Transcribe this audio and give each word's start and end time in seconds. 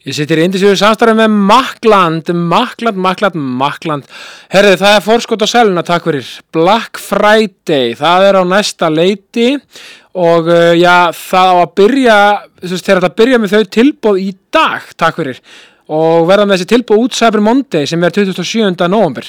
Ég 0.00 0.14
sittir 0.16 0.40
í 0.40 0.44
indisjöfu 0.48 0.78
samstarfi 0.80 1.12
með 1.12 1.34
Makland, 1.44 2.30
Makland, 2.32 2.96
Makland, 3.04 3.34
Makland. 3.36 4.06
Herði, 4.48 4.78
það 4.80 4.94
er 4.96 5.02
fórskot 5.04 5.44
á 5.44 5.48
seluna, 5.52 5.82
takk 5.84 6.06
fyrir. 6.08 6.30
Black 6.56 6.96
Friday, 7.04 7.92
það 7.98 8.24
er 8.30 8.38
á 8.40 8.42
næsta 8.48 8.88
leiti 8.88 9.50
og 10.16 10.48
uh, 10.48 10.72
já, 10.72 11.12
það 11.12 11.52
á 11.52 11.56
að 11.58 11.76
byrja, 11.82 12.16
þú 12.62 12.72
veist, 12.72 12.88
þegar 12.88 13.02
þetta 13.02 13.20
byrja 13.20 13.42
með 13.42 13.52
þau 13.52 13.68
tilbúð 13.76 14.24
í 14.24 14.30
dag, 14.56 14.88
takk 15.04 15.20
fyrir. 15.20 15.44
Og 15.92 16.24
verða 16.30 16.48
með 16.48 16.56
þessi 16.56 16.72
tilbúð 16.72 17.04
út 17.04 17.20
Cyber 17.20 17.44
Monday 17.44 17.92
sem 17.92 18.08
er 18.08 18.16
27. 18.16 18.88
november. 18.88 19.28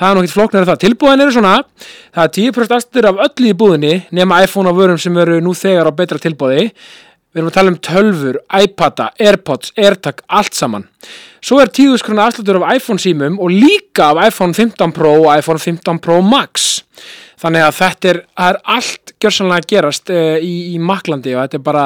Það 0.00 0.08
er 0.08 0.16
nú 0.16 0.22
ekkert 0.24 0.38
flóknar 0.38 0.70
það. 0.70 0.84
Tilbúðin 0.86 1.26
eru 1.26 1.34
svona, 1.36 1.58
það 2.16 2.24
er 2.24 2.36
10% 2.40 2.78
aftur 2.78 3.10
af 3.10 3.24
öllu 3.26 3.52
í 3.52 3.58
búðinni 3.58 3.96
nema 4.16 4.40
iPhone 4.46 4.72
og 4.72 4.80
vörum 4.80 5.02
sem 5.02 5.18
eru 5.20 5.42
nú 5.44 5.52
þegar 5.52 5.90
á 5.90 5.98
betra 5.98 6.22
tilbúði. 6.22 6.70
Við 7.36 7.42
erum 7.42 7.50
að 7.50 7.56
tala 7.58 7.68
um 7.68 7.74
tölfur, 7.84 8.36
iPada, 8.56 9.06
Airpods, 9.20 9.74
AirTag, 9.76 10.22
allt 10.32 10.54
saman. 10.56 10.86
Svo 11.44 11.58
er 11.60 11.68
10.000 11.68 12.06
kr. 12.06 12.20
afslutur 12.24 12.56
af 12.62 12.78
iPhone 12.78 13.02
símum 13.02 13.34
og 13.44 13.50
líka 13.52 14.06
af 14.14 14.30
iPhone 14.30 14.54
15 14.56 14.94
Pro 14.96 15.10
og 15.26 15.28
iPhone 15.34 15.60
15 15.60 15.98
Pro 16.00 16.22
Max. 16.24 16.78
Þannig 17.36 17.66
að 17.66 17.74
þetta 17.76 18.08
er, 18.08 18.20
er 18.40 18.56
allt 18.64 19.12
gjörsanlega 19.20 19.60
að 19.60 19.68
gerast 19.68 20.12
uh, 20.14 20.38
í, 20.40 20.54
í 20.72 20.80
Maklandi 20.80 21.34
og 21.34 21.42
þetta 21.42 21.58
er 21.58 21.66
bara 21.66 21.84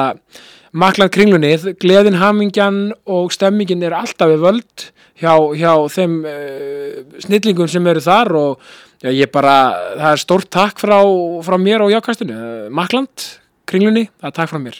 Makland 0.71 1.11
kringlunni. 1.11 1.49
Gleðin, 1.83 2.21
hamingjan 2.21 2.77
og 3.11 3.33
stemmingin 3.35 3.83
er 3.83 3.97
alltaf 3.97 4.31
við 4.31 4.45
völd 4.45 4.85
hjá, 5.19 5.33
hjá 5.35 5.73
þeim 5.91 6.13
uh, 6.31 7.17
snillingum 7.25 7.67
sem 7.73 7.89
eru 7.91 8.05
þar 8.05 8.31
og 8.39 8.71
já, 9.03 9.11
ég 9.11 9.27
bara, 9.35 9.57
það 9.97 10.07
er 10.13 10.23
stórt 10.23 10.49
takk 10.55 10.79
frá, 10.79 10.95
frá 11.43 11.59
mér 11.59 11.83
og 11.83 11.91
jákastinu. 11.91 12.39
Makland 12.71 13.27
kringlunni, 13.67 14.05
það 14.15 14.31
er 14.31 14.37
takk 14.39 14.53
frá 14.53 14.61
mér. 14.63 14.79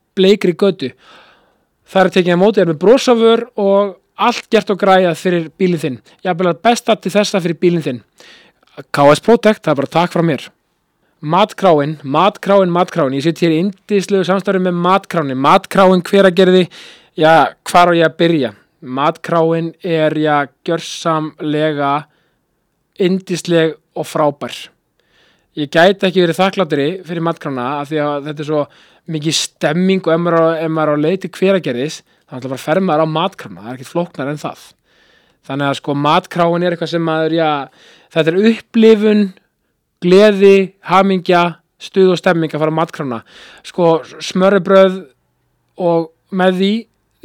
bleikri 0.17 0.53
götu. 0.57 0.91
Það 1.91 2.05
er 2.05 2.13
tekið 2.15 2.35
að 2.35 2.41
mótið 2.41 2.63
er 2.63 2.71
með 2.71 2.79
brósafur 2.81 3.43
og 3.59 3.97
allt 4.21 4.47
gert 4.53 4.71
og 4.71 4.79
græjað 4.79 5.19
fyrir 5.19 5.49
bílinn 5.59 5.81
þinn. 5.81 5.99
Er 6.23 6.37
bara 6.37 6.53
besta 6.55 6.95
til 6.95 7.11
þessa 7.13 7.41
fyrir 7.43 7.59
bílinn 7.59 7.85
þinn. 7.85 8.01
KS 8.95 9.23
Protect, 9.25 9.63
það 9.65 9.73
er 9.73 9.79
bara 9.81 9.93
takk 9.97 10.15
frá 10.15 10.23
mér. 10.25 10.47
Matkráin, 11.21 11.99
matkráin, 12.01 12.71
matkráin. 12.73 13.13
Ég 13.13 13.25
sitt 13.25 13.41
hér 13.43 13.53
í 13.53 13.59
indislegu 13.61 14.25
samstarfi 14.25 14.63
með 14.63 14.79
matkráin 14.81 15.37
matkráin 15.37 16.01
hver 16.07 16.29
að 16.29 16.37
gerði 16.39 16.63
já, 17.19 17.53
hvar 17.69 17.91
á 17.91 17.93
ég 17.93 18.07
að 18.07 18.17
byrja? 18.21 18.53
Matkráin 18.81 19.73
er 19.85 20.15
já, 20.17 20.47
gjörsamlega 20.65 21.91
indisleg 23.01 23.75
og 23.93 24.07
frábær. 24.09 24.55
Ég 25.59 25.67
gæti 25.67 26.07
ekki 26.07 26.23
verið 26.23 26.39
þakkláttur 26.39 26.81
fyrir 27.05 27.25
matkrána 27.27 27.67
af 27.81 27.89
því 27.91 28.01
að 28.01 28.27
þetta 28.29 28.41
er 28.41 28.47
svo 28.47 28.61
mikið 29.11 29.37
stemming 29.37 30.03
og 30.07 30.13
ef 30.13 30.21
maður, 30.21 30.45
ef 30.61 30.71
maður 30.71 30.91
er 30.93 31.01
á 31.01 31.03
leiti 31.05 31.31
hveragerðis 31.37 32.01
þá 32.01 32.37
ætla 32.37 32.51
bara 32.51 32.59
að 32.59 32.65
ferma 32.65 32.95
þér 32.95 33.03
á 33.03 33.15
matkrána 33.15 33.63
það 33.63 33.71
er 33.71 33.77
ekkert 33.77 33.91
flóknar 33.91 34.31
en 34.31 34.41
það. 34.41 34.61
Þannig 35.47 35.67
að 35.67 35.77
sko 35.79 35.95
matkráin 35.97 36.65
er 36.65 36.75
eitthvað 36.75 36.91
sem 36.93 37.03
maður 37.05 37.35
já, 37.35 37.49
þetta 38.13 38.31
er 38.31 38.51
upplifun 38.51 39.23
gleði, 40.01 40.55
hamingja 40.87 41.43
stuð 41.81 42.13
og 42.13 42.21
stemming 42.21 42.53
að 42.53 42.63
fara 42.63 42.73
á 42.73 42.79
matkrána 42.79 43.19
sko 43.67 43.89
smörrebröð 44.21 45.01
og 45.81 46.11
með 46.31 46.59
því 46.61 46.73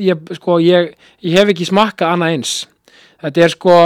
ég, 0.09 0.33
sko, 0.39 0.59
ég, 0.65 0.95
ég 1.25 1.39
hef 1.39 1.53
ekki 1.53 1.69
smakka 1.69 2.11
annað 2.13 2.37
eins. 2.37 2.57
Þetta 3.23 3.45
er 3.45 3.53
sko, 3.55 3.77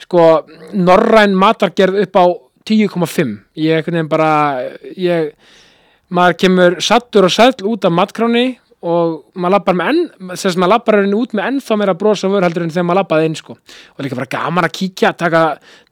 sko 0.00 0.28
norræn 0.76 1.36
matargerð 1.38 2.04
upp 2.04 2.20
á 2.20 2.24
10,5 2.68 3.34
ég 3.58 3.88
er 3.88 4.06
bara 4.06 4.30
ég 4.94 5.32
maður 6.12 6.38
kemur 6.44 6.76
sattur 6.84 7.26
og 7.28 7.32
sæll 7.32 7.54
út 7.68 7.86
af 7.88 7.94
matkráni 7.94 8.46
og 8.82 9.38
maður 9.38 9.54
lappar 9.54 9.76
með 9.78 9.90
enn 9.92 10.32
þess 10.32 10.50
að 10.50 10.58
maður 10.58 10.72
lappar 10.72 10.98
henni 10.98 11.18
út 11.18 11.34
með 11.38 11.48
ennþá 11.50 11.76
meira 11.78 11.94
brosa 11.98 12.30
vör 12.32 12.46
heldur 12.46 12.64
en 12.64 12.72
þegar 12.74 12.86
maður 12.88 13.00
lappaði 13.00 13.28
inn 13.28 13.36
sko. 13.38 13.56
Og 13.94 14.02
líka 14.02 14.18
bara 14.18 14.32
gaman 14.32 14.66
að 14.66 14.74
kíkja, 14.80 15.12
taka, 15.18 15.42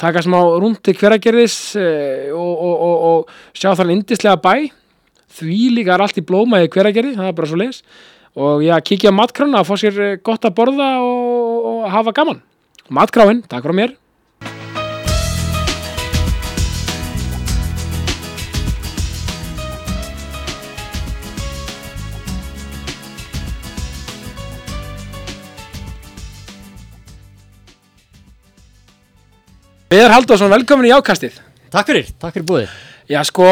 taka 0.01 0.25
smá 0.27 0.39
rúndi 0.59 0.97
hveragerðis 0.99 1.59
eh, 1.79 2.33
og, 2.35 2.51
og, 2.51 2.75
og, 2.89 2.97
og 3.11 3.55
sjá 3.55 3.71
þannig 3.79 4.01
indislega 4.01 4.43
bæ. 4.43 4.55
Því 5.39 5.61
líka 5.77 5.95
er 5.95 6.03
allt 6.03 6.19
í 6.19 6.27
blómaði 6.27 6.73
hveragerði, 6.75 7.15
það 7.21 7.31
er 7.31 7.39
bara 7.39 7.53
svo 7.53 7.61
leis 7.61 7.85
og 8.41 8.63
já, 8.63 8.77
kíkja 8.87 9.11
á 9.11 9.19
matkrána 9.19 9.63
og 9.63 9.71
fá 9.71 9.75
sér 9.79 10.03
eh, 10.03 10.19
gott 10.27 10.47
að 10.47 10.57
borða 10.59 10.93
og 11.07 11.87
hafa 11.95 12.15
gaman. 12.17 12.43
Matkráin, 12.91 13.45
takk 13.47 13.67
frá 13.67 13.77
mér 13.77 14.00
Viðar 29.91 30.13
Halldórsson, 30.15 30.53
velkomin 30.53 30.87
í 30.87 30.95
ákastið 30.95 31.41
Takk 31.75 31.89
fyrir, 31.89 32.11
takk 32.23 32.37
fyrir 32.37 32.45
búið 32.47 32.75
Já 33.11 33.25
sko, 33.27 33.47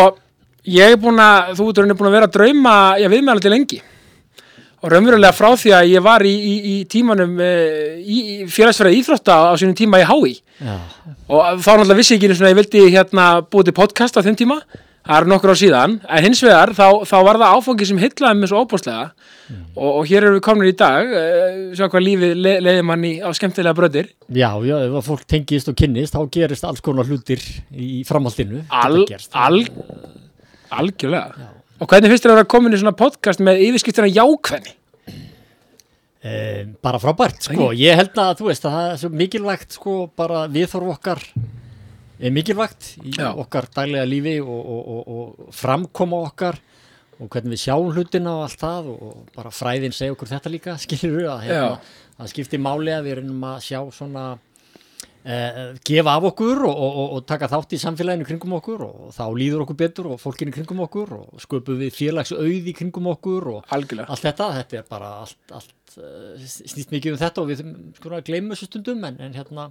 ég 0.71 0.93
er 0.95 1.01
búin 1.03 1.19
að 1.19 1.57
þú 1.59 1.65
ert 1.73 1.97
búin 1.99 2.11
að 2.13 2.15
vera 2.15 2.29
að 2.29 2.37
drauma 2.37 2.75
ég 3.03 3.11
við 3.11 3.25
með 3.25 3.33
alveg 3.33 3.43
til 3.43 3.51
lengi. 3.51 3.79
Og 4.79 4.93
raunverulega 4.93 5.35
frá 5.35 5.49
því 5.59 5.73
að 5.75 5.89
ég 5.91 6.05
var 6.07 6.23
í, 6.23 6.31
í, 6.31 6.53
í 6.71 6.75
tímanum 6.87 7.33
eh, 7.43 7.97
í, 7.99 8.19
félagsfæra 8.55 8.93
íþrótta 8.95 9.39
á 9.51 9.53
sínum 9.59 9.75
tíma 9.75 9.99
í 9.99 10.07
Hái 10.07 10.37
og 11.27 11.59
þá 11.59 11.73
náttúrulega 11.73 11.99
vissi 11.99 12.15
ég 12.15 12.21
ekki 12.21 12.31
einu 12.31 12.39
svona 12.39 12.53
að 12.53 12.55
ég 12.55 12.61
vildi 12.61 12.85
hérna 12.95 13.27
búið 13.43 13.73
til 13.73 13.77
podcast 13.81 14.15
á 14.15 14.23
þeim 14.23 14.39
tíma 14.39 14.61
það 15.09 15.19
er 15.19 15.27
nokkur 15.33 15.53
á 15.53 15.57
síðan, 15.57 15.95
en 16.05 16.25
hins 16.27 16.43
vegar 16.45 16.75
þá, 16.77 16.87
þá 17.09 17.17
var 17.25 17.41
það 17.41 17.55
áfangið 17.57 17.91
sem 17.91 18.01
hyllaði 18.03 18.39
mig 18.39 18.51
svo 18.51 18.63
óbúslega 18.65 19.05
og, 19.73 19.89
og 19.89 20.03
hér 20.11 20.27
erum 20.27 20.37
við 20.37 20.45
komin 20.45 20.69
í 20.69 20.75
dag 20.77 21.09
uh, 21.09 21.61
sjá 21.79 21.87
hvað 21.87 22.05
lífið 22.05 22.35
le, 22.37 22.55
leiði 22.67 22.85
manni 22.85 23.13
á 23.25 23.29
skemmtilega 23.37 23.79
bröðir 23.79 24.11
já, 24.29 24.51
já, 24.69 24.75
ef 24.85 24.99
að 25.01 25.07
fólk 25.07 25.25
tengist 25.31 25.71
og 25.73 25.79
kynnist 25.81 26.17
þá 26.17 26.21
gerist 26.37 26.67
alls 26.69 26.85
konar 26.85 27.09
hlutir 27.09 27.41
í 27.73 28.03
framhaldinu. 28.09 28.65
Al, 28.69 29.07
al, 29.33 29.63
algjörlega. 30.75 31.49
Og 31.79 31.89
hvernig 31.89 32.13
finnst 32.13 32.27
þér 32.27 32.35
að 32.35 32.41
vera 32.41 32.51
komin 32.51 32.75
í 32.75 32.81
svona 32.83 32.97
podcast 32.99 33.41
með 33.45 33.63
yfirskiptina 33.69 34.11
jákvæðni? 34.11 34.75
Um, 36.19 36.73
bara 36.83 36.99
frábært, 36.99 37.45
sko, 37.47 37.71
ég 37.79 37.95
held 37.97 38.17
að 38.19 38.41
þú 38.41 38.49
veist 38.51 38.65
að 38.67 38.75
það 38.75 38.89
er 38.91 38.97
svo 39.01 39.11
mikilvægt 39.15 39.77
sko, 39.79 39.93
bara 40.19 40.49
viðþorf 40.51 40.97
okkar 40.97 41.23
er 42.19 42.35
mikilvægt 42.35 42.91
í 43.05 43.15
Já. 43.17 43.31
okkar 43.33 43.69
daglega 43.75 44.09
lífi 44.09 44.39
og, 44.43 44.59
og, 44.59 44.83
og, 44.95 45.15
og 45.15 45.55
framkoma 45.55 46.25
okkar 46.29 46.59
og 47.19 47.31
hvernig 47.33 47.57
við 47.57 47.65
sjáum 47.65 47.95
hlutina 47.95 48.35
og 48.39 48.45
allt 48.47 48.61
það 48.63 48.91
og, 48.95 49.15
bara 49.35 49.55
fræðin 49.55 49.95
segja 49.95 50.15
okkur 50.15 50.31
þetta 50.33 50.53
líka 50.53 50.77
skilur 50.85 51.17
við 51.21 51.31
að 51.33 51.47
hérna, 51.47 51.73
það 52.19 52.35
skiptir 52.35 52.63
máli 52.63 52.95
að 52.95 53.09
við 53.09 53.19
reynum 53.21 53.49
að 53.53 53.65
sjá 53.71 53.81
svona 53.95 54.29
Uh, 55.29 55.75
gefa 55.85 56.13
af 56.15 56.25
okkur 56.31 56.63
og, 56.65 56.71
og, 56.73 56.93
og, 57.03 57.09
og 57.19 57.25
taka 57.29 57.49
þátt 57.51 57.75
í 57.75 57.81
samfélaginu 57.83 58.25
kringum 58.25 58.55
okkur 58.57 58.85
og 58.87 59.09
þá 59.13 59.25
líður 59.37 59.65
okkur 59.65 59.77
betur 59.77 60.07
og 60.15 60.21
fólkinu 60.23 60.55
kringum 60.55 60.79
okkur 60.87 61.11
og 61.19 61.43
sköpum 61.43 61.77
við 61.83 61.91
félagsauð 61.93 62.71
í 62.71 62.73
kringum 62.79 63.11
okkur 63.11 63.49
og 63.51 63.75
algjörlega. 63.75 64.07
allt 64.09 64.25
þetta, 64.25 64.47
þetta 64.61 64.79
er 64.79 64.87
bara 64.89 65.11
allt, 65.27 65.37
allt 65.51 65.75
uh, 65.97 66.37
snýst 66.45 66.93
mikið 66.93 67.15
um 67.15 67.21
þetta 67.23 67.43
og 67.43 67.49
við 67.51 67.63
sko 67.97 68.21
gleymum 68.27 68.53
þessu 68.55 68.69
stundum 68.69 69.01
en, 69.09 69.17
en 69.25 69.33
hérna, 69.37 69.65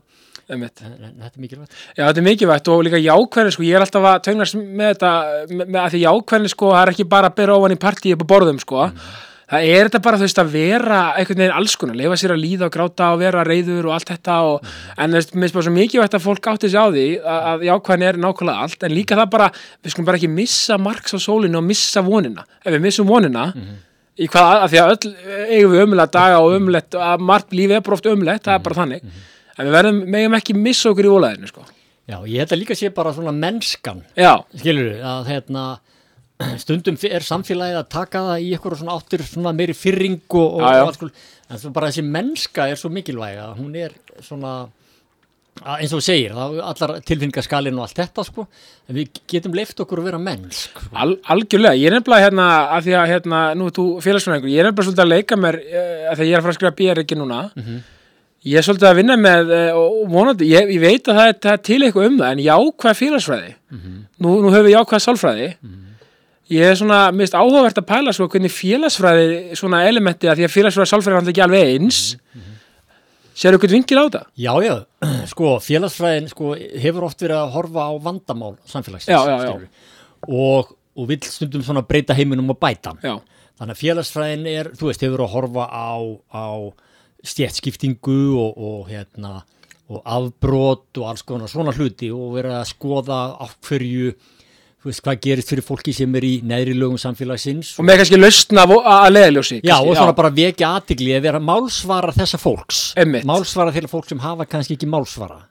en, 0.48 0.64
en 0.64 0.66
þetta 0.66 1.36
er 1.36 1.44
mikilvægt. 1.44 1.72
Já, 1.94 2.04
þetta 2.04 2.22
er 2.24 2.28
mikilvægt 2.28 2.68
og 2.74 2.84
líka 2.88 3.00
jákvæðin 3.04 3.56
sko, 3.56 3.64
ég 3.68 3.76
er 3.78 3.86
alltaf 3.86 4.10
að 4.10 4.20
tögnast 4.28 4.56
með 4.58 4.88
þetta 4.96 5.12
með, 5.54 5.66
með 5.66 5.82
að 5.84 5.92
því 5.94 6.00
jákvæðin 6.04 6.54
sko, 6.56 6.68
það 6.74 6.84
er 6.84 6.94
ekki 6.96 7.12
bara 7.16 7.32
að 7.32 7.40
bera 7.42 7.58
ofan 7.62 7.76
í 7.78 7.82
partíi 7.86 8.14
upp 8.18 8.24
á 8.26 8.32
borðum 8.34 8.60
sko, 8.64 8.80
það 9.48 9.62
er 9.72 9.82
þetta 9.88 10.04
bara 10.04 10.20
þú 10.20 10.26
veist 10.28 10.42
að 10.44 10.54
vera 10.58 11.00
einhvern 11.16 11.42
veginn 11.44 11.58
alls 11.62 11.76
konar, 11.80 12.00
leifa 12.02 12.20
sér 12.20 12.34
að 12.36 12.44
líða 12.44 12.68
og 12.68 12.74
gráta 12.76 13.06
og 13.16 13.22
vera 13.22 13.48
reyður 13.48 13.88
og 13.88 13.94
allt 13.96 14.10
þetta 14.12 14.36
og, 14.50 14.58
en 14.98 15.10
það 15.16 15.22
er 15.24 15.54
bara 15.56 15.66
svo 15.70 15.76
mikilvægt 15.78 16.18
að 16.20 16.26
fólk 16.28 16.44
átti 16.52 16.68
sig 16.74 16.80
á 16.82 16.86
því 16.92 17.08
að, 17.22 17.42
að 17.54 17.60
jákvæðin 17.70 18.08
er 18.10 18.16
nákvæmlega 18.26 18.64
allt 18.68 18.82
en 18.84 18.98
líka 18.98 19.20
það 19.22 19.30
bara, 19.38 19.48
við 23.64 23.87
í 24.18 24.28
hvað, 24.34 24.52
að 24.64 24.70
því 24.74 24.80
að 24.82 24.92
öll 24.94 25.12
eigum 25.56 25.74
við 25.74 25.84
ömulega 25.86 26.14
daga 26.18 26.38
og 26.44 26.56
ömulegt, 26.58 26.98
að 27.08 27.26
margt 27.30 27.56
lífi 27.58 27.78
er 27.78 27.84
bara 27.86 27.98
oft 28.00 28.10
ömulegt, 28.12 28.46
það 28.48 28.58
er 28.58 28.64
bara 28.68 28.80
þannig 28.82 29.10
en 29.58 29.68
við 29.68 29.76
verðum, 29.78 30.00
megum 30.14 30.38
ekki 30.38 30.56
missa 30.58 30.92
okkur 30.92 31.08
í 31.08 31.12
ólæðinu 31.14 31.50
sko. 31.50 31.66
Já, 32.08 32.18
ég 32.30 32.40
held 32.40 32.54
að 32.56 32.62
líka 32.62 32.78
sé 32.78 32.90
bara 32.96 33.12
svona 33.12 33.34
mennskan 33.36 34.04
Já, 34.16 34.32
skilur 34.56 34.94
við, 34.94 35.02
að 35.04 35.32
hérna 35.34 35.64
stundum 36.64 36.98
er 37.10 37.26
samfélagið 37.26 37.80
að 37.82 37.90
taka 37.92 38.22
það 38.30 38.46
í 38.46 38.52
eitthvað 38.56 38.80
svona 38.82 38.96
áttir 38.96 39.24
svona 39.28 39.54
meiri 39.58 39.76
fyrring 39.76 40.22
og, 40.30 40.60
og, 40.60 40.62
Já, 40.64 40.78
já. 40.78 40.84
og 40.86 40.92
alls 40.94 41.66
en 41.68 41.76
bara 41.76 41.90
þessi 41.92 42.06
mennska 42.08 42.68
er 42.72 42.80
svo 42.80 42.92
mikilvæg 42.94 43.42
að 43.44 43.54
hún 43.60 43.76
er 43.80 43.96
svona 44.24 44.54
eins 45.76 45.94
og 45.96 46.04
segir, 46.06 46.34
allar 46.36 46.94
tilfinningaskalinn 47.08 47.78
og 47.80 47.88
allt 47.88 48.00
þetta 48.02 48.26
sko, 48.28 48.46
en 48.88 48.98
við 48.98 49.20
getum 49.32 49.56
leift 49.58 49.80
okkur 49.84 50.02
að 50.02 50.10
vera 50.12 50.20
mennsk 50.22 50.82
sko. 50.82 50.88
Al, 50.94 51.16
algjörlega, 51.34 51.80
ég 51.80 51.90
er 51.90 51.98
nefnilega 51.98 52.28
hérna 52.28 52.48
að 52.76 52.88
því 52.88 52.96
að 53.00 53.12
hérna, 53.14 53.42
nú 53.58 53.68
er 53.70 53.76
þú 53.78 53.86
félagsfræðingur, 54.06 54.52
ég 54.54 54.62
er 54.62 54.70
nefnilega 54.70 54.88
svolítið 54.88 55.06
að 55.06 55.14
leika 55.14 55.40
mér 55.44 55.60
uh, 55.62 56.12
að 56.12 56.16
því 56.16 56.26
að 56.26 56.30
ég 56.30 56.34
er 56.34 56.40
að 56.40 56.46
fara 56.48 56.56
að 56.56 56.60
skrifa 56.60 56.78
BR 56.82 57.04
ekki 57.04 57.20
núna. 57.20 57.40
Ég 58.48 58.60
er 58.62 58.68
svolítið 58.68 58.90
að 58.92 59.00
vinna 59.02 59.18
með 59.20 59.52
uh, 59.58 59.80
og 59.82 60.12
vonandi, 60.14 60.52
ég, 60.54 60.70
ég 60.76 60.84
veit 60.84 61.10
að 61.10 61.18
það 61.20 61.32
er, 61.32 61.40
það 61.44 61.56
er 61.58 61.64
til 61.70 61.82
eitthvað 61.84 62.10
um 62.12 62.18
það, 62.22 62.30
en 62.32 62.46
jákvæð 62.46 63.00
félagsfræði. 63.02 63.52
Nú, 64.24 64.30
nú 64.44 64.54
höfum 64.54 64.68
við 64.68 64.76
jákvæð 64.78 65.04
sálfræði. 65.08 65.50
Ég 66.48 66.64
er 66.64 66.78
svona, 66.80 67.12
mist 67.12 67.34
áhugavert 67.36 67.82
að 67.82 67.90
pæla 67.90 68.14
svo 68.16 68.30
hvernig 68.32 68.54
félagsfræði 68.56 69.58
Sérðu 73.38 73.60
eitthvað 73.60 73.76
vingil 73.76 74.00
á 74.02 74.04
þetta? 74.08 74.22
Já, 74.42 74.54
já, 74.66 74.76
sko, 75.34 75.54
félagsfræðin 75.62 76.30
sko, 76.32 76.54
hefur 76.84 77.08
oft 77.08 77.22
verið 77.22 77.42
að 77.44 77.54
horfa 77.58 77.86
á 77.86 77.94
vandamál 78.08 78.54
samfélagsins 78.66 79.14
Já, 79.14 79.42
já. 79.46 79.52
Og, 80.28 80.72
og 80.98 81.10
vill 81.12 81.22
stundum 81.30 81.66
svona 81.66 81.86
breyta 81.86 82.18
heiminum 82.18 82.50
og 82.56 82.60
bæta 82.62 82.96
Þannig 83.58 83.74
að 83.74 83.82
félagsfræðin 83.82 84.50
er, 84.52 84.72
þú 84.78 84.90
veist, 84.90 85.06
hefur 85.06 85.24
að 85.26 85.32
horfa 85.34 85.68
á, 85.70 85.98
á 86.30 86.46
stjætskiptingu 87.26 88.20
og, 88.38 88.58
og 88.58 88.90
hérna 88.92 89.40
og 89.88 90.02
afbrot 90.04 91.00
og 91.00 91.06
alls 91.08 91.24
konar 91.24 91.50
svona 91.52 91.72
hluti 91.76 92.10
og 92.12 92.34
verið 92.36 92.58
að 92.58 92.70
skoða 92.74 93.20
þú 93.46 94.10
veist, 94.90 95.04
hvað 95.06 95.20
gerist 95.26 95.52
fyrir 95.52 95.66
fólki 95.66 95.94
sem 95.96 96.18
er 96.20 96.26
í 96.28 96.34
neðri 96.48 96.74
lögum 96.78 97.00
samfélagsins 97.02 97.74
og 97.78 97.88
með 97.88 98.02
kannski 98.02 98.20
lausna 98.20 98.66
að 98.68 99.12
leðaljósi 99.14 99.60
Já, 99.66 99.78
og 99.78 99.94
svona 99.94 100.16
bara 100.18 100.34
vekja 100.34 100.74
aðtigli 100.80 101.14
að 101.18 101.28
vera 101.28 101.44
málsvara 101.44 102.16
þessa 102.16 102.42
fólks 102.42 102.82
Einmitt. 103.00 103.28
Málsvara 103.28 103.76
þeirra 103.76 103.92
fólk 103.92 104.10
sem 104.12 104.22
hafa 104.24 104.48
kannski 104.50 104.78
ekki 104.78 104.90
málsvara. 104.92 105.44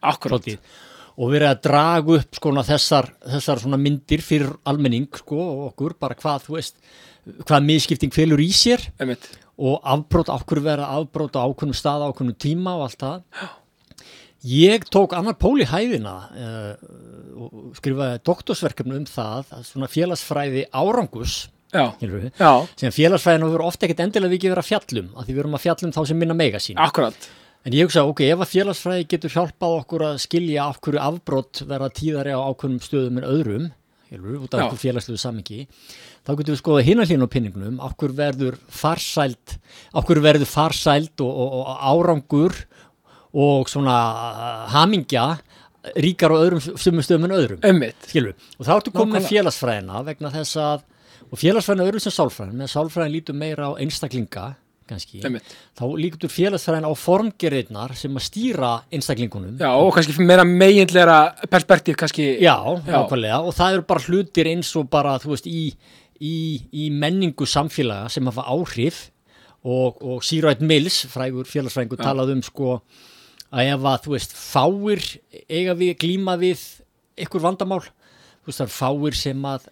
Og 1.17 1.31
verið 1.33 1.49
að 1.49 1.61
draga 1.65 2.17
upp 2.19 2.37
sko, 2.37 2.51
þessar, 2.69 3.07
þessar 3.25 3.61
svona 3.63 3.79
myndir 3.81 4.21
fyrir 4.21 4.51
almenning 4.69 5.09
sko, 5.17 5.39
og 5.41 5.63
okkur, 5.71 5.95
bara 6.01 6.17
hvað 6.19 6.43
þú 6.45 6.59
veist 6.59 6.77
hvað 7.47 7.69
miðskipting 7.71 8.15
felur 8.15 8.43
í 8.43 8.51
sér 8.55 8.85
Einmitt. 9.01 9.29
og 9.57 9.81
afbrót, 9.83 10.31
okkur 10.31 10.61
vera 10.65 10.91
afbrót 10.95 11.39
á 11.41 11.43
ákveðnum 11.49 11.77
stað, 11.77 12.05
á 12.07 12.09
ákveðnum 12.13 12.37
tíma 12.39 12.77
og 12.79 12.87
allt 12.87 13.01
það 13.03 13.55
Ég 14.47 14.85
tók 14.93 15.15
annar 15.17 15.35
pól 15.41 15.57
í 15.59 15.67
hæðina 15.67 16.13
uh, 16.31 16.75
skrifaði 17.79 18.23
doktorsverkefni 18.27 18.99
um 19.01 19.07
það, 19.11 19.53
að 19.57 19.65
svona 19.71 19.91
félagsfræði 19.93 20.67
árangus 20.75 21.47
Já, 21.75 21.91
já, 22.39 22.53
sem 22.79 22.93
félagsfræðin 22.95 23.43
hefur 23.45 23.65
ofta 23.67 23.85
ekkert 23.89 24.05
endilega 24.05 24.33
vikið 24.37 24.53
verið 24.55 24.63
að 24.63 24.69
fjallum 24.71 25.09
af 25.13 25.27
því 25.27 25.35
við 25.35 25.41
erum 25.43 25.57
að 25.59 25.65
fjallum 25.65 25.93
þá 25.97 25.99
sem 26.09 26.21
minna 26.23 26.37
mega 26.39 26.61
sín. 26.63 26.79
Akkurat. 26.81 27.27
En 27.67 27.75
ég 27.75 27.89
hugsa, 27.89 28.05
ok, 28.07 28.23
ef 28.31 28.45
að 28.45 28.53
félagsfræði 28.53 29.09
getur 29.11 29.35
hjálpað 29.35 29.75
okkur 29.81 30.05
að 30.07 30.21
skilja 30.23 30.69
af 30.71 30.79
hverju 30.87 31.03
afbrott 31.03 31.65
verða 31.67 31.91
tíðari 31.99 32.37
á 32.39 32.41
ákveðnum 32.47 32.85
stöðum 32.87 33.19
en 33.19 33.27
öðrum 33.27 33.67
skilurðu, 34.07 34.43
út 34.45 34.55
af 34.55 34.67
okkur 34.67 34.81
félagslegu 34.81 35.19
samingi 35.21 35.65
þá 36.27 36.33
getur 36.39 36.55
við 36.55 36.61
skoða 36.61 36.85
hinn 36.87 37.03
að 37.03 37.11
hlýna 37.11 37.27
á 37.27 37.35
pinningnum 37.35 37.81
af 37.83 37.97
hverju 37.99 38.19
verður 38.21 38.59
af 38.71 40.07
hverju 40.07 40.25
verður 40.25 40.51
farsæld 40.51 41.25
og, 41.25 41.33
og, 41.43 41.57
og 41.61 41.85
árangur 41.91 42.59
og 43.37 43.69
svona 43.71 43.97
hamingja 44.73 45.27
ríkar 45.95 46.35
á 46.35 46.37
öðrum 46.43 46.61
sumum 46.63 47.03
stöðum 47.05 47.25
en 47.29 47.37
öðrum 47.39 47.65
Einmitt. 47.67 47.97
skilur 48.11 48.35
og 48.59 48.67
þá 48.67 48.73
ertu 48.77 48.93
komið 48.95 49.19
Nákvæmlega. 49.21 49.33
félagsfræðina 49.33 50.05
vegna 50.11 50.31
þess 50.35 50.61
að 50.63 50.85
og 51.27 51.41
félagsfræðina 51.43 51.83
er 51.87 51.91
öðru 51.93 52.03
sem 52.07 52.15
sálfræðin 52.15 52.61
með 52.61 52.73
sálfræðin 52.75 53.15
lítur 53.17 53.35
meira 53.39 53.69
á 53.71 53.73
einstaklinga 53.83 54.47
kannski, 54.87 55.19
Einmitt. 55.27 55.49
þá 55.75 55.85
lítur 55.99 56.31
félagsfræðin 56.31 56.87
á 56.87 56.93
formgerðirnar 56.95 57.95
sem 57.99 58.15
að 58.15 58.23
stýra 58.29 58.73
einstaklingunum 58.95 59.57
Já, 59.59 59.71
og 59.75 59.91
kannski 59.97 60.23
meira 60.23 60.45
meginleira 60.47 61.17
perspektíf 61.51 61.97
kannski 61.99 62.29
já, 62.39 62.55
Já. 62.87 63.03
ákvæmlega 63.03 63.41
og 63.43 63.55
það 63.59 63.75
eru 63.81 63.87
bara 63.91 64.05
hlutir 64.07 64.47
eins 64.53 64.71
og 64.79 64.87
bara 64.93 65.17
þú 65.19 65.33
veist 65.35 65.49
í, 65.51 65.65
í, 66.23 66.37
í 66.71 66.87
menningu 66.95 67.49
samfélaga 67.51 68.09
sem 68.15 68.31
hafa 68.31 68.47
áhrif 68.47 69.09
og, 69.67 69.99
og 70.07 70.23
Sýrætt 70.23 70.63
Mills, 70.63 71.01
frægur 71.11 71.49
félagsfræðingur, 71.51 71.99
Já. 71.99 72.07
talaði 72.07 72.37
um 72.39 72.43
sko 72.47 72.77
að 73.53 73.71
ef 73.73 73.87
að 73.93 74.03
þú 74.07 74.15
veist 74.17 74.37
fáir 74.37 75.03
eiga 75.47 75.77
við, 75.79 75.95
glíma 76.03 76.37
við 76.41 76.63
ykkur 77.27 77.45
vandamál, 77.45 77.83
þú 78.43 78.51
veist 78.51 78.61
það 78.63 78.67
eru 78.67 78.77
fáir 78.77 79.19
sem 79.19 79.49
að 79.49 79.69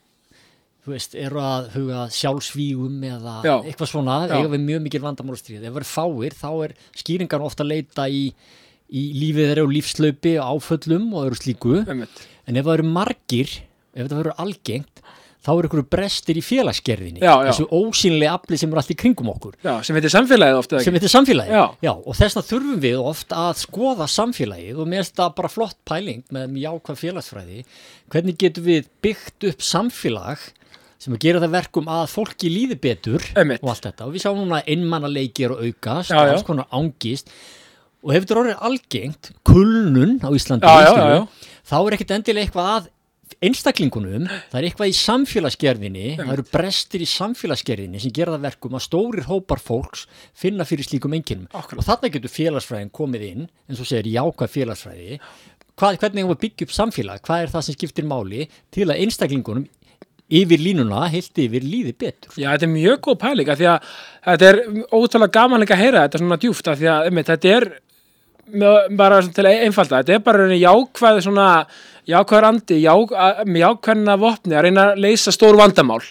þú 0.84 0.92
veist, 0.92 1.14
eru 1.16 1.40
að 1.40 1.68
huga 1.78 2.00
að 2.02 2.12
sjálfsvígum 2.18 3.04
eða 3.08 3.34
Já. 3.46 3.54
eitthvað 3.64 3.88
svona, 3.88 4.16
Já. 4.28 4.34
eiga 4.36 4.50
við 4.52 4.64
mjög 4.66 4.82
mikil 4.84 5.00
vandamálstríð. 5.04 5.62
Ef 5.62 5.72
það 5.72 5.80
eru 5.80 5.88
fáir, 5.88 6.36
þá 6.36 6.50
er 6.66 6.74
skýringan 7.00 7.44
ofta 7.46 7.64
að 7.64 7.70
leita 7.72 8.04
í, 8.12 8.24
í 8.92 9.04
lífið 9.16 9.48
þeirra 9.48 9.64
og 9.64 9.72
lífslaupi, 9.72 10.34
áföllum 10.44 11.06
og 11.14 11.30
öðru 11.30 11.40
slíku. 11.40 11.78
Einmitt. 11.88 12.26
En 12.44 12.60
ef 12.60 12.66
það 12.68 12.76
eru 12.76 12.90
margir, 12.98 13.54
ef 13.96 14.10
það 14.10 14.18
verður 14.20 14.42
algengt, 14.44 15.03
þá 15.44 15.50
eru 15.58 15.68
ykkur 15.68 15.82
brestir 15.92 16.38
í 16.40 16.42
félagsgerðinni. 16.44 17.20
Já, 17.20 17.34
já. 17.44 17.50
Þessu 17.52 17.66
ósýnlega 17.76 18.32
afli 18.38 18.56
sem 18.60 18.72
er 18.72 18.80
allt 18.80 18.92
í 18.94 18.96
kringum 18.96 19.28
okkur. 19.34 19.54
Já, 19.64 19.74
sem 19.84 19.98
heitir 19.98 20.12
samfélagið 20.14 20.60
ofta 20.62 20.80
Sem 20.80 20.96
heitir 20.96 21.12
samfélagið. 21.12 21.54
Já. 21.84 21.92
og 21.92 22.16
þess 22.16 22.34
vegna 22.38 22.46
þurfum 22.48 22.82
við 22.86 22.98
oft 23.12 23.34
að 23.36 23.52
skoða 23.60 24.06
samfélagið 24.08 24.80
og 24.80 24.88
mér 24.88 25.02
finnst 25.04 25.16
það 25.20 25.34
bara 25.42 25.52
flott 25.52 25.78
pæling 25.84 26.22
með 26.32 26.56
jákvæð 26.64 27.00
félagsfræði. 27.04 27.64
Hvernig 28.14 28.38
getum 28.40 28.64
við 28.70 28.88
byggt 29.04 29.48
upp 29.52 29.66
samfélag 29.68 30.46
sem 31.04 31.12
að 31.12 31.20
gera 31.26 31.40
það 31.42 31.52
verkum 31.58 31.88
að 31.92 32.06
fólki 32.14 32.48
líði 32.48 32.78
betur 32.80 33.24
Einmitt. 33.36 33.60
og 33.60 33.74
allt 33.74 33.84
þetta. 33.90 34.06
Og 34.08 34.14
við 34.14 34.22
sjáum 34.24 34.38
núna 34.40 34.62
einmannaleikir 34.64 35.52
og 35.52 35.60
aukast, 35.66 36.08
já. 36.14 36.16
alls 36.22 36.46
konar 36.46 36.64
ángist 36.72 37.28
og 38.04 38.12
hefur 38.14 38.24
þetta 38.24 38.40
orðið 38.40 38.64
algengt, 38.68 39.30
kulnun 39.48 40.16
á 40.24 40.28
Íslandi, 40.32 40.64
Já, 40.64 40.96
já, 40.96 41.04
já. 41.18 41.26
þá 41.68 41.76
er 41.80 41.96
ekkert 41.96 42.14
endilega 42.18 42.46
eitthvað 42.48 42.70
að 42.74 42.88
einstaklingunum, 43.48 44.26
það 44.50 44.58
er 44.60 44.66
eitthvað 44.68 44.90
í 44.90 44.96
samfélagsgerðinni, 44.98 46.06
það 46.20 46.32
eru 46.36 46.46
brestir 46.50 47.04
í 47.04 47.08
samfélagsgerðinni 47.10 48.02
sem 48.02 48.14
gera 48.14 48.34
það 48.36 48.46
verkum 48.48 48.76
að 48.78 48.84
stórir 48.86 49.28
hópar 49.28 49.62
fólks 49.62 50.06
finna 50.36 50.66
fyrir 50.68 50.88
slíkum 50.88 51.16
enginum 51.16 51.48
Akkurat. 51.52 51.80
og 51.82 51.88
þarna 51.88 52.12
getur 52.14 52.34
félagsfræðin 52.34 52.92
komið 52.94 53.26
inn 53.30 53.46
eins 53.68 53.82
og 53.82 53.90
segir 53.90 54.10
jákvæð 54.14 54.54
félagsfræði. 54.56 55.20
Hvað, 55.74 55.96
hvernig 56.02 56.28
við 56.28 56.42
byggja 56.44 56.68
upp 56.68 56.76
samfélag, 56.76 57.24
hvað 57.26 57.44
er 57.44 57.54
það 57.54 57.66
sem 57.66 57.78
skiptir 57.78 58.06
máli 58.06 58.44
til 58.74 58.86
að 58.86 59.00
einstaklingunum 59.02 59.64
yfir 60.34 60.62
línuna, 60.62 61.04
heilt 61.12 61.40
yfir 61.42 61.64
líði 61.66 61.94
betur? 61.98 62.32
Já, 62.38 62.52
þetta 62.54 62.68
er 62.68 62.72
mjög 62.72 63.00
góð 63.04 63.18
pæling 63.20 63.50
af 63.52 63.58
því 63.60 63.66
að 63.72 63.88
þetta 64.28 64.50
er 64.50 64.60
ótrúlega 64.94 65.34
gaman 65.34 65.64
líka 65.64 65.76
að 65.76 65.82
heyra 65.82 66.04
þetta 66.06 66.22
svona 66.22 66.38
djúft 66.40 66.70
af 66.70 66.78
því 66.80 66.90
að 66.94 67.18
þetta 67.20 67.52
er 67.58 67.66
bara 68.98 69.20
til 69.34 69.46
einfalda, 69.48 70.02
þetta 70.02 70.16
er 70.16 70.22
bara 70.24 70.46
jákvæð 70.58 71.20
svona, 71.24 71.46
jákvæður 72.08 72.46
andi 72.50 72.80
já, 72.82 72.92
með 73.48 73.60
jákvæðina 73.62 74.16
vopni 74.20 74.56
að 74.58 74.66
reyna 74.66 74.86
að 74.90 75.00
leysa 75.06 75.32
stór 75.34 75.56
vandamál 75.58 76.02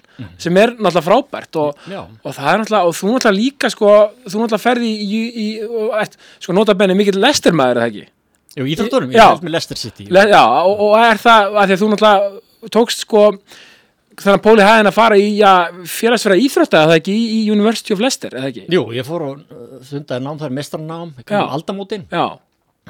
sem 0.41 0.57
er 0.57 0.73
náttúrulega 0.77 1.05
frábært 1.05 1.59
og, 1.61 1.83
og 2.23 2.33
það 2.33 2.49
er 2.53 2.63
náttúrulega, 2.63 2.89
og 2.89 2.97
þú 2.97 3.11
náttúrulega 3.13 3.37
líka 3.37 3.71
sko, 3.73 3.91
þú 4.25 4.41
náttúrulega 4.41 4.63
ferði 4.65 4.93
í, 4.93 5.21
í, 5.45 5.45
í 5.45 6.07
sko 6.43 6.55
nota 6.57 6.75
benni 6.79 6.97
mikill 6.97 7.21
lestirmaður 7.21 7.83
eða 7.83 7.91
ekki? 7.91 8.07
Jú, 8.53 8.65
íþróttunum, 8.69 9.13
ég 9.13 9.17
Já. 9.17 9.27
held 9.31 9.45
með 9.45 9.55
Leicester 9.55 9.79
City. 9.81 10.03
Le, 10.13 10.27
já, 10.29 10.41
og, 10.41 10.81
og 10.85 10.97
er 11.01 11.21
það 11.21 11.55
að 11.57 11.69
því 11.69 11.77
að 11.77 11.79
þú 11.83 11.87
náttúrulega 11.93 12.73
tókst 12.73 13.05
sko 13.05 13.23
þannig 14.19 14.37
að 14.37 14.43
Póli 14.45 14.65
hæðin 14.67 14.89
að 14.89 14.95
fara 14.97 15.17
í 15.19 15.27
ja, 15.39 15.51
félagsfæra 15.89 16.37
íþrótta 16.43 16.83
eða 16.85 16.97
ekki 16.99 17.15
í, 17.15 17.39
University 17.53 17.95
of 17.95 18.03
Leicester 18.03 18.35
eða 18.37 18.51
ekki? 18.51 18.65
Jú, 18.73 18.85
ég 18.95 19.07
fór 19.07 19.25
og 19.27 19.43
sundaði 19.87 20.25
nám 20.27 20.39
þar 20.41 20.55
mestarnám, 20.59 21.13
Já. 21.17 21.25
kringum 21.25 21.55
aldamótin. 21.57 22.05
Já, 22.11 22.25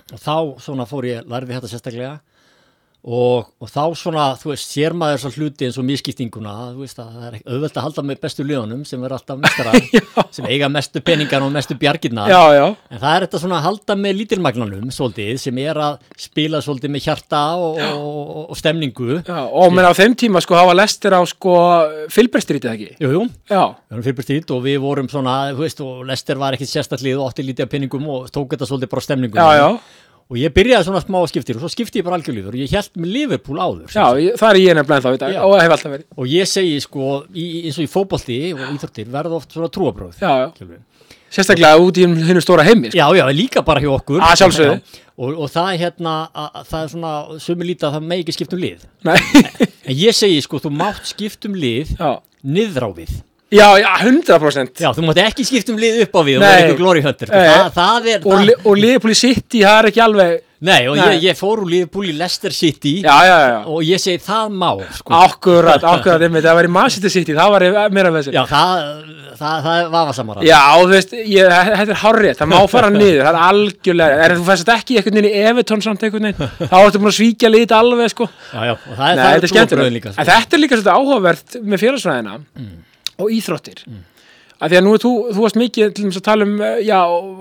og 0.04 0.20
þá 0.20 0.36
svona 0.66 0.88
fór 0.90 1.08
ég, 1.10 1.26
lærði 1.30 1.58
þetta 1.58 1.72
sérstaklega 1.72 2.14
og, 3.04 3.50
og 3.60 3.68
þá 3.68 3.82
svona, 4.00 4.26
þú 4.40 4.54
veist, 4.54 4.70
sér 4.72 4.96
maður 4.96 5.24
svo 5.26 5.32
hluti 5.36 5.68
eins 5.68 5.80
og 5.80 5.88
misskiptinguna, 5.88 6.54
þú 6.74 6.84
veist 6.86 7.02
að 7.04 7.10
það 7.18 7.26
er 7.28 7.38
ekki 7.40 7.50
auðvelt 7.52 7.80
að 7.80 7.88
halda 7.88 8.06
með 8.08 8.22
bestu 8.24 8.46
liðunum 8.48 8.86
sem 8.88 9.04
er 9.04 9.16
alltaf 9.18 9.42
mestara, 9.44 9.74
sem 10.36 10.48
eiga 10.48 10.70
mestu 10.72 11.04
peningar 11.04 11.44
og 11.44 11.52
mestu 11.52 11.76
bjargirna, 11.80 12.28
já, 12.32 12.42
já, 12.56 12.66
en 12.72 13.02
það 13.02 13.18
er 13.18 13.26
þetta 13.28 13.42
svona 13.44 13.60
að 13.60 13.68
halda 13.68 13.98
með 14.00 14.16
lítilmagnanum 14.22 14.94
svolítið, 14.96 15.34
sem 15.44 15.60
er 15.66 15.82
að 15.84 15.98
spila 16.24 16.64
svolítið 16.64 16.96
með 16.96 17.08
hjarta 17.10 17.42
og, 17.60 17.82
og, 17.90 18.38
og 18.48 18.60
stemningu. 18.60 19.20
Já 19.28 19.42
og 19.44 19.74
menn 19.76 19.88
á 19.88 19.94
þeim 19.96 20.16
tíma 20.18 20.42
sko 20.44 20.56
hafa 20.58 20.76
Leicester 20.76 21.16
á 21.16 21.22
sko 21.28 21.54
Filberstrít 22.14 22.66
eða 22.66 22.78
ekki? 22.78 22.96
Jú, 23.04 23.12
jú, 23.14 23.26
við 23.52 23.98
erum 23.98 24.06
fyrirbært 24.06 24.54
og 24.56 24.64
við 24.66 24.80
vorum 24.84 25.10
svona, 25.12 25.36
þú 25.54 25.66
veist, 25.66 25.84
og 25.84 26.06
Lester 26.08 26.40
var 26.42 26.56
ekkit 26.58 26.72
sérstaklega 26.72 27.20
og 27.20 27.30
átti 27.32 27.46
lítið 27.46 27.68
af 27.68 27.74
penningum 27.74 28.08
og 28.16 28.32
tók 28.34 28.56
þetta 28.56 28.70
svolítið 28.70 28.94
bara 28.94 29.04
á 29.04 29.08
stemningunum. 29.08 29.44
já, 29.44 29.60
já, 29.60 29.70
Og 30.34 30.40
ég 30.42 30.54
byrjaði 30.56 30.88
svona 30.88 31.02
smá 31.04 31.20
skiptir 31.30 31.60
og 31.60 31.62
svo 31.62 31.70
skipti 31.70 32.02
ég 32.02 32.08
bara 32.08 32.18
algjörlíður 32.18 32.56
og 32.56 32.62
ég 32.64 32.72
held 32.74 32.96
með 32.98 33.12
Liverpool 33.14 33.60
áður. 33.62 33.92
já 33.94 34.06
ég, 34.18 34.40
það 34.40 34.50
er 34.50 34.60
ég 34.64 34.80
nefnilega 34.80 35.04
þá 35.06 35.14
í 35.14 35.20
dag 35.22 35.36
Já. 35.36 35.42
og 35.46 35.54
hef 35.62 35.76
alltaf 35.76 35.94
verið 35.94 36.08
Og 36.18 36.32
ég 36.32 36.50
segi 36.50 36.80
sko, 36.82 37.12
í, 37.38 37.46
eins 37.68 37.78
og 37.78 37.86
í 37.86 37.92
fótbolti 37.92 38.40
og 38.58 38.64
íþróttir 38.74 39.14
verða 39.14 39.38
oft 39.38 39.54
svona 39.54 39.70
já, 40.18 40.34
sérstaklega 41.34 41.80
út 41.82 41.98
í 41.98 42.06
hennu 42.06 42.42
stóra 42.44 42.66
heimi 42.66 42.92
sko. 42.92 42.98
Já, 43.00 43.08
já, 43.18 43.26
líka 43.34 43.64
bara 43.66 43.82
hjá 43.82 43.90
okkur. 43.94 44.22
Að. 44.22 44.44
Já. 44.54 45.02
Og, 45.14 45.36
og 45.46 45.50
það 45.54 45.68
er 45.72 45.82
hérna, 45.84 46.14
að, 46.34 46.48
að 46.60 46.70
það 46.72 46.80
er 46.86 46.92
svona, 46.94 47.14
sumi 47.42 47.68
lítið 47.70 47.88
að 47.90 47.96
það 47.98 48.08
megi 48.10 48.26
ekki 48.26 48.36
skipt 48.38 48.56
um 48.58 48.64
lið. 48.64 48.88
Nei, 49.06 49.18
En 49.84 49.98
ég 50.00 50.18
segi 50.18 50.42
sko, 50.46 50.62
þú 50.64 50.72
mátt 50.74 51.10
skipt 51.10 51.46
um 51.50 51.58
lið 51.58 51.94
já, 52.00 52.12
niðrá 52.46 52.90
við. 52.98 53.14
Já, 53.54 53.68
já, 53.84 53.92
100% 54.04 54.84
Já, 54.84 54.90
þú 54.96 55.06
mátt 55.08 55.22
ekki 55.24 55.46
skipt 55.48 55.70
um 55.74 55.78
lið 55.82 56.02
upp 56.08 56.18
á 56.18 56.22
við 56.26 56.40
og 56.40 56.46
vera 56.48 56.64
ykkur 56.66 56.82
glory 56.82 57.04
hunter. 57.06 57.30
Sko. 57.30 57.44
Nei. 57.44 57.52
Það, 57.54 57.70
það 57.78 58.10
er... 58.14 58.18
og, 58.24 58.34
það, 58.34 58.66
og 58.66 58.82
Liverpool 58.82 59.16
City, 59.18 59.62
það 59.64 59.78
er 59.78 59.92
ekki 59.92 60.04
alveg 60.08 60.42
Nei, 60.64 60.86
og 60.88 60.96
Nei. 60.96 61.18
Ég, 61.18 61.24
ég 61.28 61.36
fór 61.36 61.60
úr 61.66 61.68
Liverpool 61.68 62.08
í 62.08 62.14
Leicester 62.16 62.54
City 62.56 62.94
já, 63.04 63.16
já, 63.28 63.34
já, 63.52 63.56
og 63.68 63.82
ég 63.84 64.00
segi 64.00 64.22
það 64.24 64.54
má 64.62 64.70
sko. 64.96 65.16
akkurat, 65.18 65.84
akkurat 65.94 66.24
einmitt, 66.24 66.46
það 66.46 66.56
var 66.60 66.70
í 66.70 66.72
Manchester 66.72 67.12
City, 67.12 67.36
það 67.36 67.52
var 67.52 67.66
meira 67.92 68.14
með 68.14 68.22
þessu 68.22 68.36
Já, 68.38 68.44
það, 68.48 68.86
það, 69.42 69.58
það 69.66 69.82
er 69.82 69.90
vafasamara 69.98 70.46
Já, 70.48 70.62
þú 70.80 70.94
veist, 70.94 71.18
ég, 71.20 71.52
þetta 71.68 71.84
er 71.84 72.00
hárrið, 72.06 72.38
það 72.40 72.52
má 72.54 72.56
fara 72.72 72.94
niður, 72.96 73.20
það 73.26 73.34
er 73.34 73.42
algjörlega, 73.50 74.22
er 74.24 74.38
þú 74.38 74.48
fæst 74.48 74.74
ekki 74.78 75.00
einhvern 75.02 75.20
veginn 75.20 75.30
í 75.34 75.44
Evertón 75.52 75.84
samt 75.84 76.08
einhvern 76.08 76.30
veginn, 76.30 76.56
þá 76.72 76.78
ertu 76.80 77.04
búin 77.04 77.12
að 77.12 77.18
svíkja 77.20 77.52
lítið 77.52 77.78
alveg, 77.82 78.16
sko. 78.16 78.30
já, 78.32 78.64
já, 78.70 78.74
og 78.78 78.96
það 78.96 79.06
er, 79.10 79.20
Nei, 79.20 79.24
það 79.28 79.76
er 79.84 79.94
líka, 79.98 80.16
En 80.16 80.16
sko. 80.16 80.30
þetta 80.32 80.60
er 80.60 80.64
líka 80.64 80.80
svolítið 80.80 80.96
áhugavert 80.96 81.60
með 81.60 81.84
félagsfræðina 81.84 82.40
og 83.20 83.32
íþróttir. 83.34 83.86
Af 84.64 84.72
því 84.72 84.78
að 84.78 84.84
nú 84.86 84.92
er 84.96 85.02
þú, 85.04 85.12
þú 85.36 85.44
varst 85.44 85.58
mikið 85.60 85.90
til 85.92 86.04
dæmis 86.06 86.18
að 86.22 86.26
tala 86.30 86.46
um, 86.48 86.54
eh, 86.64 86.82
já, 86.88 87.00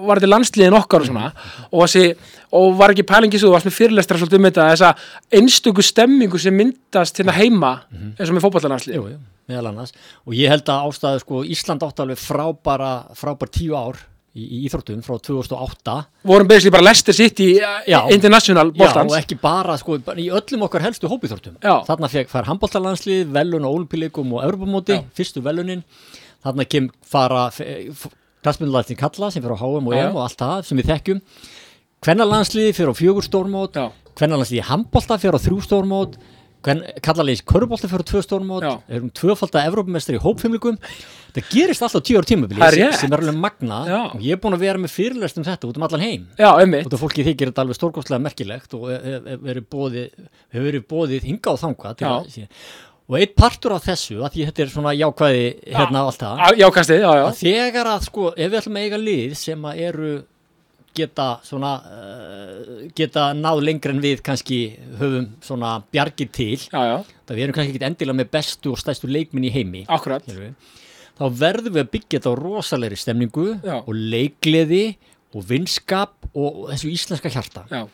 var 0.09 0.19
þetta 0.19 0.31
landsliðin 0.33 0.75
okkar 0.75 1.05
og 1.05 1.07
svona, 1.07 1.29
og, 1.69 1.83
þessi, 1.85 2.33
og 2.59 2.73
var 2.81 2.95
ekki 2.95 3.05
pælingi 3.07 3.39
svo, 3.39 3.53
þú 3.53 3.55
varst 3.55 3.69
með 3.69 3.77
fyrirlestra 3.77 4.19
svolítið 4.19 4.41
um 4.41 4.49
þetta, 4.49 4.65
þessa 4.73 4.91
einstöku 5.39 5.85
stemmingu 5.87 6.41
sem 6.43 6.57
myndast 6.57 7.21
hérna 7.21 7.37
heima, 7.37 7.73
eins 8.17 8.33
og 8.33 8.35
með 8.35 8.47
annars 9.71 9.95
og 10.27 10.35
ég 10.39 10.51
held 10.53 10.71
að 10.71 10.89
ástæðu 10.89 11.23
sko 11.23 11.45
Ísland 11.55 11.85
átti 11.87 12.05
alveg 12.05 12.21
frábara 12.21 12.93
frábær 13.19 13.51
tíu 13.55 13.77
ár 13.79 13.99
í, 14.37 14.43
í 14.43 14.59
íþróttum 14.67 15.03
frá 15.05 15.19
2008 15.21 15.97
Vorum 16.29 16.49
basically 16.49 16.73
bara 16.75 16.87
Leicester 16.89 17.17
City 17.17 17.49
Já. 17.59 18.01
International 18.15 18.73
Já, 18.73 18.79
bóltans. 18.81 19.13
og 19.13 19.19
ekki 19.19 19.39
bara 19.41 19.77
sko 19.81 19.99
í 19.99 20.29
öllum 20.33 20.67
okkar 20.69 20.85
helstu 20.87 21.11
hópiþórtum 21.11 21.59
Já. 21.63 21.83
þarna 21.89 22.11
fær 22.31 22.49
handbóltalandslið, 22.49 23.33
velun 23.33 23.67
á 23.67 23.71
olimpíuleikum 23.71 24.33
og 24.37 24.45
Europamóti, 24.47 24.99
Já. 25.01 25.05
fyrstu 25.17 25.43
velunin 25.45 25.85
þarna 26.45 26.69
kem 26.69 26.91
fara 27.05 27.51
klassmyndulættin 28.43 28.99
kalla 28.99 29.31
sem 29.31 29.43
fyrir 29.43 29.57
á 29.57 29.63
HM 29.63 29.87
og 29.87 29.95
Já, 29.95 29.99
já. 30.01 30.07
EM 30.09 30.17
og 30.17 30.23
allt 30.27 30.39
það 30.41 30.63
sem 30.69 30.79
við 30.81 30.93
þekkjum 30.93 31.21
Kvennalandsliði 32.03 32.75
fyrir 32.75 32.91
á 32.91 32.95
fjögur 32.99 33.27
stórmót 33.27 33.77
Já. 33.79 33.91
Kvennalandsliði 34.19 34.65
handbólta 34.67 35.21
fyrir 35.23 35.39
á 35.39 35.45
þrjú 35.45 35.61
stórmót 35.63 36.17
Kallaliðis 36.63 37.43
körbólta 37.49 37.89
fyrir 37.91 38.05
á 38.07 38.11
tvö 38.13 38.23
stórmót 38.25 38.67
Já. 38.67 38.73
erum 38.97 39.11
tvöfaldar 39.17 39.67
Evrópumestri 39.71 40.19
í 40.19 40.23
hópfimlikum 40.23 40.77
það 41.35 41.49
gerist 41.51 41.83
alltaf 41.87 42.05
tíu 42.07 42.21
ára 42.21 42.29
tímabili 42.29 42.61
Það 42.63 42.79
er 42.87 42.93
sem, 43.01 43.13
er 43.13 43.23
alveg 43.25 43.41
magna 43.41 43.81
Já. 43.89 44.01
og 44.15 44.21
ég 44.23 44.37
er 44.37 44.41
búin 44.45 44.55
að 44.59 44.65
vera 44.67 44.83
með 44.83 44.95
fyrirlest 44.95 45.41
um 45.41 45.47
þetta 45.49 45.71
út 45.73 45.81
um 45.81 45.87
allan 45.89 46.05
heim 46.07 46.29
Já, 46.39 46.51
einmitt. 46.61 46.87
út 46.87 46.95
af 46.99 47.03
fólki 47.03 47.27
þykir 47.27 47.51
þetta 47.53 47.65
alveg 47.67 47.81
stórkostlega 47.81 48.23
merkilegt 48.29 48.75
og 48.79 48.89
hefur 48.93 49.43
verið 49.49 49.69
bóðið, 49.75 50.09
hefur 50.55 50.67
verið 50.71 50.87
bóðið 50.95 51.29
hinga 51.33 51.53
á 51.53 51.55
þanga 51.67 51.95
að 51.99 52.57
og 53.13 53.17
eitt 53.19 53.33
partur 53.37 53.73
af 53.75 53.83
þessu, 53.85 54.21
að 54.23 54.37
því 54.37 54.45
þetta 54.49 54.63
er 54.63 54.69
svona 54.73 54.93
jákvæði 54.95 55.47
hérna 55.75 56.05
og 56.07 56.13
allt 56.13 56.21
það, 56.23 56.39
Á- 56.47 56.59
Jákastið, 56.63 57.01
já, 57.03 57.11
já. 57.19 57.25
að 57.27 57.41
þegar 57.43 57.89
að 57.93 58.05
sko, 58.07 58.27
ef 58.37 58.47
við 58.53 58.59
ætlum 58.61 58.79
að 58.79 58.85
eiga 58.87 59.01
lið 59.03 59.35
sem 59.37 59.67
að 59.69 59.81
eru 59.89 60.13
geta 60.97 61.27
svona 61.47 61.73
uh, 61.87 62.85
geta 62.97 63.31
náð 63.37 63.63
lengur 63.67 63.95
en 63.95 64.03
við 64.03 64.23
kannski 64.27 64.61
höfum 65.01 65.31
svona 65.45 65.75
bjargir 65.93 66.31
til. 66.35 66.59
Já, 66.69 66.81
já, 66.89 66.97
það 67.29 67.39
við 67.39 67.47
erum 67.47 67.57
kannski 67.59 67.75
ekki 67.75 67.89
endilega 67.89 68.21
með 68.21 68.31
bestu 68.37 68.75
og 68.75 68.81
stæstu 68.83 69.11
leikminn 69.11 69.49
í 69.49 69.53
heimi. 69.55 69.85
Þá 71.19 71.27
verðum 71.39 71.77
við 71.77 71.85
að 71.85 71.91
byggja 71.93 72.19
þetta 72.19 72.31
á 72.33 72.41
rosalegri 72.41 72.97
stemningu 72.99 73.49
Já. 73.61 73.75
og 73.83 73.93
leikleði 73.93 74.85
og 75.37 75.45
vinskap 75.49 76.15
og, 76.33 76.49
og 76.49 76.73
þessu 76.73 76.89
íslenska 76.93 77.31
hjarta. 77.33 77.67
Já, 77.71 77.85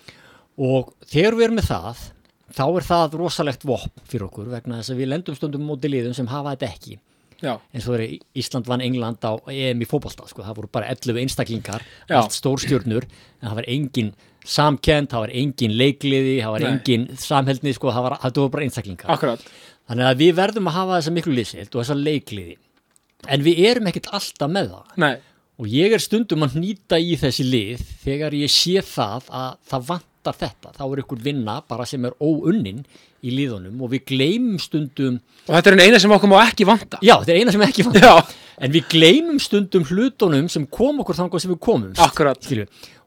og 0.59 0.95
þegar 1.07 1.37
við 1.39 1.49
erum 1.49 1.61
með 1.61 1.69
það 1.71 2.07
þá 2.55 2.65
er 2.67 2.87
það 2.87 3.19
rosalegt 3.21 3.67
vopn 3.69 4.07
fyrir 4.09 4.27
okkur 4.29 4.49
vegna 4.53 4.81
þess 4.81 4.95
að 4.95 5.03
við 5.03 5.11
lendum 5.13 5.37
stundum 5.37 5.67
móti 5.69 5.91
liðum 5.91 6.17
sem 6.17 6.31
hafa 6.31 6.55
þetta 6.55 6.71
ekki 6.73 6.97
eins 7.43 7.87
og 7.89 7.95
er 7.99 8.17
Ísland 8.35 8.67
vann 8.67 8.83
England 8.83 9.23
á 9.23 9.33
EM 9.53 9.83
í 9.85 9.87
fótbolta 9.87 10.27
sko. 10.29 10.43
það 10.43 10.57
voru 10.59 10.71
bara 10.73 10.89
11 10.91 11.21
einstaklingar 11.23 11.85
Já. 12.09 12.17
allt 12.19 12.35
stórstjörnur 12.35 13.07
en 13.07 13.49
það 13.49 13.55
var 13.61 13.69
engin 13.69 14.13
samkend, 14.49 15.11
það 15.13 15.25
var 15.27 15.33
engin 15.35 15.77
leikliði 15.79 16.37
það 16.43 16.55
var 16.57 16.65
Nei. 16.65 16.71
engin 16.73 17.09
samheldni 17.17 17.75
sko, 17.77 17.93
það, 17.93 18.03
var, 18.09 18.19
það 18.23 18.41
voru 18.43 18.55
bara 18.57 18.67
einstaklingar 18.67 19.13
akkurat. 19.15 19.45
þannig 19.89 20.11
að 20.11 20.23
við 20.25 20.35
verðum 20.41 20.71
að 20.71 20.79
hafa 20.81 20.99
þessa 21.01 21.15
miklu 21.19 21.37
liðsild 21.39 21.75
og 21.75 21.83
þessa 21.83 21.99
leikliði 22.03 22.57
en 23.29 23.43
við 23.47 23.65
erum 23.71 23.91
ekkert 23.91 24.11
alltaf 24.19 24.51
með 24.51 24.73
það 24.75 24.99
Nei, 25.05 25.15
og 25.59 25.67
ég 25.75 25.95
er 25.97 26.03
stundum 26.03 26.47
að 26.47 26.59
nýta 26.63 26.99
í 27.03 27.17
þessi 27.19 27.45
lið 27.47 27.85
þegar 28.05 28.35
ég 28.39 28.51
sé 28.51 28.81
það 28.83 29.29
að 29.31 29.57
það 29.71 29.89
vantar 29.93 30.39
þetta, 30.43 30.73
þá 30.79 30.83
er 30.89 31.03
ykkur 31.05 31.23
vinna 31.23 31.61
bara 31.69 31.87
sem 31.87 32.05
er 32.09 32.17
óunnin 32.23 32.85
í 33.25 33.33
liðunum 33.35 33.81
og 33.83 33.93
við 33.95 34.05
gleymum 34.13 34.61
stundum 34.63 35.17
og 35.47 35.57
þetta 35.57 35.73
er 35.73 35.83
eina 35.87 36.03
sem 36.03 36.13
okkur 36.15 36.31
má 36.31 36.39
ekki 36.45 36.67
vanta. 36.69 37.01
já, 37.03 37.17
þetta 37.17 37.35
er 37.35 37.41
eina 37.43 37.55
sem 37.55 37.65
ekki 37.67 37.87
vantar 37.89 38.07
Já, 38.07 38.37
en 38.59 38.75
við 38.75 38.87
gleymum 38.93 39.41
stundum 39.43 39.89
hlutunum 39.89 40.47
sem 40.53 40.67
kom 40.71 41.03
okkur 41.03 41.19
þangað 41.19 41.45
sem 41.45 41.53
við 41.55 41.61
komum 41.65 41.91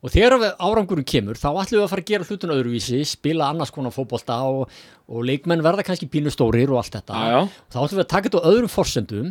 og 0.02 0.10
þegar 0.10 0.48
árangurum 0.58 1.06
kemur 1.06 1.38
þá 1.38 1.50
ætlum 1.52 1.78
við 1.78 1.86
að 1.86 1.92
fara 1.92 2.04
að 2.04 2.10
gera 2.10 2.28
hlutun 2.28 2.54
öðruvísi 2.56 3.02
spila 3.06 3.52
annars 3.54 3.74
konar 3.74 3.94
fótbolta 3.94 4.40
og, 4.50 4.72
og 5.06 5.28
leikmenn 5.28 5.62
verða 5.62 5.86
kannski 5.86 6.10
pínu 6.10 6.34
stórir 6.34 6.72
og 6.74 6.82
allt 6.82 6.98
þetta. 6.98 7.14
Já, 7.22 7.36
já. 7.36 7.66
þá 7.70 7.78
ætlum 7.84 8.00
við 8.00 8.06
að 8.06 8.12
taka 8.16 8.30
þetta 8.30 8.42
á 8.42 8.50
öðrum 8.52 8.72
forsendum 8.74 9.30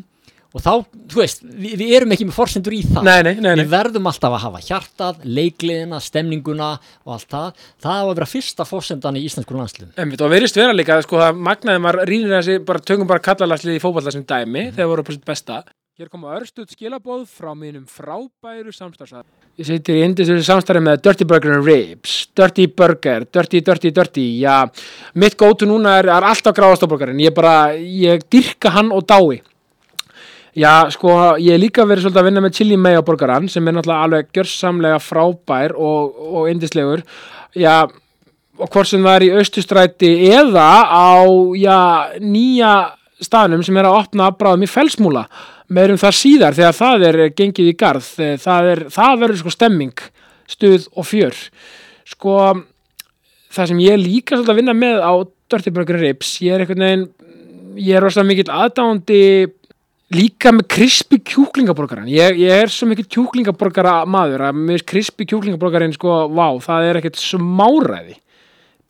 og 0.51 0.63
þá, 0.65 0.71
þú 1.13 1.21
veist, 1.21 1.43
við, 1.47 1.75
við 1.79 1.95
erum 1.99 2.15
ekki 2.15 2.27
með 2.29 2.37
forsendur 2.37 2.75
í 2.75 2.81
það. 2.87 3.07
Nei, 3.07 3.19
nei, 3.27 3.43
nei, 3.45 3.53
við 3.61 3.73
verðum 3.73 4.11
alltaf 4.11 4.37
að 4.37 4.45
hafa 4.45 4.63
hjartað, 4.67 5.25
leikliðina, 5.39 6.01
stemninguna 6.03 6.71
og 7.07 7.17
allt 7.17 7.29
það, 7.31 7.67
það 7.85 7.99
á 7.99 8.05
að 8.05 8.15
vera 8.15 8.31
fyrsta 8.31 8.67
forsendan 8.69 9.21
í 9.21 9.27
íslensku 9.29 9.57
landslum 9.57 9.93
Einmitt, 9.97 10.23
og 10.25 10.33
verðist 10.33 10.59
vera 10.59 10.75
líka, 10.75 11.01
sko, 11.07 11.21
það 11.23 11.45
magnaði 11.51 11.85
maður 11.87 12.09
rýnir 12.11 12.39
þessi, 12.39 12.63
bara 12.67 12.83
tökum 12.83 13.11
bara 13.11 13.23
kallalarslið 13.31 13.79
í 13.79 13.85
fótballa 13.85 14.15
sem 14.15 14.27
dæmi, 14.27 14.71
þegar 14.75 14.91
voru 14.95 15.07
sitt 15.15 15.29
besta. 15.29 15.63
Hér 16.01 16.09
koma 16.09 16.31
örstuð 16.33 16.71
skilabóð 16.73 17.27
frá 17.29 17.51
mínum 17.53 17.83
frábæru 17.85 18.73
samstarfsað. 18.73 19.27
Ég 19.61 19.67
seitir 19.69 19.99
í 19.99 20.05
indisur 20.07 20.39
samstarfi 20.47 20.81
með 20.81 21.03
Dirty 21.05 21.27
Burger 21.29 21.59
and 21.59 21.67
Ribs, 21.67 22.15
Dirty 22.33 22.65
Burger, 22.73 23.27
Dirty, 23.29 23.61
Dirty, 23.67 23.91
Dirty, 23.93 24.25
já, 24.41 24.65
mitt 25.13 25.37
gótu 25.37 25.69
núna 25.69 25.99
er, 26.01 26.09
er 26.09 26.25
alltaf 26.31 26.57
gráðastofburgarinn, 26.57 27.21
ég 27.21 27.37
bara, 27.37 27.75
ég 27.77 28.25
dyrka 28.33 28.73
hann 28.79 28.89
og 28.97 29.05
dái. 29.13 29.43
Já, 30.59 30.91
sko, 30.91 31.15
ég 31.39 31.55
hef 31.55 31.63
líka 31.63 31.87
verið 31.87 32.07
svolítið 32.07 32.23
að 32.23 32.29
vinna 32.29 32.45
með 32.45 32.55
chili 32.59 32.79
mayo 32.81 33.03
borgaran 33.07 33.49
sem 33.51 33.67
er 33.69 33.77
náttúrulega 33.77 34.07
alveg 34.07 34.31
gjörsamlega 34.35 35.01
frábær 35.03 35.77
og, 35.79 36.23
og 36.41 36.49
indislegur. 36.51 37.05
Já, 37.55 37.85
og 38.59 38.73
hvort 38.73 38.91
sem 38.91 39.05
það 39.05 39.19
er 39.19 39.27
í 39.27 39.33
austustræti 39.39 40.11
eða 40.33 40.67
á, 40.91 41.23
já, 41.55 41.79
nýja 42.21 42.73
staðnum 43.23 43.63
sem 43.67 43.77
er 43.79 43.89
að 43.89 44.01
opna 44.01 44.33
bráðum 44.35 44.67
í 44.67 44.71
felsmúla. 44.71 45.27
Meirum 45.71 46.01
það 46.03 46.17
síðar 46.19 46.57
þegar 46.59 46.79
það 46.81 47.07
er 47.07 47.21
gengið 47.39 47.71
í 47.71 47.77
garð. 47.79 48.09
Það, 48.43 48.73
er, 48.73 48.83
það 48.91 49.21
verður 49.23 49.43
sko 49.45 49.55
stemming 49.55 50.09
stuð 50.51 50.89
og 50.99 51.07
fjör 51.07 51.39
sko 52.11 52.37
það 53.51 53.73
sem 53.73 53.83
ég 53.85 54.01
líka 54.01 54.37
svolítið 54.37 54.55
að 54.55 54.61
vinna 54.61 54.77
með 54.77 55.03
á 55.03 55.13
Dirty 55.51 55.73
Burger 55.75 55.99
Ribs, 55.99 56.37
ég 56.45 56.55
er 56.55 56.65
einhvern 56.65 56.85
veginn 56.87 57.07
ég 57.81 57.97
er 57.97 58.05
rosalega 58.05 58.31
mikill 58.31 58.53
aðdáandi 58.55 59.23
líka 60.15 60.51
með 60.55 60.67
krispi 60.75 61.21
kjúklingaborgaran, 61.23 62.09
ég, 62.11 62.41
ég 62.43 62.65
er 62.65 62.73
svo 62.73 62.89
mikill 62.91 63.07
kjúklingaborgara 63.15 64.01
maður 64.11 64.49
að 64.49 64.59
með 64.59 64.83
krispi 64.91 65.27
kjúklingaborgarin 65.31 65.95
sko, 65.95 66.25
vá, 66.35 66.49
það 66.65 66.89
er 66.89 67.01
ekkert 67.01 67.21
smáræði. 67.23 68.17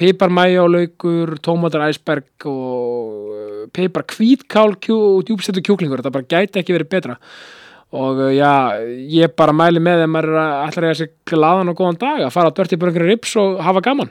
Pipar 0.01 0.33
mæjálaukur, 0.33 1.35
tómatar 1.45 1.85
æsberg 1.91 2.47
og 2.49 3.35
uh, 3.37 3.65
pipar 3.77 4.07
hvítkál 4.09 4.73
kjú, 4.81 4.97
og 5.19 5.27
djúbstættu 5.29 5.61
kjúklingur. 5.67 6.01
Þetta 6.01 6.15
bara 6.15 6.31
gæti 6.31 6.63
ekki 6.63 6.73
verið 6.73 6.89
betra. 6.95 7.19
Og 8.01 8.23
uh, 8.25 8.31
já, 8.33 8.81
ég 9.13 9.37
bara 9.37 9.53
mæli 9.53 9.83
með 9.85 10.07
þeim 10.07 10.17
að 10.23 10.31
ætla 10.31 10.81
að 10.81 10.89
eiga 10.89 10.99
sér 11.03 11.13
glaðan 11.29 11.75
og 11.75 11.77
góðan 11.83 12.01
dag 12.01 12.25
að 12.25 12.33
fara 12.33 12.49
á 12.49 12.57
Dirty 12.57 12.81
Burger 12.81 13.05
Ribs 13.11 13.37
og 13.37 13.61
hafa 13.61 13.85
gaman. 13.85 14.09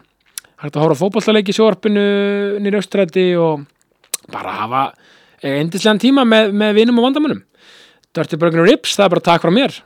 Hægt 0.61 0.77
að 0.77 0.85
hóra 0.85 0.99
fótballtaleiki 0.99 1.55
í 1.55 1.57
sjórpinu 1.57 2.05
nýri 2.61 2.77
austrætti 2.77 3.31
og 3.41 3.65
bara 4.29 4.59
hafa 4.59 4.83
eindislegan 5.43 6.01
tíma 6.01 6.25
með, 6.27 6.51
með 6.55 6.73
vinum 6.81 6.99
og 7.01 7.09
vandamönnum 7.09 7.45
Dirty 8.15 8.39
Burger 8.41 8.65
Ribs, 8.65 8.95
það 8.97 9.05
er 9.05 9.15
bara 9.15 9.27
takk 9.29 9.45
frá 9.45 9.53
mér 9.53 9.77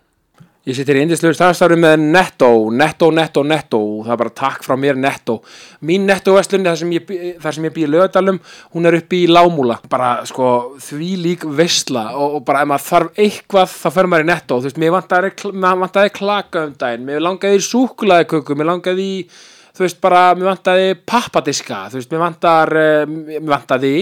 Ég 0.63 0.77
sittir 0.77 0.95
í 0.95 1.01
indislegur 1.03 1.35
starfstafri 1.35 1.75
með 1.75 1.97
Netto, 2.13 2.47
Netto, 2.71 3.09
Netto, 3.11 3.41
Netto, 3.43 3.79
það 4.05 4.13
er 4.13 4.19
bara 4.21 4.31
takk 4.31 4.61
frá 4.63 4.77
mér 4.79 4.95
Netto. 4.95 5.41
Mín 5.83 6.05
Netto-vestlunni 6.07 6.69
þar 6.69 6.77
sem 6.79 6.93
ég, 6.95 7.09
ég 7.11 7.73
býði 7.75 7.89
lögadalum, 7.91 8.37
hún 8.71 8.87
er 8.87 8.95
uppi 9.01 9.25
í 9.25 9.27
Lámúla. 9.27 9.81
Bara 9.91 10.13
sko 10.29 10.53
því 10.85 11.09
lík 11.19 11.43
vestla 11.59 12.05
og, 12.15 12.37
og 12.37 12.45
bara 12.47 12.61
ef 12.63 12.71
maður 12.71 12.85
þarf 12.85 13.19
eitthvað 13.25 13.73
þá 13.73 13.89
fer 13.97 14.09
maður 14.13 14.23
í 14.23 14.29
Netto. 14.29 14.61
Þú 14.61 14.69
veist, 14.69 14.79
mér 14.79 14.95
vantaði 15.83 16.13
klaka 16.15 16.63
um 16.69 16.77
daginn, 16.79 17.03
mér 17.11 17.25
langaði 17.27 17.59
í 17.59 17.67
súkulaðiköku, 17.67 18.55
mér 18.55 18.71
langaði 18.71 19.09
í, 19.17 19.21
þú 19.75 19.83
veist, 19.83 19.99
bara, 20.07 20.25
mér 20.39 20.53
vantaði 20.53 20.93
pappadiska, 21.11 21.89
þú 21.91 21.99
veist, 21.99 22.15
mér 22.15 22.23
vantaði, 22.23 22.87
mér 23.33 23.51
vantaði, 23.57 23.97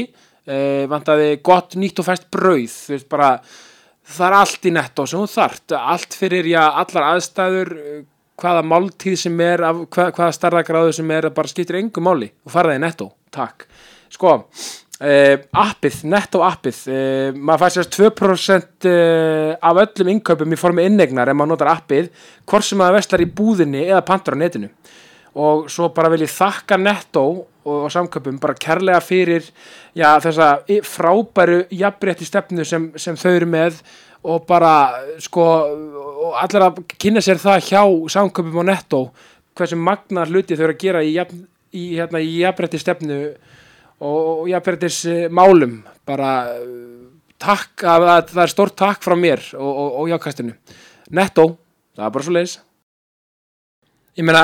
vantaði 0.91 1.35
gott 1.45 1.75
nýtt 1.77 1.99
og 2.01 2.07
fæst 2.07 2.23
brauð, 2.33 2.77
veist, 2.89 3.07
bara 3.11 3.35
það 4.11 4.25
er 4.27 4.35
allt 4.39 4.65
í 4.65 4.71
netto 4.73 5.05
sem 5.05 5.21
hún 5.21 5.29
þart 5.29 5.75
allt 5.77 6.17
fyrir, 6.17 6.49
já, 6.49 6.63
allar 6.81 7.11
aðstæður 7.11 7.73
hvaða 8.41 8.61
máltíð 8.65 9.17
sem 9.25 9.41
er 9.45 9.63
af, 9.67 9.81
hvað, 9.93 10.13
hvaða 10.17 10.37
starðagráðu 10.37 10.95
sem 10.97 11.11
er 11.13 11.29
bara 11.35 11.51
skiptir 11.51 11.79
engum 11.81 12.07
máli 12.07 12.31
og 12.45 12.53
faraði 12.53 12.79
í 12.79 12.83
netto, 12.85 13.09
takk. 13.33 13.67
Sko, 14.11 14.33
eh, 14.99 15.35
appið 15.63 16.01
netto 16.11 16.41
appið, 16.45 16.81
eh, 16.91 17.37
maður 17.37 17.63
fær 17.65 17.75
sérst 17.77 17.95
2% 17.97 18.89
eh, 18.89 19.53
af 19.61 19.83
öllum 19.85 20.11
innkaupum 20.15 20.51
í 20.51 20.59
formi 20.59 20.87
innegnar 20.89 21.31
ef 21.31 21.37
maður 21.37 21.53
notar 21.53 21.73
appið 21.75 22.09
hvort 22.45 22.67
sem 22.67 22.81
maður 22.81 22.99
vestlar 22.99 23.23
í 23.23 23.31
búðinni 23.39 23.85
eða 23.87 24.05
pantur 24.05 24.35
á 24.35 24.41
netinu 24.41 24.71
og 25.35 25.69
svo 25.71 25.89
bara 25.95 26.11
vil 26.11 26.25
ég 26.25 26.31
þakka 26.33 26.77
netto 26.81 27.23
og, 27.63 27.75
og 27.85 27.91
samköpum 27.93 28.39
bara 28.41 28.57
kærlega 28.59 28.99
fyrir 29.03 29.45
já, 29.95 30.17
þessa 30.23 30.49
frábæru 30.87 31.63
jafnrétti 31.71 32.27
stefnu 32.27 32.65
sem, 32.67 32.89
sem 32.99 33.15
þau 33.19 33.31
eru 33.31 33.49
með 33.51 33.81
og 34.27 34.45
bara 34.49 34.73
sko 35.21 35.45
og 36.21 36.35
allir 36.41 36.67
að 36.67 36.81
kynna 36.99 37.23
sér 37.23 37.39
það 37.41 37.63
hjá 37.69 37.83
samköpum 38.17 38.59
og 38.61 38.67
netto 38.67 39.01
hversu 39.57 39.79
magnar 39.79 40.29
hluti 40.29 40.57
þau 40.57 40.67
eru 40.67 40.75
að 40.75 40.83
gera 40.83 41.03
í, 41.03 41.13
jafn, 41.15 41.45
í, 41.71 41.85
hérna, 41.95 42.21
í 42.21 42.41
jafnrétti 42.41 42.81
stefnu 42.81 43.21
og, 44.01 44.19
og 44.41 44.49
jafnréttis 44.51 45.03
málum 45.31 45.79
bara 46.07 46.33
takk 47.41 47.85
að, 47.87 48.07
að 48.17 48.33
það 48.35 48.43
er 48.43 48.53
stort 48.53 48.77
takk 48.79 49.05
frá 49.05 49.15
mér 49.17 49.43
og, 49.55 49.79
og 50.01 50.11
jákastinu 50.11 50.57
netto, 51.11 51.47
það 51.95 52.05
er 52.05 52.13
bara 52.17 52.27
svo 52.27 52.35
leiðis 52.35 52.57
ég 54.19 54.27
meina 54.27 54.43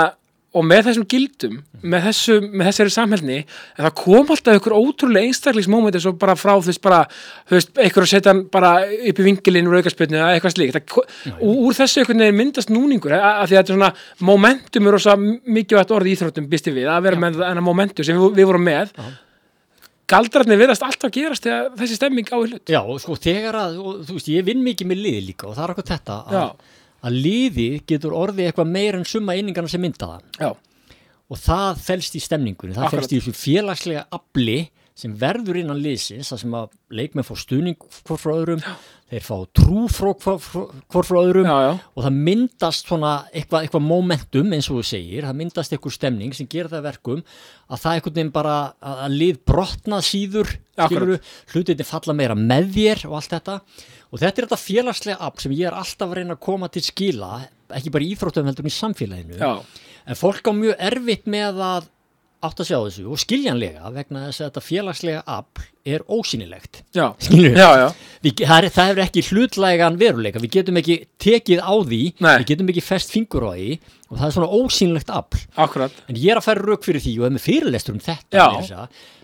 og 0.56 0.64
með 0.66 0.88
þessum 0.88 1.06
gildum, 1.12 1.58
með, 1.84 2.06
þessu, 2.08 2.36
með 2.48 2.70
þessari 2.70 2.94
samhælni, 2.94 3.36
en 3.76 3.86
það 3.86 3.94
kom 4.00 4.32
alltaf 4.34 4.58
ykkur 4.58 4.76
ótrúlega 4.78 5.28
einstaklingsmóment 5.28 5.98
eins 5.98 6.08
og 6.08 6.16
bara 6.22 6.38
frá 6.40 6.54
veist 6.64 6.82
bara, 6.84 7.02
ykkur 7.52 8.06
að 8.06 8.10
setja 8.14 8.32
hann 8.32 8.46
bara 8.54 8.72
upp 8.88 9.20
í 9.22 9.26
vingilinn 9.28 9.68
úr 9.68 9.82
aukarspilnu 9.82 10.18
eða 10.18 10.32
eitthvað 10.38 10.56
slíkt, 10.56 10.80
það, 10.80 11.44
úr 11.44 11.78
þessu 11.78 12.06
ykkur 12.06 12.18
nefnir 12.18 12.40
myndast 12.40 12.72
núningur, 12.74 13.18
af 13.20 13.52
því 13.52 13.60
að 13.60 13.60
þetta 13.60 13.76
er 13.76 13.78
svona 13.78 13.92
momentum 14.32 14.88
er 14.90 14.98
ósað 15.02 15.28
mikilvægt 15.58 15.94
orð 16.00 16.10
í 16.10 16.16
Íþróttum 16.16 16.50
býsti 16.50 16.74
við, 16.74 16.90
að 16.96 17.10
vera 17.10 17.20
Já. 17.20 17.24
með 17.26 17.40
þennan 17.44 17.68
momentum 17.68 18.08
sem 18.08 18.18
við, 18.24 18.40
við 18.40 18.50
vorum 18.54 18.68
með 18.72 18.96
Já. 18.96 19.12
galdrarnir 20.16 20.64
verðast 20.64 20.88
alltaf 20.88 21.14
gerast 21.14 21.46
þegar 21.46 21.70
þessi 21.84 22.00
stemming 22.00 22.32
á 22.32 22.38
hlut. 22.40 22.64
Já, 22.72 22.82
sko, 23.04 23.20
þegar 23.20 23.62
að, 23.66 23.78
þú 24.08 24.18
veist, 24.18 24.32
ég 24.32 24.48
vinn 24.48 24.64
mikið 24.66 24.94
með 24.94 25.06
lið 25.06 25.22
líka 25.28 25.52
og 25.52 25.58
það 25.60 25.68
er 25.68 25.76
okkur 25.76 25.90
þetta 25.92 26.20
að 26.24 26.76
að 27.06 27.20
liði 27.26 27.68
getur 27.90 28.16
orðið 28.18 28.50
eitthvað 28.50 28.72
meira 28.74 28.98
en 29.02 29.06
summa 29.08 29.36
einingarna 29.38 29.70
sem 29.72 29.82
mynda 29.84 30.10
það 30.10 30.42
Já. 30.42 30.50
og 31.30 31.42
það 31.44 31.84
fælst 31.86 32.18
í 32.18 32.24
stemningunni 32.24 32.78
það 32.78 32.96
fælst 32.96 33.14
í 33.14 33.20
þessu 33.20 33.36
félagslega 33.38 34.06
afli 34.18 34.58
sem 34.98 35.14
verður 35.18 35.60
innan 35.62 35.82
liðsins 35.82 36.32
það 36.32 36.44
sem 36.44 36.56
að 36.58 36.70
leikmenn 37.00 37.28
fá 37.28 37.34
stuðning 37.38 37.78
hvort 37.78 38.22
frá 38.22 38.32
öðrum 38.34 38.64
já. 38.64 38.72
þeir 39.12 39.26
fá 39.28 39.36
trú 39.60 39.84
hvort 39.94 41.10
frá 41.10 41.20
öðrum 41.22 41.50
já, 41.50 41.58
já. 41.68 41.72
og 41.94 42.08
það 42.08 42.22
myndast 42.30 42.90
svona 42.90 43.12
eitthvað, 43.30 43.68
eitthvað 43.68 43.86
momentum 43.86 44.56
eins 44.58 44.70
og 44.72 44.80
þú 44.80 44.86
segir 44.90 45.28
það 45.28 45.42
myndast 45.44 45.76
eitthvað 45.76 45.98
stemning 46.00 46.34
sem 46.38 46.50
gerir 46.50 46.72
það 46.74 46.88
verkum 46.90 47.22
að 47.68 47.84
það 47.84 48.00
einhvern 48.00 48.18
veginn 48.18 48.34
bara 48.40 48.56
að 48.82 49.20
lið 49.22 49.44
brotna 49.46 50.02
síður 50.06 50.56
hlutinni 50.78 51.86
falla 51.88 52.16
meira 52.18 52.38
með 52.38 52.74
þér 52.76 53.06
og 53.10 53.18
allt 53.18 53.34
þetta. 53.34 53.60
Og 54.08 54.22
þetta 54.22 54.42
er 54.42 54.48
þetta 54.48 54.62
félagslega 54.62 55.28
app 55.28 55.42
sem 55.42 55.54
ég 55.58 55.70
er 55.70 55.78
alltaf 55.78 56.08
að 56.08 56.20
reyna 56.20 56.38
að 56.38 56.44
koma 56.46 56.70
til 56.72 56.84
skila 56.86 57.32
ekki 57.76 57.92
bara 57.92 58.06
í 58.06 58.14
íþróttum 58.14 58.48
heldur 58.48 58.70
í 58.70 58.74
samfélaginu. 58.74 59.54
En 60.08 60.16
fólk 60.16 60.48
á 60.48 60.54
mjög 60.56 60.78
erfitt 60.90 61.28
með 61.28 61.62
að 61.66 61.90
átt 62.46 62.62
að 62.62 62.68
sjá 62.70 62.78
þessu 62.78 63.04
og 63.10 63.20
skiljanlega 63.22 63.92
vegna 63.96 64.28
þess 64.28 64.42
að 64.42 64.48
þetta 64.50 64.64
félagslega 64.66 65.22
app 65.38 65.62
er 65.88 66.04
ósynilegt 66.06 66.82
já. 66.94 67.08
já, 67.32 67.70
já. 67.82 67.88
Við, 68.22 68.44
það, 68.44 68.58
er, 68.58 68.68
það 68.76 68.92
er 68.92 69.02
ekki 69.06 69.24
hlutlægan 69.32 69.98
veruleika 69.98 70.42
við 70.44 70.58
getum 70.60 70.80
ekki 70.82 70.98
tekið 71.24 71.64
á 71.66 71.74
því 71.74 72.02
Nei. 72.22 72.34
við 72.44 72.48
getum 72.52 72.72
ekki 72.74 72.84
fest 72.86 73.14
fingur 73.14 73.48
á 73.50 73.52
því 73.56 73.70
og 74.08 74.20
það 74.20 74.26
er 74.28 74.36
svona 74.38 74.60
ósynilegt 74.60 75.14
app 75.18 75.38
Akkurat. 75.58 76.02
en 76.06 76.20
ég 76.20 76.34
er 76.34 76.42
að 76.42 76.48
færa 76.50 76.66
rauk 76.68 76.86
fyrir 76.86 77.04
því 77.04 77.16
og 77.18 77.28
hef 77.28 77.36
með 77.38 77.48
fyrirlestur 77.48 77.98
um 77.98 78.04
þetta 78.06 78.44